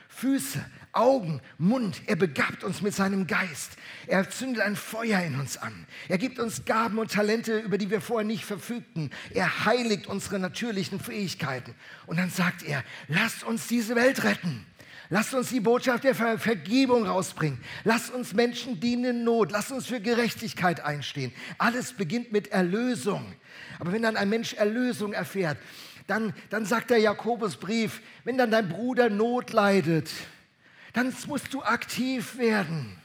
Füße, 0.09 0.65
Augen, 0.91 1.41
Mund. 1.59 2.03
Er 2.07 2.17
begabt 2.17 2.65
uns 2.65 2.83
mit 2.83 2.93
seinem 2.93 3.29
Geist. 3.29 3.71
Er 4.09 4.29
zündet 4.29 4.65
ein 4.65 4.75
Feuer 4.75 5.21
in 5.21 5.39
uns 5.39 5.57
an. 5.59 5.87
Er 6.09 6.19
gibt 6.19 6.41
uns 6.41 6.65
Gaben 6.65 6.99
und 6.99 7.13
Talente, 7.13 7.57
über 7.61 7.79
die 7.79 7.89
wir 7.89 8.01
vorher 8.01 8.27
nicht 8.27 8.45
verfügten. 8.45 9.11
Er 9.31 9.65
heiligt 9.65 10.09
unsere 10.09 10.41
natürlichen 10.41 10.99
Fähigkeiten. 10.99 11.77
Und 12.07 12.19
dann 12.19 12.31
sagt 12.31 12.65
er, 12.65 12.83
lasst 13.07 13.45
uns 13.45 13.69
diese 13.69 13.95
Welt 13.95 14.25
retten. 14.25 14.67
Lasst 15.13 15.35
uns 15.35 15.51
die 15.51 15.61
Botschaft 15.61 16.05
der 16.05 16.15
Ver 16.15 16.39
Vergebung 16.39 17.07
rausbringen. 17.07 17.61
Lasst 17.85 18.15
uns 18.15 18.33
Menschen 18.33 18.81
dienen 18.81 19.05
in 19.05 19.25
Not. 19.25 19.53
Lasst 19.53 19.71
uns 19.71 19.85
für 19.85 20.01
Gerechtigkeit 20.01 20.81
einstehen. 20.81 21.35
Alles 21.59 21.93
beginnt 21.93 22.33
mit 22.33 22.49
Erlösung. 22.49 23.35
Aber 23.79 23.93
wenn 23.93 24.01
dann 24.01 24.17
ein 24.17 24.31
Mensch 24.31 24.55
Erlösung 24.55 25.13
erfährt, 25.13 25.59
dann, 26.07 26.33
dann 26.49 26.65
sagt 26.65 26.89
der 26.89 26.97
Jakobusbrief, 26.97 28.01
wenn 28.25 28.39
dann 28.39 28.51
dein 28.51 28.71
Bruder 28.71 29.11
Not 29.11 29.53
leidet, 29.53 30.09
dann 30.95 31.15
musst 31.27 31.53
du 31.53 31.63
aktiv 31.63 32.39
werden. 32.39 32.97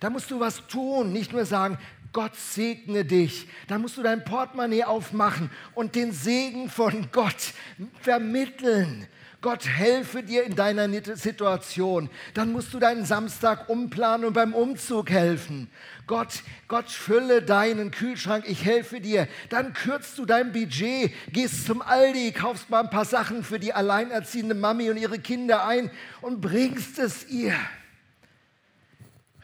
Da 0.00 0.10
musst 0.10 0.32
du 0.32 0.40
was 0.40 0.66
tun, 0.66 1.12
nicht 1.12 1.32
nur 1.32 1.44
sagen, 1.44 1.78
Gott 2.12 2.34
segne 2.34 3.04
dich. 3.04 3.46
Da 3.68 3.78
musst 3.78 3.96
du 3.96 4.02
dein 4.02 4.24
Portemonnaie 4.24 4.82
aufmachen 4.82 5.52
und 5.76 5.94
den 5.94 6.10
Segen 6.10 6.68
von 6.68 7.12
Gott 7.12 7.52
vermitteln. 8.00 9.06
Gott 9.40 9.68
helfe 9.68 10.24
dir 10.24 10.42
in 10.42 10.56
deiner 10.56 10.88
Situation. 11.16 12.10
Dann 12.34 12.50
musst 12.50 12.74
du 12.74 12.80
deinen 12.80 13.04
Samstag 13.04 13.68
umplanen 13.68 14.26
und 14.26 14.32
beim 14.32 14.52
Umzug 14.52 15.10
helfen. 15.10 15.70
Gott, 16.08 16.42
Gott 16.66 16.90
fülle 16.90 17.42
deinen 17.42 17.92
Kühlschrank, 17.92 18.44
ich 18.48 18.64
helfe 18.64 19.00
dir. 19.00 19.28
Dann 19.48 19.74
kürzt 19.74 20.18
du 20.18 20.26
dein 20.26 20.52
Budget, 20.52 21.12
gehst 21.32 21.66
zum 21.66 21.82
Aldi, 21.82 22.32
kaufst 22.32 22.68
mal 22.68 22.80
ein 22.80 22.90
paar 22.90 23.04
Sachen 23.04 23.44
für 23.44 23.60
die 23.60 23.72
alleinerziehende 23.72 24.56
Mami 24.56 24.90
und 24.90 24.96
ihre 24.96 25.20
Kinder 25.20 25.64
ein 25.64 25.88
und 26.20 26.40
bringst 26.40 26.98
es 26.98 27.28
ihr. 27.28 27.54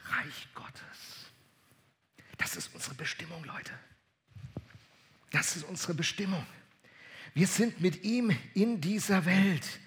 Reich 0.07 0.49
Gottes. 0.57 1.31
Das 2.37 2.57
ist 2.57 2.75
unsere 2.75 2.97
Bestimmung, 2.97 3.45
Leute. 3.45 3.73
Das 5.31 5.55
ist 5.55 5.65
unsere 5.69 5.95
Bestimmung. 5.95 6.45
Wir 7.33 7.47
sind 7.47 7.81
mit 7.81 8.03
ihm 8.03 8.37
in 8.55 8.81
dieser 8.81 9.25
Welt. 9.25 9.81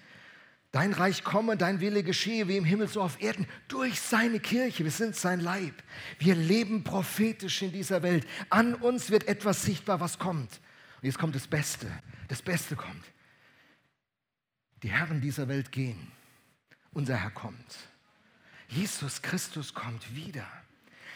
Dein 0.70 0.92
Reich 0.92 1.24
komme, 1.24 1.56
dein 1.56 1.80
Wille 1.80 2.02
geschehe, 2.02 2.46
wie 2.46 2.58
im 2.58 2.64
Himmel 2.64 2.88
so 2.88 3.00
auf 3.00 3.22
Erden, 3.22 3.46
durch 3.68 4.00
seine 4.00 4.38
Kirche. 4.38 4.84
Wir 4.84 4.90
sind 4.90 5.16
sein 5.16 5.40
Leib. 5.40 5.74
Wir 6.18 6.34
leben 6.34 6.84
prophetisch 6.84 7.62
in 7.62 7.72
dieser 7.72 8.02
Welt. 8.02 8.26
An 8.50 8.74
uns 8.74 9.10
wird 9.10 9.28
etwas 9.28 9.62
sichtbar, 9.62 10.00
was 10.00 10.18
kommt. 10.18 10.60
Und 11.00 11.06
jetzt 11.06 11.18
kommt 11.18 11.34
das 11.34 11.46
Beste. 11.46 11.86
Das 12.28 12.42
Beste 12.42 12.76
kommt. 12.76 13.04
Die 14.82 14.90
Herren 14.90 15.22
dieser 15.22 15.48
Welt 15.48 15.72
gehen. 15.72 16.12
Unser 16.92 17.16
Herr 17.16 17.30
kommt. 17.30 17.76
Jesus 18.68 19.22
Christus 19.22 19.72
kommt 19.72 20.14
wieder. 20.14 20.46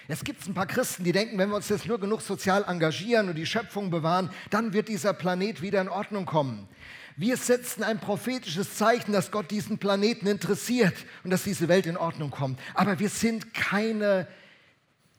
Jetzt 0.09 0.25
gibt 0.25 0.41
es 0.41 0.49
ein 0.49 0.55
paar 0.55 0.67
Christen, 0.67 1.05
die 1.05 1.13
denken, 1.13 1.39
wenn 1.39 1.51
wir 1.51 1.57
uns 1.57 1.69
jetzt 1.69 1.87
nur 1.87 2.01
genug 2.01 2.23
sozial 2.23 2.65
engagieren 2.65 3.29
und 3.29 3.35
die 3.35 3.47
Schöpfung 3.47 3.91
bewahren, 3.91 4.31
dann 4.51 4.73
wird 4.73 4.89
dieser 4.89 5.13
Planet 5.13 5.63
wieder 5.63 5.81
in 5.81 5.89
Ordnung 5.89 6.27
kommen. 6.27 6.69
Wir 7.17 7.37
setzen 7.37 7.83
ein 7.83 8.01
prophetisches 8.01 8.77
Zeichen, 8.77 9.13
dass 9.13 9.31
Gott 9.31 9.51
diesen 9.51 9.79
Planeten 9.79 10.27
interessiert 10.27 10.95
und 11.25 11.31
dass 11.31 11.45
diese 11.45 11.69
Welt 11.69 11.87
in 11.87 11.97
Ordnung 11.97 12.31
kommt. 12.31 12.59
Aber 12.75 12.99
wir 12.99 13.11
sind 13.11 13.53
keine 13.53 14.27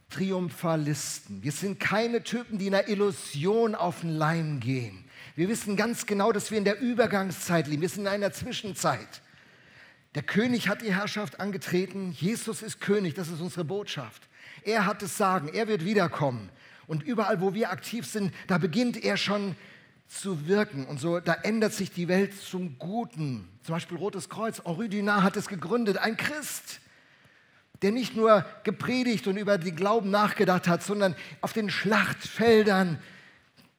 Triumphalisten. 0.10 1.44
Wir 1.44 1.52
sind 1.52 1.80
keine 1.80 2.24
Typen, 2.24 2.58
die 2.58 2.68
in 2.68 2.76
einer 2.76 2.88
Illusion 2.88 3.76
auf 3.76 4.02
den 4.02 4.12
Leim 4.12 4.60
gehen. 4.60 5.06
Wir 5.36 5.50
wissen 5.50 5.76
ganz 5.76 6.06
genau, 6.06 6.32
dass 6.32 6.52
wir 6.52 6.58
in 6.58 6.66
der 6.66 6.80
Übergangszeit 6.80 7.68
leben. 7.68 7.82
Wir 7.82 7.90
sind 7.90 8.02
in 8.02 8.08
einer 8.08 8.32
Zwischenzeit. 8.32 9.22
Der 10.16 10.24
König 10.24 10.70
hat 10.70 10.82
die 10.82 10.94
Herrschaft 10.94 11.40
angetreten. 11.40 12.12
Jesus 12.12 12.62
ist 12.62 12.80
König. 12.80 13.16
Das 13.16 13.30
ist 13.30 13.42
unsere 13.42 13.66
Botschaft. 13.66 14.30
Er 14.64 14.86
hat 14.86 15.02
das 15.02 15.18
Sagen. 15.18 15.48
Er 15.48 15.68
wird 15.68 15.84
wiederkommen. 15.86 16.50
Und 16.86 17.02
überall, 17.02 17.42
wo 17.42 17.54
wir 17.54 17.72
aktiv 17.72 18.06
sind, 18.06 18.34
da 18.48 18.58
beginnt 18.58 19.04
er 19.04 19.18
schon 19.18 19.56
zu 20.14 20.48
wirken. 20.48 20.86
Und 20.86 21.00
so, 21.00 21.20
da 21.20 21.34
ändert 21.34 21.74
sich 21.74 21.92
die 21.92 22.08
Welt 22.08 22.40
zum 22.40 22.78
Guten. 22.78 23.48
Zum 23.64 23.76
Beispiel 23.76 23.98
Rotes 23.98 24.30
Kreuz. 24.30 24.62
Henri 24.66 24.90
Dunant 24.90 25.24
hat 25.24 25.38
es 25.38 25.48
gegründet, 25.48 25.98
ein 25.98 26.18
Christ, 26.18 26.80
der 27.82 27.92
nicht 27.92 28.16
nur 28.16 28.46
gepredigt 28.64 29.28
und 29.28 29.38
über 29.38 29.58
den 29.58 29.76
Glauben 29.76 30.10
nachgedacht 30.10 30.68
hat, 30.68 30.84
sondern 30.84 31.16
auf 31.42 31.54
den 31.54 31.70
Schlachtfeldern 31.70 33.00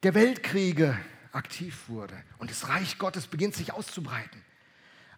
der 0.03 0.15
Weltkriege 0.15 0.99
aktiv 1.33 1.89
wurde. 1.89 2.15
Und 2.39 2.51
das 2.51 2.69
Reich 2.69 2.99
Gottes 2.99 3.27
beginnt 3.27 3.55
sich 3.55 3.73
auszubreiten. 3.73 4.43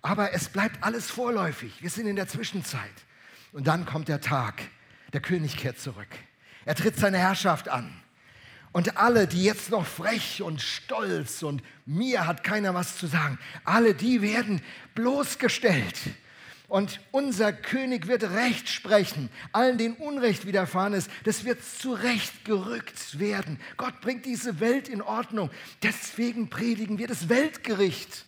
Aber 0.02 0.32
es 0.32 0.48
bleibt 0.48 0.82
alles 0.82 1.10
vorläufig. 1.10 1.82
Wir 1.82 1.90
sind 1.90 2.06
in 2.06 2.16
der 2.16 2.28
Zwischenzeit. 2.28 2.80
Und 3.52 3.66
dann 3.66 3.86
kommt 3.86 4.08
der 4.08 4.20
Tag. 4.20 4.62
Der 5.12 5.20
König 5.20 5.56
kehrt 5.56 5.78
zurück. 5.78 6.08
Er 6.64 6.74
tritt 6.74 6.96
seine 6.96 7.18
Herrschaft 7.18 7.68
an. 7.68 7.92
Und 8.76 8.98
alle, 8.98 9.26
die 9.26 9.42
jetzt 9.42 9.70
noch 9.70 9.86
frech 9.86 10.42
und 10.42 10.60
stolz 10.60 11.42
und 11.42 11.62
mir 11.86 12.26
hat 12.26 12.44
keiner 12.44 12.74
was 12.74 12.98
zu 12.98 13.06
sagen, 13.06 13.38
alle 13.64 13.94
die 13.94 14.20
werden 14.20 14.60
bloßgestellt. 14.94 15.98
Und 16.68 17.00
unser 17.10 17.54
König 17.54 18.06
wird 18.06 18.24
Recht 18.24 18.68
sprechen. 18.68 19.30
Allen, 19.52 19.78
denen 19.78 19.94
Unrecht 19.94 20.46
widerfahren 20.46 20.92
ist, 20.92 21.10
das 21.24 21.46
wird 21.46 21.64
zurechtgerückt 21.64 23.18
werden. 23.18 23.58
Gott 23.78 24.02
bringt 24.02 24.26
diese 24.26 24.60
Welt 24.60 24.90
in 24.90 25.00
Ordnung. 25.00 25.48
Deswegen 25.82 26.50
predigen 26.50 26.98
wir 26.98 27.06
das 27.06 27.30
Weltgericht. 27.30 28.26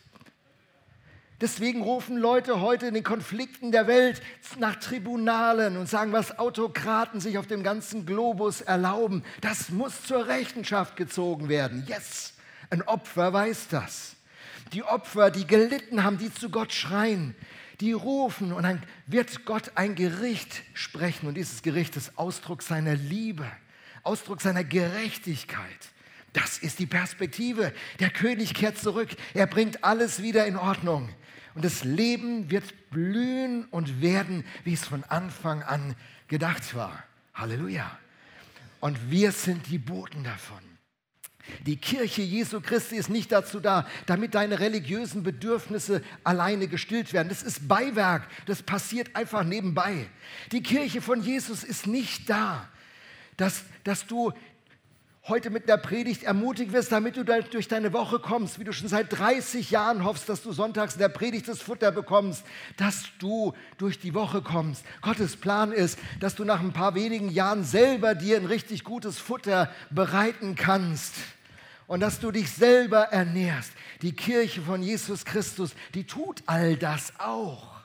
Deswegen 1.40 1.82
rufen 1.82 2.16
Leute 2.16 2.60
heute 2.60 2.86
in 2.86 2.94
den 2.94 3.04
Konflikten 3.04 3.70
der 3.70 3.86
Welt 3.86 4.20
nach 4.58 4.74
Tribunalen 4.76 5.76
und 5.76 5.88
sagen, 5.88 6.12
was 6.12 6.36
Autokraten 6.38 7.20
sich 7.20 7.38
auf 7.38 7.46
dem 7.46 7.62
ganzen 7.62 8.06
Globus 8.06 8.60
erlauben, 8.60 9.22
das 9.40 9.70
muss 9.70 10.02
zur 10.02 10.26
Rechenschaft 10.26 10.96
gezogen 10.96 11.48
werden. 11.48 11.84
Yes, 11.86 12.34
ein 12.70 12.82
Opfer 12.82 13.32
weiß 13.32 13.68
das. 13.70 14.16
Die 14.72 14.82
Opfer, 14.82 15.30
die 15.30 15.46
gelitten 15.46 16.02
haben, 16.02 16.18
die 16.18 16.34
zu 16.34 16.50
Gott 16.50 16.72
schreien, 16.72 17.36
die 17.80 17.92
rufen 17.92 18.52
und 18.52 18.64
dann 18.64 18.82
wird 19.06 19.44
Gott 19.44 19.72
ein 19.76 19.94
Gericht 19.94 20.62
sprechen 20.74 21.28
und 21.28 21.36
dieses 21.36 21.62
Gericht 21.62 21.96
ist 21.96 22.18
Ausdruck 22.18 22.62
seiner 22.62 22.96
Liebe, 22.96 23.46
Ausdruck 24.02 24.40
seiner 24.40 24.64
Gerechtigkeit. 24.64 25.62
Das 26.32 26.58
ist 26.58 26.80
die 26.80 26.86
Perspektive. 26.86 27.72
Der 28.00 28.10
König 28.10 28.54
kehrt 28.54 28.76
zurück. 28.76 29.08
Er 29.34 29.46
bringt 29.46 29.84
alles 29.84 30.20
wieder 30.20 30.46
in 30.46 30.56
Ordnung. 30.56 31.08
Und 31.54 31.64
das 31.64 31.84
Leben 31.84 32.50
wird 32.50 32.90
blühen 32.90 33.64
und 33.66 34.00
werden, 34.00 34.44
wie 34.64 34.74
es 34.74 34.84
von 34.84 35.04
Anfang 35.04 35.62
an 35.62 35.94
gedacht 36.28 36.74
war. 36.74 37.02
Halleluja. 37.34 37.98
Und 38.80 39.10
wir 39.10 39.32
sind 39.32 39.66
die 39.68 39.78
Boten 39.78 40.24
davon. 40.24 40.68
Die 41.66 41.76
Kirche 41.76 42.22
Jesu 42.22 42.60
Christi 42.60 42.96
ist 42.96 43.08
nicht 43.08 43.32
dazu 43.32 43.60
da, 43.60 43.86
damit 44.06 44.34
deine 44.34 44.60
religiösen 44.60 45.22
Bedürfnisse 45.22 46.02
alleine 46.22 46.68
gestillt 46.68 47.12
werden. 47.12 47.28
Das 47.28 47.42
ist 47.42 47.68
Beiwerk, 47.68 48.28
das 48.46 48.62
passiert 48.62 49.16
einfach 49.16 49.44
nebenbei. 49.44 50.06
Die 50.52 50.62
Kirche 50.62 51.00
von 51.00 51.22
Jesus 51.22 51.64
ist 51.64 51.86
nicht 51.86 52.28
da, 52.28 52.68
dass, 53.36 53.64
dass 53.84 54.06
du 54.06 54.32
heute 55.28 55.50
mit 55.50 55.68
der 55.68 55.76
Predigt 55.76 56.22
ermutigt 56.22 56.72
wirst, 56.72 56.90
damit 56.90 57.16
du 57.16 57.24
durch 57.24 57.68
deine 57.68 57.92
Woche 57.92 58.18
kommst, 58.18 58.58
wie 58.58 58.64
du 58.64 58.72
schon 58.72 58.88
seit 58.88 59.18
30 59.18 59.70
Jahren 59.70 60.04
hoffst, 60.04 60.28
dass 60.28 60.42
du 60.42 60.52
sonntags 60.52 60.94
in 60.94 61.00
der 61.00 61.08
Predigt 61.08 61.48
das 61.48 61.60
Futter 61.60 61.92
bekommst, 61.92 62.44
dass 62.76 63.04
du 63.18 63.52
durch 63.76 63.98
die 63.98 64.14
Woche 64.14 64.42
kommst. 64.42 64.84
Gottes 65.02 65.36
Plan 65.36 65.72
ist, 65.72 65.98
dass 66.20 66.34
du 66.34 66.44
nach 66.44 66.60
ein 66.60 66.72
paar 66.72 66.94
wenigen 66.94 67.28
Jahren 67.28 67.64
selber 67.64 68.14
dir 68.14 68.36
ein 68.36 68.46
richtig 68.46 68.84
gutes 68.84 69.18
Futter 69.18 69.70
bereiten 69.90 70.54
kannst 70.54 71.14
und 71.86 72.00
dass 72.00 72.20
du 72.20 72.30
dich 72.30 72.50
selber 72.50 73.04
ernährst. 73.04 73.72
Die 74.02 74.12
Kirche 74.12 74.62
von 74.62 74.82
Jesus 74.82 75.24
Christus, 75.24 75.74
die 75.94 76.04
tut 76.04 76.42
all 76.46 76.76
das 76.76 77.12
auch. 77.18 77.76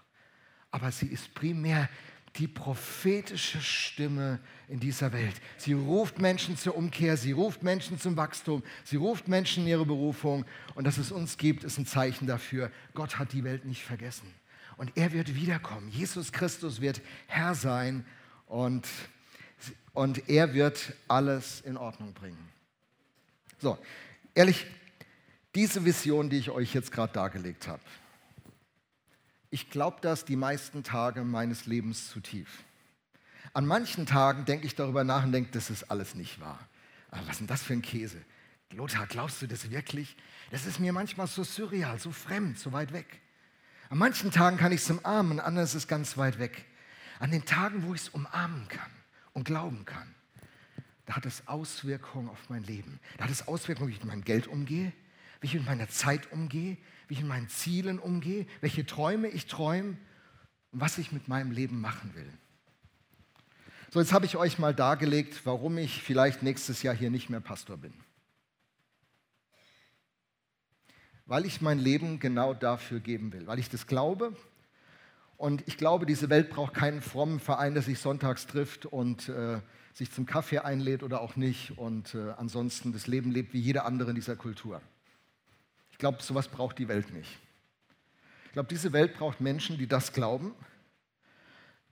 Aber 0.71 0.91
sie 0.91 1.07
ist 1.07 1.33
primär 1.33 1.89
die 2.35 2.47
prophetische 2.47 3.61
Stimme 3.61 4.39
in 4.73 4.79
dieser 4.79 5.13
Welt. 5.13 5.35
Sie 5.57 5.73
ruft 5.73 6.17
Menschen 6.17 6.57
zur 6.57 6.75
Umkehr, 6.75 7.15
sie 7.15 7.31
ruft 7.31 7.61
Menschen 7.61 7.99
zum 7.99 8.17
Wachstum, 8.17 8.63
sie 8.83 8.95
ruft 8.95 9.27
Menschen 9.27 9.65
in 9.65 9.69
ihre 9.69 9.85
Berufung. 9.85 10.45
Und 10.73 10.85
dass 10.85 10.97
es 10.97 11.11
uns 11.11 11.37
gibt, 11.37 11.63
ist 11.63 11.77
ein 11.77 11.85
Zeichen 11.85 12.25
dafür, 12.25 12.71
Gott 12.95 13.19
hat 13.19 13.33
die 13.33 13.43
Welt 13.43 13.65
nicht 13.65 13.83
vergessen. 13.83 14.33
Und 14.75 14.91
er 14.95 15.11
wird 15.11 15.35
wiederkommen. 15.35 15.89
Jesus 15.89 16.31
Christus 16.31 16.81
wird 16.81 17.01
Herr 17.27 17.53
sein 17.53 18.03
und, 18.47 18.87
und 19.93 20.27
er 20.27 20.55
wird 20.55 20.93
alles 21.07 21.61
in 21.61 21.77
Ordnung 21.77 22.13
bringen. 22.13 22.49
So, 23.59 23.77
ehrlich, 24.33 24.65
diese 25.53 25.85
Vision, 25.85 26.31
die 26.31 26.37
ich 26.37 26.49
euch 26.49 26.73
jetzt 26.73 26.91
gerade 26.91 27.13
dargelegt 27.13 27.67
habe, 27.67 27.83
ich 29.51 29.69
glaube 29.69 29.97
das 30.01 30.25
die 30.25 30.35
meisten 30.35 30.83
Tage 30.83 31.23
meines 31.23 31.67
Lebens 31.67 32.09
zu 32.09 32.21
tief. 32.21 32.63
An 33.53 33.65
manchen 33.67 34.05
Tagen 34.05 34.45
denke 34.45 34.65
ich 34.65 34.75
darüber 34.75 35.03
nach 35.03 35.23
und 35.23 35.31
denke, 35.31 35.51
das 35.51 35.69
ist 35.69 35.91
alles 35.91 36.15
nicht 36.15 36.39
wahr. 36.39 36.59
Aber 37.11 37.21
was 37.21 37.33
ist 37.33 37.39
denn 37.41 37.47
das 37.47 37.61
für 37.61 37.73
ein 37.73 37.83
Käse? 37.83 38.17
Lothar, 38.71 39.05
glaubst 39.05 39.41
du 39.41 39.47
das 39.47 39.69
wirklich? 39.69 40.15
Das 40.49 40.65
ist 40.65 40.79
mir 40.79 40.91
manchmal 40.93 41.27
so 41.27 41.43
surreal, 41.43 41.99
so 41.99 42.11
fremd, 42.11 42.57
so 42.57 42.71
weit 42.71 42.91
weg. 42.91 43.21
An 43.89 43.99
manchen 43.99 44.31
Tagen 44.31 44.57
kann 44.57 44.71
ich 44.71 44.81
es 44.81 44.89
umarmen, 44.89 45.39
an 45.39 45.45
anderen 45.45 45.65
ist 45.67 45.75
es 45.75 45.87
ganz 45.87 46.17
weit 46.17 46.39
weg. 46.39 46.65
An 47.19 47.29
den 47.29 47.45
Tagen, 47.45 47.83
wo 47.83 47.93
ich 47.93 48.01
es 48.01 48.09
umarmen 48.09 48.67
kann 48.67 48.89
und 49.33 49.43
glauben 49.43 49.85
kann, 49.85 50.15
da 51.05 51.15
hat 51.15 51.25
es 51.27 51.47
Auswirkungen 51.47 52.29
auf 52.29 52.49
mein 52.49 52.63
Leben. 52.63 52.99
Da 53.17 53.25
hat 53.25 53.31
es 53.31 53.47
Auswirkungen, 53.47 53.89
wie 53.89 53.93
ich 53.93 53.99
mit 53.99 54.07
meinem 54.07 54.23
Geld 54.23 54.47
umgehe, 54.47 54.91
wie 55.41 55.47
ich 55.47 55.53
mit 55.53 55.65
meiner 55.65 55.89
Zeit 55.89 56.31
umgehe, 56.31 56.77
wie 57.07 57.13
ich 57.13 57.19
mit 57.19 57.29
meinen 57.29 57.49
Zielen 57.49 57.99
umgehe, 57.99 58.47
welche 58.61 58.85
Träume 58.85 59.27
ich 59.27 59.45
träume 59.45 59.97
und 60.71 60.81
was 60.81 60.97
ich 60.97 61.11
mit 61.11 61.27
meinem 61.27 61.51
Leben 61.51 61.79
machen 61.79 62.15
will. 62.15 62.31
So, 63.93 63.99
jetzt 63.99 64.11
habe 64.11 64.25
ich 64.25 64.37
euch 64.37 64.57
mal 64.57 64.73
dargelegt, 64.73 65.41
warum 65.45 65.77
ich 65.77 66.01
vielleicht 66.01 66.41
nächstes 66.41 66.81
Jahr 66.81 66.95
hier 66.95 67.11
nicht 67.11 67.29
mehr 67.29 67.41
Pastor 67.41 67.77
bin. 67.77 67.93
Weil 71.27 71.45
ich 71.45 71.61
mein 71.61 71.77
Leben 71.77 72.19
genau 72.19 72.55
dafür 72.55 72.99
geben 72.99 73.31
will, 73.33 73.45
weil 73.45 73.59
ich 73.59 73.69
das 73.69 73.85
glaube. 73.85 74.35
Und 75.37 75.63
ich 75.67 75.77
glaube, 75.77 76.07
diese 76.07 76.31
Welt 76.31 76.49
braucht 76.49 76.73
keinen 76.73 77.03
frommen 77.03 77.39
Verein, 77.39 77.75
der 77.75 77.83
sich 77.83 77.99
sonntags 77.99 78.47
trifft 78.47 78.87
und 78.87 79.29
äh, 79.29 79.61
sich 79.93 80.11
zum 80.11 80.25
Kaffee 80.25 80.57
einlädt 80.57 81.03
oder 81.03 81.21
auch 81.21 81.35
nicht 81.35 81.77
und 81.77 82.15
äh, 82.15 82.31
ansonsten 82.31 82.93
das 82.93 83.05
Leben 83.05 83.29
lebt 83.29 83.53
wie 83.53 83.59
jeder 83.59 83.85
andere 83.85 84.09
in 84.09 84.15
dieser 84.15 84.35
Kultur. 84.35 84.81
Ich 85.91 85.99
glaube, 85.99 86.23
sowas 86.23 86.47
braucht 86.47 86.79
die 86.79 86.87
Welt 86.87 87.13
nicht. 87.13 87.37
Ich 88.45 88.53
glaube, 88.53 88.69
diese 88.69 88.91
Welt 88.91 89.13
braucht 89.13 89.39
Menschen, 89.39 89.77
die 89.77 89.85
das 89.85 90.13
glauben 90.13 90.55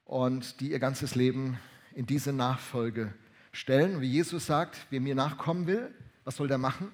und 0.06 0.62
die 0.62 0.72
ihr 0.72 0.80
ganzes 0.80 1.14
Leben 1.14 1.60
in 1.93 2.06
diese 2.06 2.34
Nachfolge 2.34 3.13
stellen. 3.51 4.01
Wie 4.01 4.10
Jesus 4.10 4.45
sagt, 4.45 4.77
wer 4.89 5.01
mir 5.01 5.15
nachkommen 5.15 5.67
will, 5.67 5.93
was 6.23 6.36
soll 6.36 6.47
der 6.47 6.58
machen? 6.58 6.91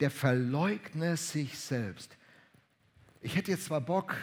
Der 0.00 0.10
verleugne 0.10 1.16
sich 1.16 1.58
selbst. 1.58 2.16
Ich 3.20 3.36
hätte 3.36 3.50
jetzt 3.50 3.66
zwar 3.66 3.80
Bock, 3.80 4.16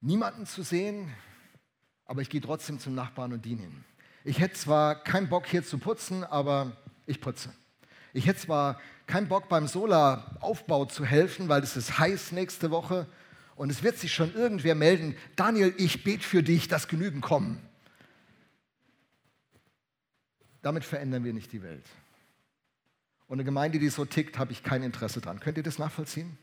niemanden 0.00 0.46
zu 0.46 0.62
sehen, 0.62 1.12
aber 2.06 2.22
ich 2.22 2.30
gehe 2.30 2.40
trotzdem 2.40 2.78
zum 2.78 2.94
Nachbarn 2.94 3.32
und 3.32 3.44
diene 3.44 3.62
ihm. 3.64 3.84
Ich 4.24 4.40
hätte 4.40 4.54
zwar 4.54 5.02
keinen 5.02 5.28
Bock 5.28 5.46
hier 5.46 5.64
zu 5.64 5.78
putzen, 5.78 6.24
aber 6.24 6.76
ich 7.06 7.20
putze. 7.20 7.52
Ich 8.12 8.26
hätte 8.26 8.40
zwar 8.40 8.80
keinen 9.06 9.28
Bock 9.28 9.48
beim 9.48 9.66
Solaraufbau 9.66 10.86
zu 10.86 11.04
helfen, 11.04 11.48
weil 11.48 11.62
es 11.62 11.76
ist 11.76 11.98
heiß 11.98 12.32
nächste 12.32 12.70
Woche 12.70 13.06
und 13.56 13.70
es 13.70 13.82
wird 13.82 13.98
sich 13.98 14.12
schon 14.12 14.34
irgendwer 14.34 14.74
melden, 14.74 15.16
Daniel, 15.36 15.74
ich 15.76 16.04
bete 16.04 16.24
für 16.24 16.42
dich, 16.42 16.68
dass 16.68 16.88
genügend 16.88 17.22
kommen. 17.22 17.60
Damit 20.62 20.84
verändern 20.84 21.24
wir 21.24 21.32
nicht 21.32 21.52
die 21.52 21.62
Welt. 21.62 21.86
Und 23.26 23.36
eine 23.36 23.44
Gemeinde, 23.44 23.78
die 23.78 23.88
so 23.88 24.04
tickt, 24.04 24.38
habe 24.38 24.52
ich 24.52 24.62
kein 24.62 24.82
Interesse 24.82 25.20
dran. 25.20 25.40
Könnt 25.40 25.56
ihr 25.56 25.62
das 25.62 25.78
nachvollziehen? 25.78 26.36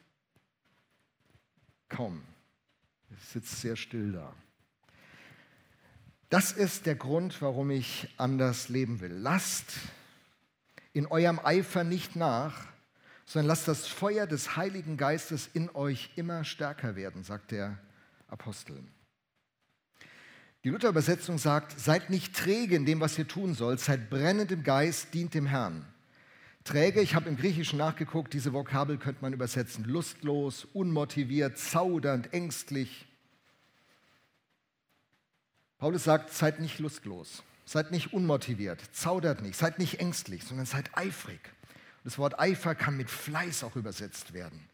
Kaum. 1.90 2.22
Es 3.12 3.34
sitzt 3.34 3.62
sehr 3.62 3.76
still 3.76 4.14
da. 4.14 4.34
Das 6.30 6.52
ist 6.52 6.86
der 6.86 6.96
Grund, 6.96 7.42
warum 7.42 7.72
ich 7.72 8.14
anders 8.18 8.68
leben 8.70 9.00
will. 9.00 9.14
Lasst 9.14 9.74
in 10.94 11.06
eurem 11.08 11.40
Eifer 11.40 11.84
nicht 11.84 12.16
nach, 12.16 12.68
sondern 13.26 13.48
lasst 13.48 13.68
das 13.68 13.88
Feuer 13.88 14.26
des 14.26 14.56
Heiligen 14.56 14.98
Geistes 14.98 15.50
in 15.54 15.70
euch 15.70 16.12
immer 16.16 16.44
stärker 16.44 16.96
werden, 16.96 17.24
sagt 17.24 17.52
der 17.52 17.78
Apostel. 18.28 18.84
Die 20.68 20.74
Luther-Übersetzung 20.74 21.38
sagt, 21.38 21.80
seid 21.80 22.10
nicht 22.10 22.36
träge 22.36 22.76
in 22.76 22.86
dem, 22.86 23.00
was 23.00 23.18
ihr 23.18 23.26
tun 23.26 23.54
sollt, 23.54 23.80
seid 23.80 24.10
brennend 24.10 24.52
im 24.52 24.64
Geist, 24.64 25.14
dient 25.14 25.34
dem 25.34 25.46
Herrn. 25.46 25.86
Träge, 26.66 27.00
ich 27.00 27.16
habe 27.16 27.30
im 27.30 27.38
Griechischen 27.38 27.80
nachgeguckt, 27.80 28.34
diese 28.34 28.52
Vokabel 28.52 28.98
könnte 28.98 29.22
man 29.22 29.32
übersetzen, 29.32 29.86
lustlos, 29.86 30.68
unmotiviert, 30.74 31.58
zaudernd, 31.58 32.34
ängstlich. 32.34 33.08
Paulus 35.78 36.04
sagt, 36.04 36.34
seid 36.34 36.60
nicht 36.60 36.80
lustlos, 36.80 37.44
seid 37.64 37.92
nicht 37.92 38.12
unmotiviert, 38.12 38.82
zaudert 38.92 39.44
nicht, 39.44 39.56
seid 39.56 39.80
nicht 39.80 40.02
ängstlich, 40.02 40.44
sondern 40.44 40.66
seid 40.66 40.90
eifrig. 40.98 41.40
Das 42.04 42.18
Wort 42.18 42.42
Eifer 42.42 42.76
kann 42.76 42.98
mit 42.98 43.10
Fleiß 43.10 43.64
auch 43.64 43.78
übersetzt 43.78 44.34
werden. 44.34 44.68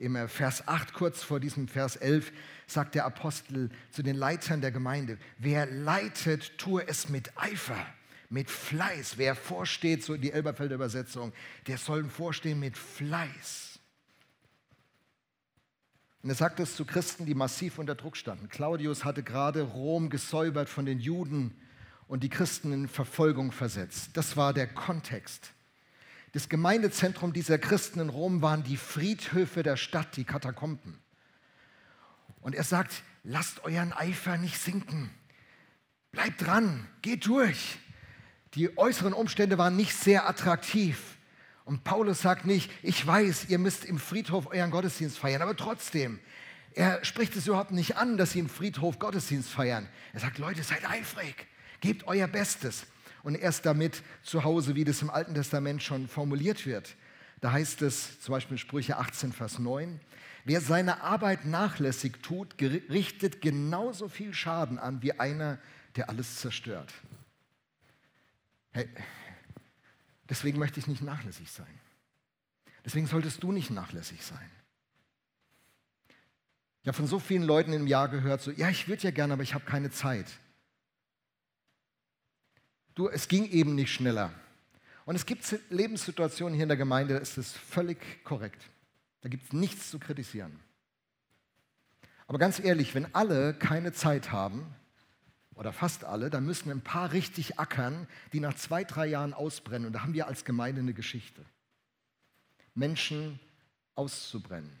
Im 0.00 0.16
Vers 0.28 0.66
8, 0.66 0.94
kurz 0.94 1.22
vor 1.22 1.40
diesem 1.40 1.68
Vers 1.68 1.94
11, 1.96 2.32
sagt 2.66 2.94
der 2.94 3.04
Apostel 3.04 3.68
zu 3.90 4.02
den 4.02 4.16
Leitern 4.16 4.62
der 4.62 4.72
Gemeinde, 4.72 5.18
wer 5.36 5.66
leitet, 5.66 6.56
tue 6.56 6.88
es 6.88 7.10
mit 7.10 7.30
Eifer, 7.36 7.86
mit 8.30 8.50
Fleiß. 8.50 9.18
Wer 9.18 9.34
vorsteht, 9.34 10.02
so 10.02 10.16
die 10.16 10.32
Elberfelder 10.32 10.76
Übersetzung, 10.76 11.34
der 11.66 11.76
soll 11.76 12.08
vorstehen 12.08 12.58
mit 12.60 12.78
Fleiß. 12.78 13.78
Und 16.22 16.30
er 16.30 16.36
sagt 16.36 16.60
es 16.60 16.76
zu 16.76 16.86
Christen, 16.86 17.26
die 17.26 17.34
massiv 17.34 17.78
unter 17.78 17.94
Druck 17.94 18.16
standen. 18.16 18.48
Claudius 18.48 19.04
hatte 19.04 19.22
gerade 19.22 19.60
Rom 19.60 20.08
gesäubert 20.08 20.70
von 20.70 20.86
den 20.86 20.98
Juden 20.98 21.54
und 22.08 22.22
die 22.22 22.30
Christen 22.30 22.72
in 22.72 22.88
Verfolgung 22.88 23.52
versetzt. 23.52 24.16
Das 24.16 24.34
war 24.38 24.54
der 24.54 24.66
Kontext. 24.66 25.52
Das 26.32 26.48
Gemeindezentrum 26.48 27.32
dieser 27.32 27.58
Christen 27.58 27.98
in 27.98 28.08
Rom 28.08 28.40
waren 28.40 28.62
die 28.62 28.76
Friedhöfe 28.76 29.62
der 29.62 29.76
Stadt, 29.76 30.16
die 30.16 30.24
Katakomben. 30.24 31.00
Und 32.40 32.54
er 32.54 32.62
sagt, 32.62 33.02
lasst 33.24 33.64
euren 33.64 33.92
Eifer 33.92 34.36
nicht 34.38 34.58
sinken. 34.58 35.10
Bleibt 36.12 36.46
dran, 36.46 36.88
geht 37.02 37.26
durch. 37.26 37.78
Die 38.54 38.76
äußeren 38.78 39.12
Umstände 39.12 39.58
waren 39.58 39.76
nicht 39.76 39.94
sehr 39.94 40.28
attraktiv. 40.28 41.16
Und 41.64 41.84
Paulus 41.84 42.22
sagt 42.22 42.46
nicht, 42.46 42.70
ich 42.82 43.04
weiß, 43.04 43.46
ihr 43.48 43.58
müsst 43.58 43.84
im 43.84 43.98
Friedhof 43.98 44.46
euren 44.46 44.70
Gottesdienst 44.70 45.18
feiern, 45.18 45.42
aber 45.42 45.56
trotzdem, 45.56 46.18
er 46.74 47.04
spricht 47.04 47.36
es 47.36 47.46
überhaupt 47.46 47.72
nicht 47.72 47.96
an, 47.96 48.16
dass 48.16 48.32
sie 48.32 48.38
im 48.40 48.48
Friedhof 48.48 48.98
Gottesdienst 48.98 49.50
feiern. 49.50 49.88
Er 50.12 50.20
sagt, 50.20 50.38
Leute, 50.38 50.62
seid 50.62 50.88
eifrig, 50.88 51.46
gebt 51.80 52.06
euer 52.06 52.26
Bestes 52.28 52.86
und 53.22 53.34
erst 53.34 53.66
damit 53.66 54.02
zu 54.22 54.44
Hause, 54.44 54.74
wie 54.74 54.84
das 54.84 55.02
im 55.02 55.10
Alten 55.10 55.34
Testament 55.34 55.82
schon 55.82 56.08
formuliert 56.08 56.66
wird. 56.66 56.96
Da 57.40 57.52
heißt 57.52 57.82
es 57.82 58.20
zum 58.20 58.32
Beispiel 58.32 58.58
Sprüche 58.58 58.98
18, 58.98 59.32
Vers 59.32 59.58
9, 59.58 60.00
wer 60.44 60.60
seine 60.60 61.02
Arbeit 61.02 61.44
nachlässig 61.46 62.22
tut, 62.22 62.60
richtet 62.60 63.40
genauso 63.40 64.08
viel 64.08 64.34
Schaden 64.34 64.78
an 64.78 65.02
wie 65.02 65.18
einer, 65.18 65.58
der 65.96 66.08
alles 66.08 66.36
zerstört. 66.36 66.92
Hey, 68.72 68.88
deswegen 70.28 70.58
möchte 70.58 70.78
ich 70.78 70.86
nicht 70.86 71.02
nachlässig 71.02 71.50
sein. 71.50 71.80
Deswegen 72.84 73.06
solltest 73.06 73.42
du 73.42 73.52
nicht 73.52 73.70
nachlässig 73.70 74.22
sein. 74.24 74.50
Ich 76.82 76.88
habe 76.88 76.96
von 76.96 77.06
so 77.06 77.18
vielen 77.18 77.42
Leuten 77.42 77.72
im 77.72 77.86
Jahr 77.86 78.08
gehört, 78.08 78.40
so, 78.40 78.50
ja, 78.50 78.70
ich 78.70 78.88
würde 78.88 79.02
ja 79.02 79.10
gerne, 79.10 79.34
aber 79.34 79.42
ich 79.42 79.54
habe 79.54 79.64
keine 79.64 79.90
Zeit. 79.90 80.26
Du, 82.94 83.08
es 83.08 83.28
ging 83.28 83.48
eben 83.50 83.74
nicht 83.74 83.92
schneller. 83.92 84.32
Und 85.04 85.16
es 85.16 85.26
gibt 85.26 85.44
Lebenssituationen 85.70 86.54
hier 86.54 86.64
in 86.64 86.68
der 86.68 86.76
Gemeinde, 86.76 87.14
da 87.14 87.20
ist 87.20 87.38
es 87.38 87.52
völlig 87.52 88.24
korrekt. 88.24 88.62
Da 89.22 89.28
gibt 89.28 89.44
es 89.44 89.52
nichts 89.52 89.90
zu 89.90 89.98
kritisieren. 89.98 90.58
Aber 92.26 92.38
ganz 92.38 92.60
ehrlich, 92.60 92.94
wenn 92.94 93.14
alle 93.14 93.54
keine 93.54 93.92
Zeit 93.92 94.30
haben, 94.30 94.74
oder 95.60 95.74
fast 95.74 96.04
alle, 96.04 96.30
dann 96.30 96.46
müssen 96.46 96.70
ein 96.70 96.80
paar 96.80 97.12
richtig 97.12 97.58
ackern, 97.58 98.08
die 98.32 98.40
nach 98.40 98.54
zwei, 98.54 98.82
drei 98.82 99.06
Jahren 99.06 99.34
ausbrennen. 99.34 99.88
Und 99.88 99.92
da 99.92 100.02
haben 100.02 100.14
wir 100.14 100.26
als 100.26 100.46
Gemeinde 100.46 100.80
eine 100.80 100.94
Geschichte. 100.94 101.44
Menschen 102.74 103.38
auszubrennen, 103.94 104.74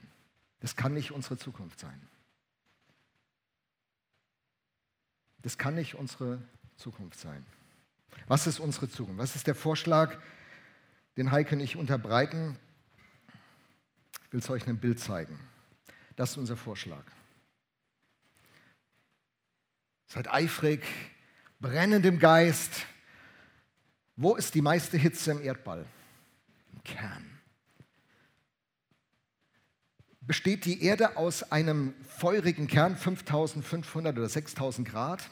das 0.60 0.76
kann 0.76 0.94
nicht 0.94 1.12
unsere 1.12 1.36
Zukunft 1.36 1.80
sein. 1.80 2.00
Das 5.42 5.58
kann 5.58 5.74
nicht 5.74 5.96
unsere 5.96 6.40
Zukunft 6.76 7.20
sein. 7.20 7.44
Was 8.26 8.46
ist 8.46 8.60
unsere 8.60 8.88
Zukunft? 8.88 9.18
Was 9.18 9.36
ist 9.36 9.46
der 9.46 9.54
Vorschlag, 9.54 10.16
den 11.16 11.32
Heike 11.32 11.54
und 11.54 11.60
ich 11.60 11.76
unterbreiten? 11.76 12.56
Ich 14.26 14.32
will 14.32 14.40
es 14.40 14.50
euch 14.50 14.62
in 14.62 14.68
einem 14.68 14.78
Bild 14.78 15.00
zeigen. 15.00 15.38
Das 16.16 16.30
ist 16.30 16.36
unser 16.36 16.56
Vorschlag. 16.56 17.04
Seid 20.06 20.28
eifrig, 20.28 20.84
brennend 21.60 22.04
im 22.04 22.18
Geist. 22.18 22.86
Wo 24.16 24.36
ist 24.36 24.54
die 24.54 24.62
meiste 24.62 24.96
Hitze 24.96 25.30
im 25.30 25.42
Erdball? 25.42 25.86
Im 26.72 26.82
Kern. 26.82 27.40
Besteht 30.20 30.64
die 30.64 30.84
Erde 30.84 31.16
aus 31.16 31.50
einem 31.50 31.94
feurigen 32.04 32.66
Kern, 32.66 32.96
5500 32.96 34.16
oder 34.16 34.28
6000 34.28 34.88
Grad? 34.88 35.28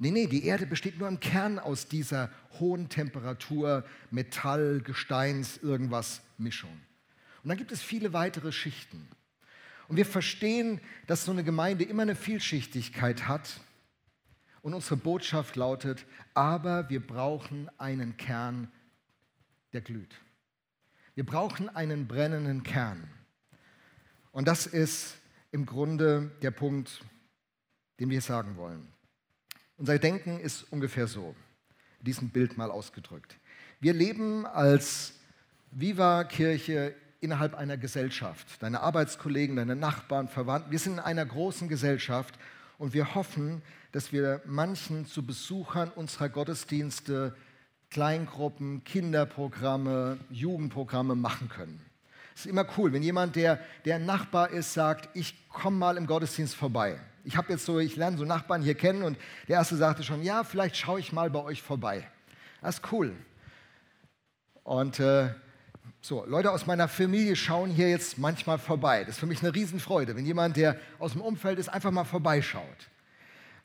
Nee, 0.00 0.12
nee, 0.12 0.26
die 0.26 0.44
Erde 0.44 0.64
besteht 0.64 0.98
nur 0.98 1.08
im 1.08 1.18
Kern 1.18 1.58
aus 1.58 1.88
dieser 1.88 2.30
hohen 2.60 2.88
Temperatur, 2.88 3.84
Metall, 4.12 4.80
Gesteins, 4.80 5.56
irgendwas 5.56 6.22
Mischung. 6.38 6.80
Und 7.42 7.48
dann 7.48 7.58
gibt 7.58 7.72
es 7.72 7.82
viele 7.82 8.12
weitere 8.12 8.52
Schichten. 8.52 9.08
Und 9.88 9.96
wir 9.96 10.06
verstehen, 10.06 10.80
dass 11.06 11.24
so 11.24 11.32
eine 11.32 11.42
Gemeinde 11.42 11.84
immer 11.84 12.02
eine 12.02 12.14
Vielschichtigkeit 12.14 13.26
hat. 13.26 13.60
Und 14.62 14.74
unsere 14.74 14.96
Botschaft 14.96 15.56
lautet, 15.56 16.04
aber 16.34 16.88
wir 16.90 17.04
brauchen 17.04 17.70
einen 17.78 18.16
Kern, 18.16 18.70
der 19.72 19.80
glüht. 19.80 20.14
Wir 21.14 21.24
brauchen 21.24 21.68
einen 21.68 22.06
brennenden 22.06 22.62
Kern. 22.62 23.08
Und 24.30 24.46
das 24.46 24.66
ist 24.66 25.16
im 25.50 25.66
Grunde 25.66 26.30
der 26.42 26.52
Punkt, 26.52 27.04
den 27.98 28.10
wir 28.10 28.20
sagen 28.20 28.56
wollen. 28.56 28.92
Unser 29.78 30.00
Denken 30.00 30.40
ist 30.40 30.64
ungefähr 30.72 31.06
so, 31.06 31.36
in 32.00 32.06
diesem 32.06 32.30
Bild 32.30 32.58
mal 32.58 32.68
ausgedrückt. 32.68 33.36
Wir 33.78 33.92
leben 33.92 34.44
als 34.44 35.12
Viva-Kirche 35.70 36.96
innerhalb 37.20 37.54
einer 37.54 37.76
Gesellschaft. 37.76 38.60
Deine 38.60 38.80
Arbeitskollegen, 38.80 39.54
deine 39.54 39.76
Nachbarn, 39.76 40.26
Verwandten, 40.26 40.72
wir 40.72 40.80
sind 40.80 40.94
in 40.94 40.98
einer 40.98 41.24
großen 41.24 41.68
Gesellschaft 41.68 42.36
und 42.78 42.92
wir 42.92 43.14
hoffen, 43.14 43.62
dass 43.92 44.12
wir 44.12 44.42
manchen 44.46 45.06
zu 45.06 45.24
Besuchern 45.24 45.90
unserer 45.94 46.28
Gottesdienste 46.28 47.36
Kleingruppen, 47.90 48.82
Kinderprogramme, 48.82 50.18
Jugendprogramme 50.28 51.14
machen 51.14 51.48
können. 51.48 51.80
Es 52.34 52.46
ist 52.46 52.50
immer 52.50 52.66
cool, 52.76 52.92
wenn 52.92 53.04
jemand, 53.04 53.36
der, 53.36 53.60
der 53.84 54.00
Nachbar 54.00 54.50
ist, 54.50 54.74
sagt, 54.74 55.08
ich 55.14 55.48
komme 55.48 55.76
mal 55.76 55.96
im 55.96 56.08
Gottesdienst 56.08 56.56
vorbei. 56.56 56.98
Ich 57.28 57.36
habe 57.36 57.52
jetzt 57.52 57.66
so, 57.66 57.78
ich 57.78 57.94
lerne 57.94 58.16
so 58.16 58.24
Nachbarn 58.24 58.62
hier 58.62 58.74
kennen 58.74 59.02
und 59.02 59.18
der 59.48 59.56
erste 59.56 59.76
sagte 59.76 60.02
schon, 60.02 60.22
ja, 60.22 60.44
vielleicht 60.44 60.78
schaue 60.78 60.98
ich 60.98 61.12
mal 61.12 61.28
bei 61.28 61.40
euch 61.40 61.60
vorbei. 61.60 62.08
Das 62.62 62.76
ist 62.76 62.90
cool. 62.90 63.14
Und 64.64 64.98
äh, 64.98 65.28
so, 66.00 66.24
Leute 66.24 66.50
aus 66.50 66.64
meiner 66.64 66.88
Familie 66.88 67.36
schauen 67.36 67.68
hier 67.68 67.90
jetzt 67.90 68.16
manchmal 68.16 68.56
vorbei. 68.56 69.00
Das 69.00 69.16
ist 69.16 69.18
für 69.18 69.26
mich 69.26 69.42
eine 69.42 69.54
Riesenfreude, 69.54 70.16
wenn 70.16 70.24
jemand, 70.24 70.56
der 70.56 70.78
aus 70.98 71.12
dem 71.12 71.20
Umfeld 71.20 71.58
ist, 71.58 71.68
einfach 71.68 71.90
mal 71.90 72.04
vorbeischaut. 72.04 72.88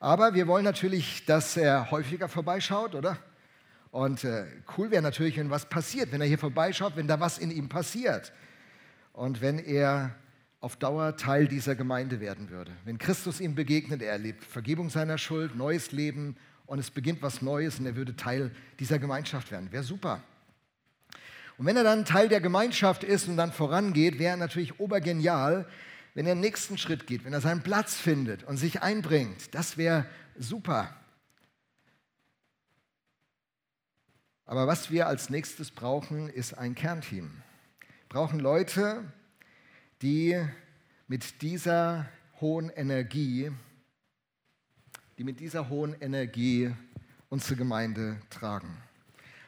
Aber 0.02 0.34
wir 0.34 0.46
wollen 0.48 0.66
natürlich, 0.66 1.24
dass 1.26 1.56
er 1.56 1.90
häufiger 1.90 2.28
vorbeischaut, 2.28 2.96
oder? 2.96 3.18
Und 3.92 4.26
äh, 4.26 4.46
cool 4.78 4.92
wäre 4.92 5.02
natürlich, 5.02 5.38
wenn 5.38 5.50
was 5.50 5.70
passiert, 5.70 6.12
wenn 6.12 6.20
er 6.20 6.28
hier 6.28 6.38
vorbeischaut, 6.38 6.98
wenn 6.98 7.08
da 7.08 7.22
was 7.22 7.38
in 7.38 7.50
ihm 7.50 7.70
passiert. 7.70 8.34
Und 9.14 9.40
wenn 9.40 9.58
er 9.58 10.14
auf 10.64 10.78
Dauer 10.78 11.18
Teil 11.18 11.50
dieser 11.50 11.76
Gemeinde 11.76 12.22
werden 12.22 12.50
würde. 12.50 12.72
Wenn 12.86 12.98
Christus 12.98 13.42
ihm 13.42 13.54
begegnet, 13.54 14.02
er 14.02 14.14
erlebt 14.14 14.46
Vergebung 14.46 14.90
seiner 14.90 15.18
Schuld, 15.18 15.58
neues 15.58 15.92
Leben 15.92 16.38
und 16.68 16.80
es 16.80 16.90
beginnt 16.90 17.22
was 17.22 17.42
Neues 17.42 17.80
und 17.80 17.86
er 17.86 17.98
würde 17.98 18.16
Teil 18.16 18.50
dieser 18.80 18.98
Gemeinschaft 18.98 19.52
werden. 19.52 19.74
Wäre 19.74 19.84
super. 19.84 20.24
Und 21.58 21.66
wenn 21.66 21.76
er 21.76 21.84
dann 21.84 22.06
Teil 22.06 22.30
der 22.30 22.40
Gemeinschaft 22.40 23.04
ist 23.04 23.28
und 23.28 23.36
dann 23.36 23.52
vorangeht, 23.52 24.20
wäre 24.20 24.32
er 24.32 24.38
natürlich 24.38 24.80
obergenial, 24.80 25.68
wenn 26.14 26.26
er 26.26 26.34
den 26.34 26.40
nächsten 26.40 26.78
Schritt 26.78 27.08
geht, 27.08 27.26
wenn 27.26 27.34
er 27.34 27.42
seinen 27.42 27.62
Platz 27.62 27.96
findet 27.96 28.46
und 28.46 28.56
sich 28.56 28.82
einbringt. 28.82 29.54
Das 29.54 29.76
wäre 29.76 30.06
super. 30.40 30.96
Aber 34.46 34.66
was 34.66 34.92
wir 34.92 35.08
als 35.08 35.30
nächstes 35.30 35.72
brauchen, 35.72 36.30
ist 36.30 36.58
ein 36.58 36.74
Kernteam. 36.74 37.32
Wir 37.82 38.08
brauchen 38.08 38.40
Leute, 38.40 39.04
die 40.02 40.42
mit 41.08 41.42
dieser 41.42 42.10
hohen 42.42 42.70
Energie, 42.70 43.52
die 45.18 45.24
mit 45.24 45.40
dieser 45.40 45.70
hohen 45.70 45.96
Energie 46.02 46.74
unsere 47.30 47.56
Gemeinde 47.56 48.20
tragen. 48.30 48.78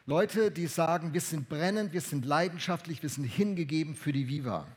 Leute, 0.06 0.52
die 0.52 0.68
sagen, 0.68 1.14
wir 1.14 1.22
sind 1.22 1.50
brennend, 1.50 1.92
wir 1.92 2.02
sind 2.02 2.26
leidenschaftlich, 2.26 3.02
wir 3.02 3.10
sind 3.10 3.26
hingegeben 3.26 3.96
für 3.96 4.14
die 4.14 4.28
Viva. 4.28 4.68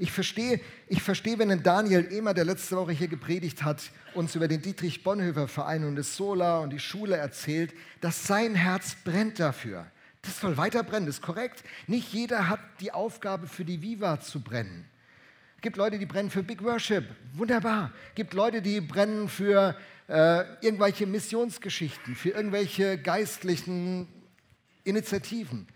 Ich 0.00 0.12
verstehe, 0.12 0.60
ich 0.86 1.02
verstehe, 1.02 1.38
wenn 1.38 1.50
ein 1.50 1.62
Daniel 1.62 2.12
Ehmer, 2.12 2.34
der 2.34 2.44
letzte 2.44 2.76
Woche 2.76 2.92
hier 2.92 3.08
gepredigt 3.08 3.64
hat, 3.64 3.90
uns 4.14 4.36
über 4.36 4.46
den 4.46 4.62
Dietrich 4.62 5.02
Bonhoeffer 5.02 5.48
Verein 5.48 5.84
und 5.84 5.96
das 5.96 6.16
Sola 6.16 6.58
und 6.58 6.70
die 6.70 6.78
Schule 6.78 7.16
erzählt, 7.16 7.74
dass 8.00 8.26
sein 8.26 8.54
Herz 8.54 8.94
brennt 9.02 9.40
dafür. 9.40 9.90
Das 10.22 10.38
soll 10.38 10.56
weiter 10.56 10.82
brennen, 10.84 11.06
das 11.06 11.16
ist 11.16 11.22
korrekt. 11.22 11.64
Nicht 11.86 12.12
jeder 12.12 12.48
hat 12.48 12.60
die 12.80 12.92
Aufgabe, 12.92 13.46
für 13.46 13.64
die 13.64 13.82
Viva 13.82 14.20
zu 14.20 14.40
brennen. 14.40 14.84
Es 15.58 15.62
gibt 15.62 15.76
Leute, 15.76 15.98
die 15.98 16.06
brennen 16.06 16.30
für 16.30 16.44
Big 16.44 16.62
Worship, 16.62 17.04
wunderbar. 17.32 17.90
Es 18.10 18.14
gibt 18.14 18.32
Leute, 18.32 18.62
die 18.62 18.80
brennen 18.80 19.28
für 19.28 19.74
äh, 20.06 20.44
irgendwelche 20.64 21.04
Missionsgeschichten, 21.04 22.14
für 22.14 22.28
irgendwelche 22.28 22.96
geistlichen 22.96 24.06
Initiativen. 24.84 25.66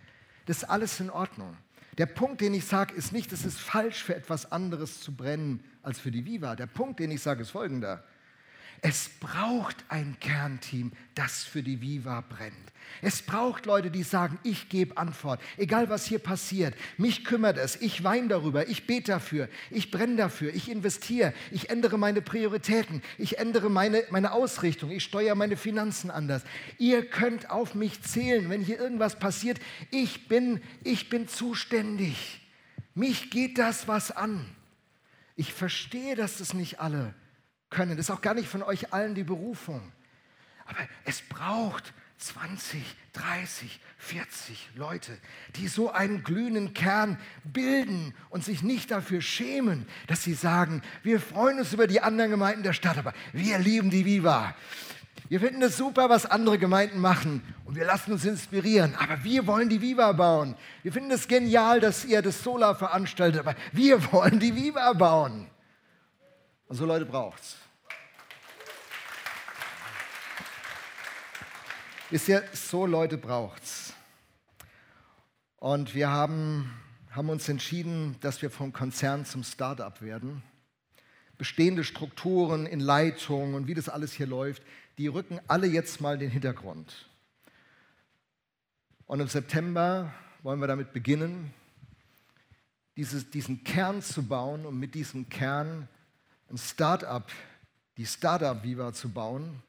Das 0.47 0.59
ist 0.59 0.65
alles 0.71 1.01
in 1.01 1.11
Ordnung. 1.11 1.57
Der 1.99 2.07
Punkt, 2.07 2.43
den 2.43 2.55
ich 2.55 2.65
sage, 2.65 2.95
ist 2.95 3.13
nicht, 3.13 3.33
es 3.33 3.45
ist 3.45 3.59
falsch, 3.59 4.05
für 4.05 4.15
etwas 4.15 4.53
anderes 4.53 5.01
zu 5.01 5.17
brennen 5.17 5.65
als 5.83 5.99
für 5.99 6.13
die 6.13 6.25
Viva. 6.25 6.55
Der 6.55 6.67
Punkt, 6.67 7.01
den 7.01 7.11
ich 7.11 7.21
sage, 7.21 7.43
ist 7.43 7.51
folgender. 7.51 8.05
Es 8.85 9.11
braucht 9.21 9.77
ein 9.91 10.17
Kernteam, 10.19 10.91
das 11.15 11.45
für 11.45 11.63
die 11.63 11.81
Viva 11.81 12.21
brennt. 12.21 12.57
Es 13.01 13.23
braucht 13.23 13.65
Leute, 13.65 13.93
die 13.93 14.03
sagen, 14.03 14.41
ich 14.43 14.69
gebe 14.69 14.97
Antwort, 14.97 15.41
egal 15.57 15.89
was 15.89 16.05
hier 16.05 16.19
passiert. 16.19 16.75
Mich 16.99 17.25
kümmert 17.25 17.59
es, 17.59 17.81
ich 17.81 18.03
weine 18.03 18.27
darüber, 18.27 18.69
ich 18.69 18.89
bete 18.89 19.13
dafür, 19.13 19.49
ich 19.71 19.93
brenne 19.93 20.17
dafür, 20.17 20.53
ich 20.53 20.69
investiere, 20.69 21.33
ich 21.53 21.71
ändere 21.71 21.97
meine 21.97 22.23
Prioritäten, 22.23 23.03
ich 23.19 23.39
ändere 23.39 23.71
meine, 23.71 24.03
meine 24.11 24.33
Ausrichtung, 24.33 24.91
ich 24.91 25.05
steuere 25.05 25.37
meine 25.37 25.57
Finanzen 25.57 26.11
anders. 26.11 26.43
Ihr 26.79 27.09
könnt 27.09 27.51
auf 27.51 27.77
mich 27.77 28.03
zählen, 28.03 28.51
wenn 28.51 28.63
hier 28.63 28.81
irgendwas 28.81 29.17
passiert. 29.17 29.61
Ich 29.93 30.27
bin, 30.27 30.61
ich 30.83 31.09
bin 31.09 31.29
zuständig. 31.29 32.41
Mich 32.97 33.31
geht 33.31 33.59
das 33.59 33.87
was 33.87 34.11
an. 34.11 34.45
Ich 35.37 35.53
verstehe, 35.53 36.17
dass 36.17 36.39
das 36.39 36.53
nicht 36.53 36.81
alle 36.81 37.15
können. 37.73 37.97
Das 37.97 38.07
ist 38.07 38.11
auch 38.11 38.21
gar 38.21 38.35
nicht 38.35 38.49
von 38.49 38.63
euch 38.63 38.93
allen 38.93 39.17
die 39.17 39.25
Berufung. 39.25 39.83
Aber 40.67 40.79
es 41.05 41.23
braucht 41.23 41.93
20, 42.19 42.81
30, 43.15 43.81
40 43.99 44.69
Leute, 44.77 45.19
die 45.57 45.67
so 45.67 45.91
einen 45.91 46.23
glühenden 46.23 46.73
Kern 46.73 47.19
bilden 47.43 48.15
und 48.31 48.45
sich 48.45 48.63
nicht 48.63 48.93
dafür 48.93 49.21
schämen, 49.21 49.87
dass 50.07 50.23
sie 50.23 50.35
sagen, 50.35 50.83
wir 51.03 51.21
freuen 51.21 51.59
uns 51.59 51.73
über 51.73 51.89
die 51.89 52.01
anderen 52.01 52.31
Gemeinden 52.31 52.63
der 52.63 52.75
Stadt, 52.75 52.97
aber 52.97 53.13
wir 53.33 53.59
lieben 53.59 53.91
die 53.91 54.05
Viva. 54.05 54.55
Wir 55.29 55.41
finden 55.41 55.63
es 55.63 55.77
super, 55.77 56.11
was 56.11 56.27
andere 56.27 56.59
Gemeinden 56.59 57.01
machen 57.01 57.43
und 57.65 57.75
wir 57.75 57.87
lassen 57.87 58.13
uns 58.13 58.25
inspirieren, 58.25 58.95
aber 58.95 59.25
wir 59.25 59.47
wollen 59.47 59.69
die 59.69 59.81
Viva 59.81 60.13
bauen. 60.13 60.55
Wir 60.83 60.93
finden 60.93 61.11
es 61.11 61.27
genial, 61.27 61.81
dass 61.81 62.05
ihr 62.05 62.23
das 62.23 62.43
Solar 62.43 62.77
veranstaltet, 62.77 63.41
aber 63.41 63.57
wir 63.73 64.13
wollen 64.13 64.39
die 64.39 64.55
Viva 64.55 64.93
bauen. 64.93 65.49
Und 66.73 66.79
so 66.79 66.87
Leute 66.87 67.05
braucht 67.05 67.43
es. 67.43 67.57
Ist 72.11 72.29
ja, 72.29 72.41
so 72.55 72.87
Leute 72.87 73.19
braucht's. 73.19 73.93
Und 75.59 75.95
wir 75.95 76.09
haben, 76.09 76.73
haben 77.11 77.29
uns 77.29 77.47
entschieden, 77.51 78.17
dass 78.23 78.41
wir 78.41 78.51
vom 78.51 78.73
Konzern 78.73 79.27
zum 79.27 79.45
Start-up 79.45 80.01
werden. 80.01 80.43
Bestehende 81.37 81.85
Strukturen 81.85 82.65
in 82.65 82.81
Leitung 82.81 83.53
und 83.53 83.67
wie 83.67 83.75
das 83.75 83.91
alles 83.91 84.15
hier 84.15 84.27
läuft, 84.27 84.63
die 84.97 85.09
rücken 85.09 85.41
alle 85.49 85.67
jetzt 85.67 86.01
mal 86.01 86.15
in 86.15 86.21
den 86.21 86.31
Hintergrund. 86.31 87.07
Und 89.05 89.21
im 89.21 89.29
September 89.29 90.15
wollen 90.43 90.59
wir 90.59 90.69
damit 90.69 90.95
beginnen, 90.95 91.53
dieses, 92.97 93.29
diesen 93.29 93.63
Kern 93.63 94.01
zu 94.01 94.23
bauen 94.23 94.65
und 94.65 94.81
mit 94.81 94.95
diesem 94.95 95.29
Kern 95.29 95.87
ein 96.53 96.59
Start-up, 96.59 97.33
die 97.97 98.07
Start-up 98.07 98.63
Viva 98.63 98.93
zu 98.93 99.09
bauen, 99.09 99.63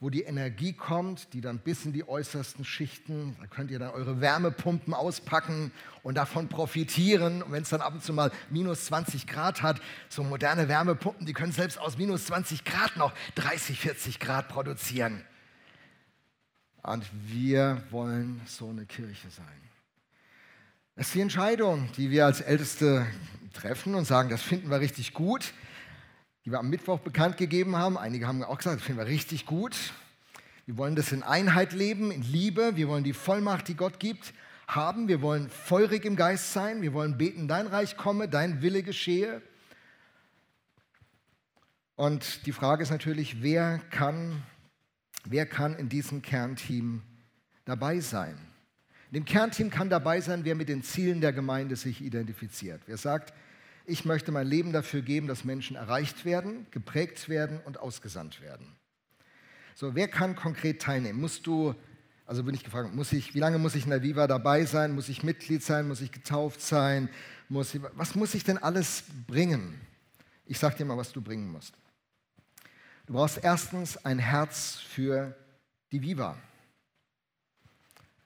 wo 0.00 0.10
die 0.10 0.22
Energie 0.22 0.72
kommt, 0.72 1.32
die 1.32 1.40
dann 1.40 1.58
bis 1.58 1.86
in 1.86 1.92
die 1.92 2.06
äußersten 2.06 2.64
Schichten, 2.64 3.36
da 3.40 3.46
könnt 3.46 3.70
ihr 3.70 3.78
dann 3.78 3.90
eure 3.90 4.20
Wärmepumpen 4.20 4.92
auspacken 4.92 5.72
und 6.02 6.16
davon 6.16 6.48
profitieren. 6.48 7.42
Und 7.42 7.52
wenn 7.52 7.62
es 7.62 7.70
dann 7.70 7.80
ab 7.80 7.94
und 7.94 8.02
zu 8.02 8.12
mal 8.12 8.30
minus 8.50 8.86
20 8.86 9.26
Grad 9.26 9.62
hat, 9.62 9.80
so 10.08 10.22
moderne 10.22 10.68
Wärmepumpen, 10.68 11.24
die 11.24 11.32
können 11.32 11.52
selbst 11.52 11.78
aus 11.78 11.96
minus 11.96 12.26
20 12.26 12.64
Grad 12.64 12.96
noch 12.96 13.14
30, 13.36 13.80
40 13.80 14.20
Grad 14.20 14.48
produzieren. 14.48 15.24
Und 16.82 17.04
wir 17.26 17.82
wollen 17.90 18.40
so 18.46 18.68
eine 18.68 18.84
Kirche 18.84 19.30
sein. 19.30 19.46
Das 20.94 21.06
ist 21.06 21.14
die 21.14 21.20
Entscheidung, 21.20 21.90
die 21.96 22.10
wir 22.10 22.26
als 22.26 22.40
Älteste 22.40 23.06
treffen 23.54 23.94
und 23.94 24.04
sagen, 24.04 24.28
das 24.28 24.42
finden 24.42 24.68
wir 24.68 24.80
richtig 24.80 25.14
gut 25.14 25.52
die 26.46 26.52
wir 26.52 26.60
am 26.60 26.70
Mittwoch 26.70 27.00
bekannt 27.00 27.36
gegeben 27.38 27.74
haben. 27.74 27.98
Einige 27.98 28.28
haben 28.28 28.42
auch 28.44 28.58
gesagt, 28.58 28.76
das 28.76 28.86
finden 28.86 29.00
wir 29.00 29.08
richtig 29.08 29.46
gut. 29.46 29.76
Wir 30.64 30.78
wollen 30.78 30.94
das 30.94 31.10
in 31.10 31.24
Einheit 31.24 31.72
leben, 31.72 32.12
in 32.12 32.22
Liebe. 32.22 32.76
Wir 32.76 32.86
wollen 32.86 33.02
die 33.02 33.14
Vollmacht, 33.14 33.66
die 33.66 33.74
Gott 33.74 33.98
gibt, 33.98 34.32
haben. 34.68 35.08
Wir 35.08 35.22
wollen 35.22 35.50
feurig 35.50 36.04
im 36.04 36.14
Geist 36.14 36.52
sein. 36.52 36.82
Wir 36.82 36.92
wollen 36.92 37.18
beten, 37.18 37.48
dein 37.48 37.66
Reich 37.66 37.96
komme, 37.96 38.28
dein 38.28 38.62
Wille 38.62 38.84
geschehe. 38.84 39.42
Und 41.96 42.46
die 42.46 42.52
Frage 42.52 42.84
ist 42.84 42.90
natürlich, 42.90 43.42
wer 43.42 43.80
kann, 43.90 44.40
wer 45.24 45.46
kann 45.46 45.74
in 45.74 45.88
diesem 45.88 46.22
Kernteam 46.22 47.02
dabei 47.64 47.98
sein? 47.98 48.38
In 49.10 49.14
dem 49.14 49.24
Kernteam 49.24 49.68
kann 49.68 49.90
dabei 49.90 50.20
sein, 50.20 50.44
wer 50.44 50.54
mit 50.54 50.68
den 50.68 50.84
Zielen 50.84 51.20
der 51.20 51.32
Gemeinde 51.32 51.74
sich 51.74 52.02
identifiziert. 52.02 52.82
Wer 52.86 52.98
sagt, 52.98 53.34
ich 53.86 54.04
möchte 54.04 54.32
mein 54.32 54.46
Leben 54.46 54.72
dafür 54.72 55.00
geben, 55.00 55.28
dass 55.28 55.44
Menschen 55.44 55.76
erreicht 55.76 56.24
werden, 56.24 56.66
geprägt 56.70 57.28
werden 57.28 57.60
und 57.64 57.78
ausgesandt 57.78 58.40
werden. 58.40 58.76
So, 59.74 59.94
wer 59.94 60.08
kann 60.08 60.34
konkret 60.34 60.82
teilnehmen? 60.82 61.20
Musst 61.20 61.46
du, 61.46 61.74
also 62.26 62.42
bin 62.42 62.54
ich 62.54 62.64
gefragt, 62.64 62.94
muss 62.94 63.12
ich, 63.12 63.34
wie 63.34 63.40
lange 63.40 63.58
muss 63.58 63.74
ich 63.74 63.84
in 63.84 63.90
der 63.90 64.02
Viva 64.02 64.26
dabei 64.26 64.64
sein? 64.64 64.94
Muss 64.94 65.08
ich 65.08 65.22
Mitglied 65.22 65.62
sein? 65.62 65.86
Muss 65.86 66.00
ich 66.00 66.12
getauft 66.12 66.60
sein? 66.60 67.08
Muss 67.48 67.74
ich, 67.74 67.82
was 67.94 68.14
muss 68.14 68.34
ich 68.34 68.42
denn 68.42 68.58
alles 68.58 69.04
bringen? 69.26 69.80
Ich 70.46 70.58
sage 70.58 70.76
dir 70.76 70.84
mal, 70.84 70.96
was 70.96 71.12
du 71.12 71.20
bringen 71.20 71.50
musst. 71.50 71.74
Du 73.06 73.12
brauchst 73.12 73.38
erstens 73.42 74.04
ein 74.04 74.18
Herz 74.18 74.76
für 74.76 75.36
die 75.92 76.02
Viva. 76.02 76.36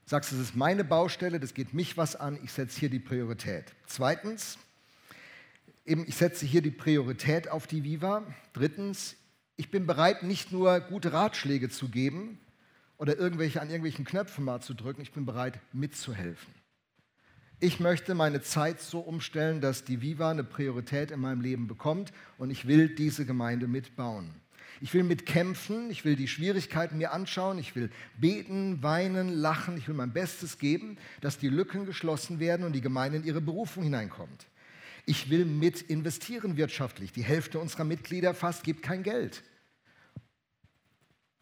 Sagst, 0.06 0.32
es 0.32 0.38
ist 0.38 0.56
meine 0.56 0.84
Baustelle, 0.84 1.38
das 1.38 1.52
geht 1.52 1.74
mich 1.74 1.96
was 1.96 2.16
an, 2.16 2.38
ich 2.42 2.52
setze 2.52 2.80
hier 2.80 2.90
die 2.90 2.98
Priorität. 2.98 3.74
Zweitens, 3.86 4.58
eben, 5.91 6.05
ich 6.07 6.14
setze 6.14 6.47
hier 6.47 6.62
die 6.62 6.70
Priorität 6.70 7.51
auf 7.51 7.66
die 7.66 7.84
Viva. 7.84 8.22
Drittens, 8.53 9.16
ich 9.57 9.70
bin 9.70 9.86
bereit, 9.86 10.22
nicht 10.22 10.53
nur 10.53 10.80
gute 10.80 11.12
Ratschläge 11.12 11.68
zu 11.68 11.88
geben 11.88 12.38
oder 12.97 13.18
irgendwelche, 13.18 13.61
an 13.61 13.68
irgendwelchen 13.68 14.05
Knöpfen 14.05 14.45
mal 14.45 14.61
zu 14.61 14.72
drücken, 14.72 15.03
ich 15.03 15.12
bin 15.12 15.26
bereit, 15.26 15.59
mitzuhelfen. 15.72 16.55
Ich 17.59 17.78
möchte 17.78 18.14
meine 18.14 18.41
Zeit 18.41 18.80
so 18.80 19.01
umstellen, 19.01 19.61
dass 19.61 19.84
die 19.84 20.01
Viva 20.01 20.30
eine 20.30 20.45
Priorität 20.45 21.11
in 21.11 21.20
meinem 21.20 21.43
Leben 21.43 21.66
bekommt 21.66 22.12
und 22.38 22.51
ich 22.51 22.66
will 22.66 22.88
diese 22.88 23.26
Gemeinde 23.26 23.68
mitbauen. 23.68 24.30
Ich 24.80 24.95
will 24.95 25.03
mitkämpfen, 25.03 25.91
ich 25.91 26.07
will 26.07 26.16
die 26.16 26.28
Schwierigkeiten 26.28 26.97
mir 26.97 27.12
anschauen, 27.12 27.59
ich 27.59 27.76
will 27.76 27.91
beten, 28.18 28.82
weinen, 28.82 29.28
lachen, 29.28 29.76
ich 29.76 29.88
will 29.88 29.95
mein 29.95 30.14
Bestes 30.14 30.57
geben, 30.57 30.97
dass 31.20 31.36
die 31.36 31.49
Lücken 31.49 31.84
geschlossen 31.84 32.38
werden 32.38 32.64
und 32.64 32.72
die 32.72 32.80
Gemeinde 32.80 33.18
in 33.18 33.24
ihre 33.24 33.43
Berufung 33.43 33.82
hineinkommt. 33.82 34.47
Ich 35.07 35.30
will 35.30 35.44
mit 35.44 35.82
investieren 35.82 36.57
wirtschaftlich. 36.57 37.12
Die 37.12 37.22
Hälfte 37.22 37.59
unserer 37.59 37.84
Mitglieder 37.84 38.34
fast 38.34 38.64
gibt 38.64 38.82
kein 38.82 39.03
Geld. 39.03 39.42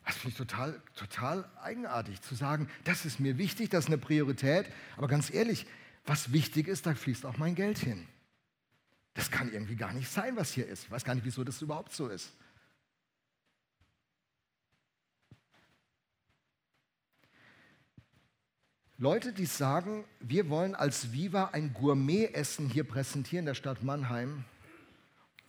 Das 0.07 0.17
finde 0.17 0.31
ich 0.31 0.37
total, 0.37 0.83
total 0.95 1.51
eigenartig 1.61 2.23
zu 2.23 2.35
sagen, 2.35 2.69
das 2.85 3.05
ist 3.05 3.21
mir 3.21 3.37
wichtig, 3.37 3.69
das 3.69 3.85
ist 3.85 3.89
eine 3.89 3.99
Priorität. 3.99 4.67
Aber 4.97 5.07
ganz 5.07 5.31
ehrlich, 5.31 5.67
was 6.07 6.33
wichtig 6.33 6.67
ist, 6.67 6.87
da 6.87 6.95
fließt 6.95 7.27
auch 7.27 7.37
mein 7.37 7.55
Geld 7.55 7.79
hin. 7.79 8.07
Das 9.13 9.31
kann 9.31 9.53
irgendwie 9.53 9.77
gar 9.77 9.93
nicht 9.93 10.09
sein, 10.09 10.37
was 10.37 10.53
hier 10.53 10.67
ist. 10.67 10.85
Ich 10.85 10.91
weiß 10.91 11.05
gar 11.05 11.15
nicht, 11.15 11.25
wieso 11.25 11.45
das 11.45 11.61
überhaupt 11.61 11.93
so 11.93 12.09
ist. 12.09 12.33
Leute, 19.01 19.33
die 19.33 19.47
sagen, 19.47 20.03
wir 20.19 20.51
wollen 20.51 20.75
als 20.75 21.13
Viva 21.13 21.51
ein 21.53 21.73
Gourmet-Essen 21.73 22.69
hier 22.69 22.83
präsentieren 22.83 23.43
in 23.43 23.47
der 23.47 23.55
Stadt 23.55 23.85
Mannheim. 23.85 24.43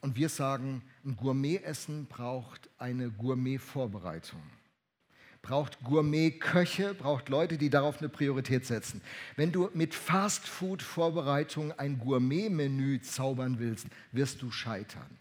Und 0.02 0.16
wir 0.16 0.30
sagen, 0.30 0.84
ein 1.04 1.16
Gourmet-Essen 1.16 2.06
braucht 2.06 2.70
eine 2.78 3.10
Gourmet-Vorbereitung. 3.10 4.44
Braucht 5.42 5.84
Gourmet-Köche, 5.84 6.94
braucht 6.94 7.30
Leute, 7.30 7.58
die 7.58 7.72
darauf 7.72 7.98
eine 7.98 8.10
Priorität 8.10 8.68
setzen. 8.68 9.02
Wenn 9.36 9.52
du 9.52 9.72
mit 9.74 9.96
Fast-Food-Vorbereitung 9.96 11.72
ein 11.72 11.98
Gourmet-Menü 11.98 13.02
zaubern 13.02 13.58
willst, 13.58 13.88
wirst 14.12 14.44
du 14.44 14.52
scheitern. 14.52 15.18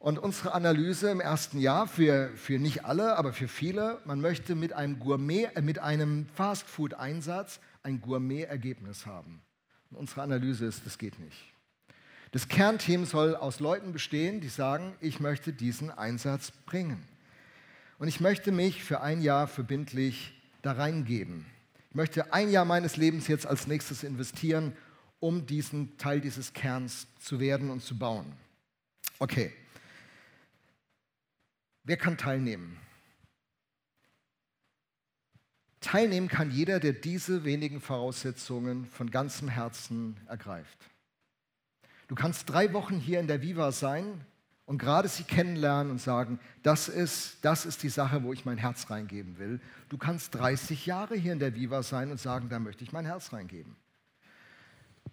Und 0.00 0.18
unsere 0.18 0.54
Analyse 0.54 1.10
im 1.10 1.20
ersten 1.20 1.60
Jahr, 1.60 1.86
für, 1.86 2.30
für 2.34 2.58
nicht 2.58 2.86
alle, 2.86 3.18
aber 3.18 3.34
für 3.34 3.48
viele, 3.48 3.98
man 4.06 4.22
möchte 4.22 4.54
mit 4.54 4.72
einem 4.72 4.98
Gourmet, 4.98 5.50
äh, 5.54 5.60
mit 5.60 5.78
einem 5.78 6.26
Fastfood-Einsatz 6.34 7.60
ein 7.82 8.00
Gourmet-Ergebnis 8.00 9.04
haben. 9.04 9.42
Und 9.90 9.98
unsere 9.98 10.22
Analyse 10.22 10.64
ist, 10.64 10.86
das 10.86 10.96
geht 10.96 11.18
nicht. 11.18 11.36
Das 12.32 12.48
Kernteam 12.48 13.04
soll 13.04 13.36
aus 13.36 13.60
Leuten 13.60 13.92
bestehen, 13.92 14.40
die 14.40 14.48
sagen, 14.48 14.94
ich 15.00 15.20
möchte 15.20 15.52
diesen 15.52 15.90
Einsatz 15.90 16.50
bringen. 16.64 17.06
Und 17.98 18.08
ich 18.08 18.20
möchte 18.20 18.52
mich 18.52 18.82
für 18.82 19.02
ein 19.02 19.20
Jahr 19.20 19.48
verbindlich 19.48 20.32
da 20.62 20.72
reingeben. 20.72 21.44
Ich 21.90 21.94
möchte 21.94 22.32
ein 22.32 22.50
Jahr 22.50 22.64
meines 22.64 22.96
Lebens 22.96 23.28
jetzt 23.28 23.46
als 23.46 23.66
nächstes 23.66 24.02
investieren, 24.02 24.74
um 25.18 25.44
diesen 25.44 25.98
Teil 25.98 26.22
dieses 26.22 26.54
Kerns 26.54 27.06
zu 27.18 27.38
werden 27.38 27.68
und 27.68 27.82
zu 27.82 27.98
bauen. 27.98 28.32
Okay. 29.18 29.52
Wer 31.84 31.96
kann 31.96 32.16
teilnehmen? 32.16 32.78
Teilnehmen 35.80 36.28
kann 36.28 36.50
jeder, 36.50 36.78
der 36.78 36.92
diese 36.92 37.44
wenigen 37.44 37.80
Voraussetzungen 37.80 38.84
von 38.86 39.10
ganzem 39.10 39.48
Herzen 39.48 40.16
ergreift. 40.28 40.78
Du 42.06 42.14
kannst 42.14 42.50
drei 42.50 42.72
Wochen 42.72 42.98
hier 42.98 43.20
in 43.20 43.26
der 43.26 43.40
Viva 43.40 43.72
sein 43.72 44.24
und 44.66 44.78
gerade 44.78 45.08
sie 45.08 45.24
kennenlernen 45.24 45.90
und 45.90 46.00
sagen, 46.00 46.38
das 46.62 46.88
ist, 46.88 47.38
das 47.42 47.64
ist 47.64 47.82
die 47.82 47.88
Sache, 47.88 48.22
wo 48.22 48.32
ich 48.32 48.44
mein 48.44 48.58
Herz 48.58 48.90
reingeben 48.90 49.38
will. 49.38 49.60
Du 49.88 49.96
kannst 49.96 50.34
30 50.34 50.86
Jahre 50.86 51.16
hier 51.16 51.32
in 51.32 51.38
der 51.38 51.54
Viva 51.54 51.82
sein 51.82 52.10
und 52.10 52.20
sagen, 52.20 52.48
da 52.48 52.58
möchte 52.58 52.84
ich 52.84 52.92
mein 52.92 53.06
Herz 53.06 53.32
reingeben. 53.32 53.74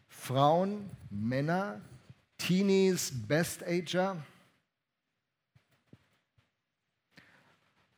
Frauen, 0.08 0.90
Männer, 1.10 1.80
Teenies, 2.38 3.12
Best-Ager, 3.28 4.18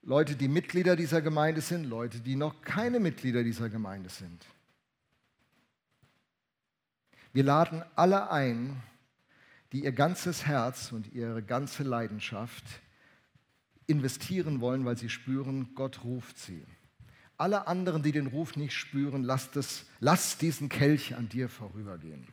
Leute, 0.10 0.36
die 0.36 0.48
Mitglieder 0.48 0.96
dieser 0.96 1.22
Gemeinde 1.22 1.62
sind, 1.62 1.84
Leute, 1.84 2.20
die 2.20 2.36
noch 2.36 2.64
keine 2.64 3.00
Mitglieder 3.00 3.44
dieser 3.44 3.70
Gemeinde 3.70 4.10
sind. 4.10 4.44
Wir 7.32 7.44
laden 7.44 7.84
alle 7.96 8.32
ein, 8.32 8.82
die 9.72 9.84
ihr 9.84 9.92
ganzes 9.92 10.48
Herz 10.48 10.92
und 10.92 11.14
ihre 11.14 11.44
ganze 11.44 11.84
Leidenschaft 11.84 12.64
investieren 13.86 14.62
wollen, 14.62 14.84
weil 14.84 14.98
sie 14.98 15.10
spüren, 15.10 15.76
Gott 15.76 16.04
ruft 16.04 16.40
sie. 16.40 16.66
Alle 17.38 17.68
anderen, 17.68 18.02
die 18.02 18.12
den 18.12 18.26
Ruf 18.26 18.56
nicht 18.56 18.74
spüren, 18.74 19.24
lasst, 19.24 19.58
es, 19.58 19.86
lasst 20.00 20.42
diesen 20.42 20.70
Kelch 20.70 21.14
an 21.14 21.30
dir 21.30 21.50
vorübergehen. 21.50 22.28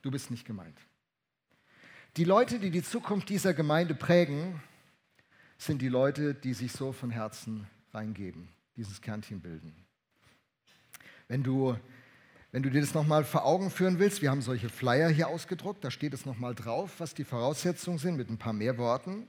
Du 0.00 0.10
bist 0.10 0.30
nicht 0.30 0.46
gemeint. 0.46 0.78
Die 2.16 2.24
Leute, 2.24 2.58
die 2.58 2.70
die 2.70 2.82
Zukunft 2.82 3.28
dieser 3.28 3.52
Gemeinde 3.52 3.94
prägen, 3.94 4.62
sind 5.58 5.82
die 5.82 5.88
Leute, 5.88 6.34
die 6.34 6.54
sich 6.54 6.72
so 6.72 6.92
von 6.92 7.10
Herzen 7.10 7.66
reingeben, 7.92 8.48
dieses 8.76 9.02
Kernteam 9.02 9.40
bilden. 9.40 9.74
Wenn 11.26 11.42
du, 11.42 11.76
wenn 12.52 12.62
du 12.62 12.70
dir 12.70 12.80
das 12.80 12.94
nochmal 12.94 13.24
vor 13.24 13.44
Augen 13.44 13.70
führen 13.70 13.98
willst, 13.98 14.22
wir 14.22 14.30
haben 14.30 14.40
solche 14.40 14.68
Flyer 14.68 15.10
hier 15.10 15.28
ausgedruckt, 15.28 15.84
da 15.84 15.90
steht 15.90 16.14
es 16.14 16.24
nochmal 16.24 16.54
drauf, 16.54 17.00
was 17.00 17.12
die 17.12 17.24
Voraussetzungen 17.24 17.98
sind 17.98 18.16
mit 18.16 18.30
ein 18.30 18.38
paar 18.38 18.52
mehr 18.52 18.78
Worten. 18.78 19.26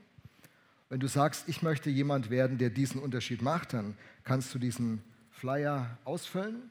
Wenn 0.88 1.00
du 1.00 1.08
sagst, 1.08 1.48
ich 1.48 1.62
möchte 1.62 1.90
jemand 1.90 2.30
werden, 2.30 2.58
der 2.58 2.70
diesen 2.70 3.00
Unterschied 3.00 3.42
macht, 3.42 3.74
dann 3.74 3.96
kannst 4.24 4.54
du 4.54 4.58
diesen 4.58 5.02
Flyer 5.30 5.98
ausfüllen 6.04 6.70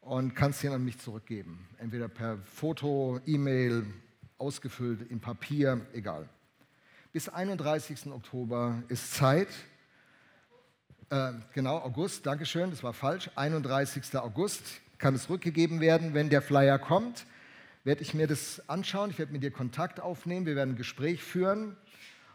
und 0.00 0.34
kannst 0.34 0.62
ihn 0.62 0.72
an 0.72 0.84
mich 0.84 0.98
zurückgeben. 0.98 1.66
Entweder 1.78 2.08
per 2.08 2.38
Foto, 2.38 3.20
E-Mail, 3.24 3.86
ausgefüllt, 4.38 5.10
in 5.10 5.20
Papier, 5.20 5.86
egal 5.92 6.28
bis 7.16 7.30
31. 7.30 8.12
Oktober 8.12 8.82
ist 8.88 9.14
Zeit. 9.14 9.48
Äh, 11.08 11.32
genau, 11.54 11.78
August, 11.78 12.26
Dankeschön, 12.26 12.68
das 12.68 12.82
war 12.82 12.92
falsch. 12.92 13.30
31. 13.36 14.14
August 14.16 14.62
kann 14.98 15.14
es 15.14 15.30
rückgegeben 15.30 15.80
werden. 15.80 16.12
Wenn 16.12 16.28
der 16.28 16.42
Flyer 16.42 16.78
kommt, 16.78 17.24
werde 17.84 18.02
ich 18.02 18.12
mir 18.12 18.26
das 18.26 18.68
anschauen. 18.68 19.08
Ich 19.08 19.18
werde 19.18 19.32
mit 19.32 19.42
dir 19.42 19.50
Kontakt 19.50 19.98
aufnehmen. 19.98 20.44
Wir 20.44 20.56
werden 20.56 20.74
ein 20.74 20.76
Gespräch 20.76 21.22
führen. 21.22 21.78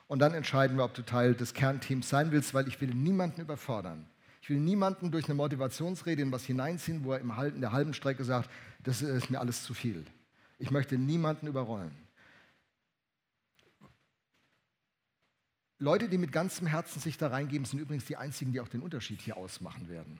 Und 0.08 0.18
dann 0.18 0.34
entscheiden 0.34 0.78
wir, 0.78 0.86
ob 0.86 0.96
du 0.96 1.04
Teil 1.04 1.36
des 1.36 1.54
Kernteams 1.54 2.10
sein 2.10 2.32
willst, 2.32 2.56
weil 2.56 2.68
ich 2.68 2.82
will 2.82 2.90
niemanden 2.90 3.42
überfordern. 3.42 4.08
Ich 4.42 4.50
will 4.50 4.58
niemanden 4.58 5.12
durch 5.12 5.26
eine 5.26 5.36
Motivationsrede 5.36 6.24
in 6.24 6.32
was 6.32 6.44
hineinziehen, 6.44 7.04
wo 7.04 7.14
er 7.14 7.20
im 7.20 7.38
Halten 7.38 7.62
der 7.62 7.72
halben 7.72 7.94
Strecke 7.94 8.24
sagt, 8.24 8.50
das 8.84 9.04
ist 9.04 9.30
mir 9.30 9.42
alles 9.42 9.62
zu 9.62 9.76
viel. 9.76 10.04
Ich 10.58 10.72
möchte 10.72 10.98
niemanden 10.98 11.46
überrollen. 11.46 11.92
Leute, 15.82 16.08
die 16.08 16.20
mit 16.20 16.32
ganzem 16.32 16.68
Herzen 16.68 17.00
sich 17.00 17.18
da 17.18 17.30
reingeben, 17.30 17.66
sind 17.66 17.80
übrigens 17.80 18.06
die 18.06 18.16
einzigen, 18.16 18.52
die 18.52 18.60
auch 18.60 18.68
den 18.68 18.84
Unterschied 18.84 19.20
hier 19.20 19.36
ausmachen 19.36 19.90
werden. 19.90 20.20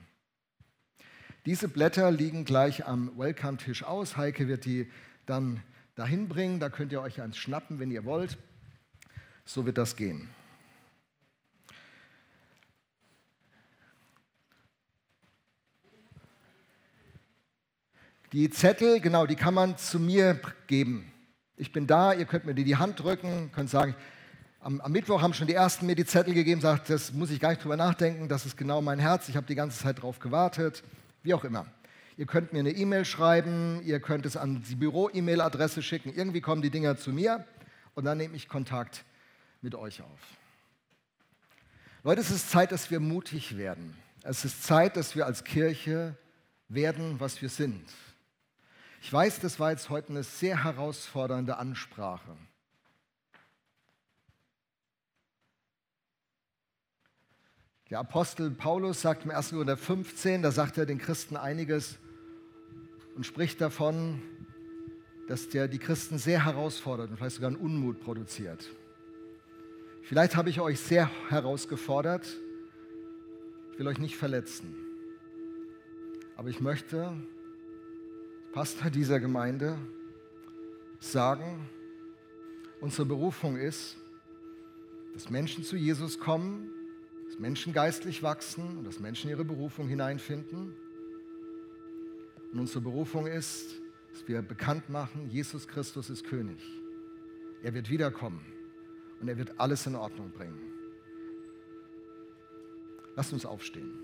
Diese 1.46 1.68
Blätter 1.68 2.10
liegen 2.10 2.44
gleich 2.44 2.84
am 2.84 3.16
Welcome-Tisch 3.16 3.84
aus. 3.84 4.16
Heike 4.16 4.48
wird 4.48 4.64
die 4.64 4.90
dann 5.24 5.62
dahin 5.94 6.28
bringen. 6.28 6.58
Da 6.58 6.68
könnt 6.68 6.90
ihr 6.90 7.00
euch 7.00 7.22
eins 7.22 7.36
schnappen, 7.36 7.78
wenn 7.78 7.92
ihr 7.92 8.04
wollt. 8.04 8.38
So 9.44 9.64
wird 9.64 9.78
das 9.78 9.94
gehen. 9.94 10.28
Die 18.32 18.50
Zettel, 18.50 18.98
genau, 18.98 19.26
die 19.26 19.36
kann 19.36 19.54
man 19.54 19.78
zu 19.78 20.00
mir 20.00 20.40
geben. 20.66 21.12
Ich 21.56 21.70
bin 21.70 21.86
da, 21.86 22.14
ihr 22.14 22.24
könnt 22.24 22.46
mir 22.46 22.54
die, 22.54 22.64
die 22.64 22.78
Hand 22.78 22.98
drücken, 22.98 23.52
könnt 23.52 23.70
sagen, 23.70 23.94
am, 24.62 24.80
am, 24.80 24.92
Mittwoch 24.92 25.20
haben 25.20 25.34
schon 25.34 25.46
die 25.46 25.54
Ersten 25.54 25.86
mir 25.86 25.94
die 25.94 26.04
Zettel 26.04 26.34
gegeben, 26.34 26.60
sagt, 26.60 26.88
das 26.88 27.12
muss 27.12 27.30
ich 27.30 27.40
gar 27.40 27.50
nicht 27.50 27.62
drüber 27.62 27.76
nachdenken, 27.76 28.28
das 28.28 28.46
ist 28.46 28.56
genau 28.56 28.80
mein 28.80 28.98
Herz, 28.98 29.28
ich 29.28 29.36
habe 29.36 29.46
die 29.46 29.54
ganze 29.54 29.78
Zeit 29.78 30.02
drauf 30.02 30.20
gewartet, 30.20 30.82
wie 31.22 31.34
auch 31.34 31.44
immer. 31.44 31.66
Ihr 32.16 32.26
könnt 32.26 32.52
mir 32.52 32.60
eine 32.60 32.70
E-Mail 32.70 33.04
schreiben, 33.04 33.80
ihr 33.84 33.98
könnt 33.98 34.26
es 34.26 34.36
an 34.36 34.62
die 34.68 34.76
Büro-E-Mail-Adresse 34.76 35.82
schicken, 35.82 36.12
irgendwie 36.14 36.40
kommen 36.40 36.62
die 36.62 36.70
Dinger 36.70 36.96
zu 36.96 37.10
mir 37.10 37.44
und 37.94 38.04
dann 38.04 38.18
nehme 38.18 38.36
ich 38.36 38.48
Kontakt 38.48 39.04
mit 39.62 39.74
euch 39.74 40.02
auf. 40.02 40.20
Leute, 42.04 42.20
es 42.20 42.30
ist 42.30 42.50
Zeit, 42.50 42.72
dass 42.72 42.90
wir 42.90 43.00
mutig 43.00 43.56
werden. 43.56 43.96
Es 44.22 44.44
ist 44.44 44.62
Zeit, 44.62 44.96
dass 44.96 45.16
wir 45.16 45.26
als 45.26 45.44
Kirche 45.44 46.16
werden, 46.68 47.18
was 47.18 47.42
wir 47.42 47.48
sind. 47.48 47.84
Ich 49.00 49.12
weiß, 49.12 49.40
das 49.40 49.58
war 49.58 49.70
jetzt 49.70 49.90
heute 49.90 50.10
eine 50.10 50.22
sehr 50.22 50.62
herausfordernde 50.62 51.56
Ansprache. 51.56 52.36
Der 57.92 58.00
Apostel 58.00 58.50
Paulus 58.50 59.02
sagt 59.02 59.26
im 59.26 59.30
1. 59.32 59.50
Korinther 59.50 59.76
15, 59.76 60.40
da 60.40 60.50
sagt 60.50 60.78
er 60.78 60.86
den 60.86 60.96
Christen 60.96 61.36
einiges 61.36 61.98
und 63.16 63.26
spricht 63.26 63.60
davon, 63.60 64.22
dass 65.28 65.50
der 65.50 65.68
die 65.68 65.78
Christen 65.78 66.16
sehr 66.16 66.46
herausfordert 66.46 67.10
und 67.10 67.18
vielleicht 67.18 67.34
sogar 67.36 67.48
einen 67.48 67.58
Unmut 67.58 68.00
produziert. 68.00 68.70
Vielleicht 70.04 70.36
habe 70.36 70.48
ich 70.48 70.62
euch 70.62 70.80
sehr 70.80 71.10
herausgefordert. 71.28 72.26
Ich 73.72 73.78
will 73.78 73.86
euch 73.86 73.98
nicht 73.98 74.16
verletzen. 74.16 74.74
Aber 76.38 76.48
ich 76.48 76.62
möchte, 76.62 77.12
Pastor 78.54 78.88
dieser 78.88 79.20
Gemeinde, 79.20 79.76
sagen, 80.98 81.68
unsere 82.80 83.04
Berufung 83.04 83.58
ist, 83.58 83.98
dass 85.12 85.28
Menschen 85.28 85.62
zu 85.62 85.76
Jesus 85.76 86.18
kommen, 86.18 86.70
dass 87.32 87.38
Menschen 87.38 87.72
geistlich 87.72 88.22
wachsen 88.22 88.76
und 88.76 88.84
dass 88.84 89.00
Menschen 89.00 89.30
ihre 89.30 89.42
Berufung 89.42 89.88
hineinfinden. 89.88 90.74
Und 92.52 92.58
unsere 92.58 92.82
Berufung 92.82 93.26
ist, 93.26 93.80
dass 94.12 94.28
wir 94.28 94.42
bekannt 94.42 94.90
machen, 94.90 95.30
Jesus 95.30 95.66
Christus 95.66 96.10
ist 96.10 96.24
König. 96.24 96.62
Er 97.62 97.72
wird 97.72 97.88
wiederkommen 97.88 98.44
und 99.18 99.28
er 99.28 99.38
wird 99.38 99.58
alles 99.58 99.86
in 99.86 99.96
Ordnung 99.96 100.30
bringen. 100.30 100.60
Lasst 103.16 103.32
uns 103.32 103.46
aufstehen. 103.46 103.94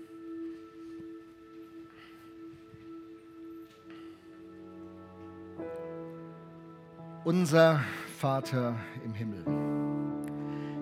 Unser 7.25 7.83
Vater 8.17 8.79
im 9.05 9.13
Himmel, 9.13 9.43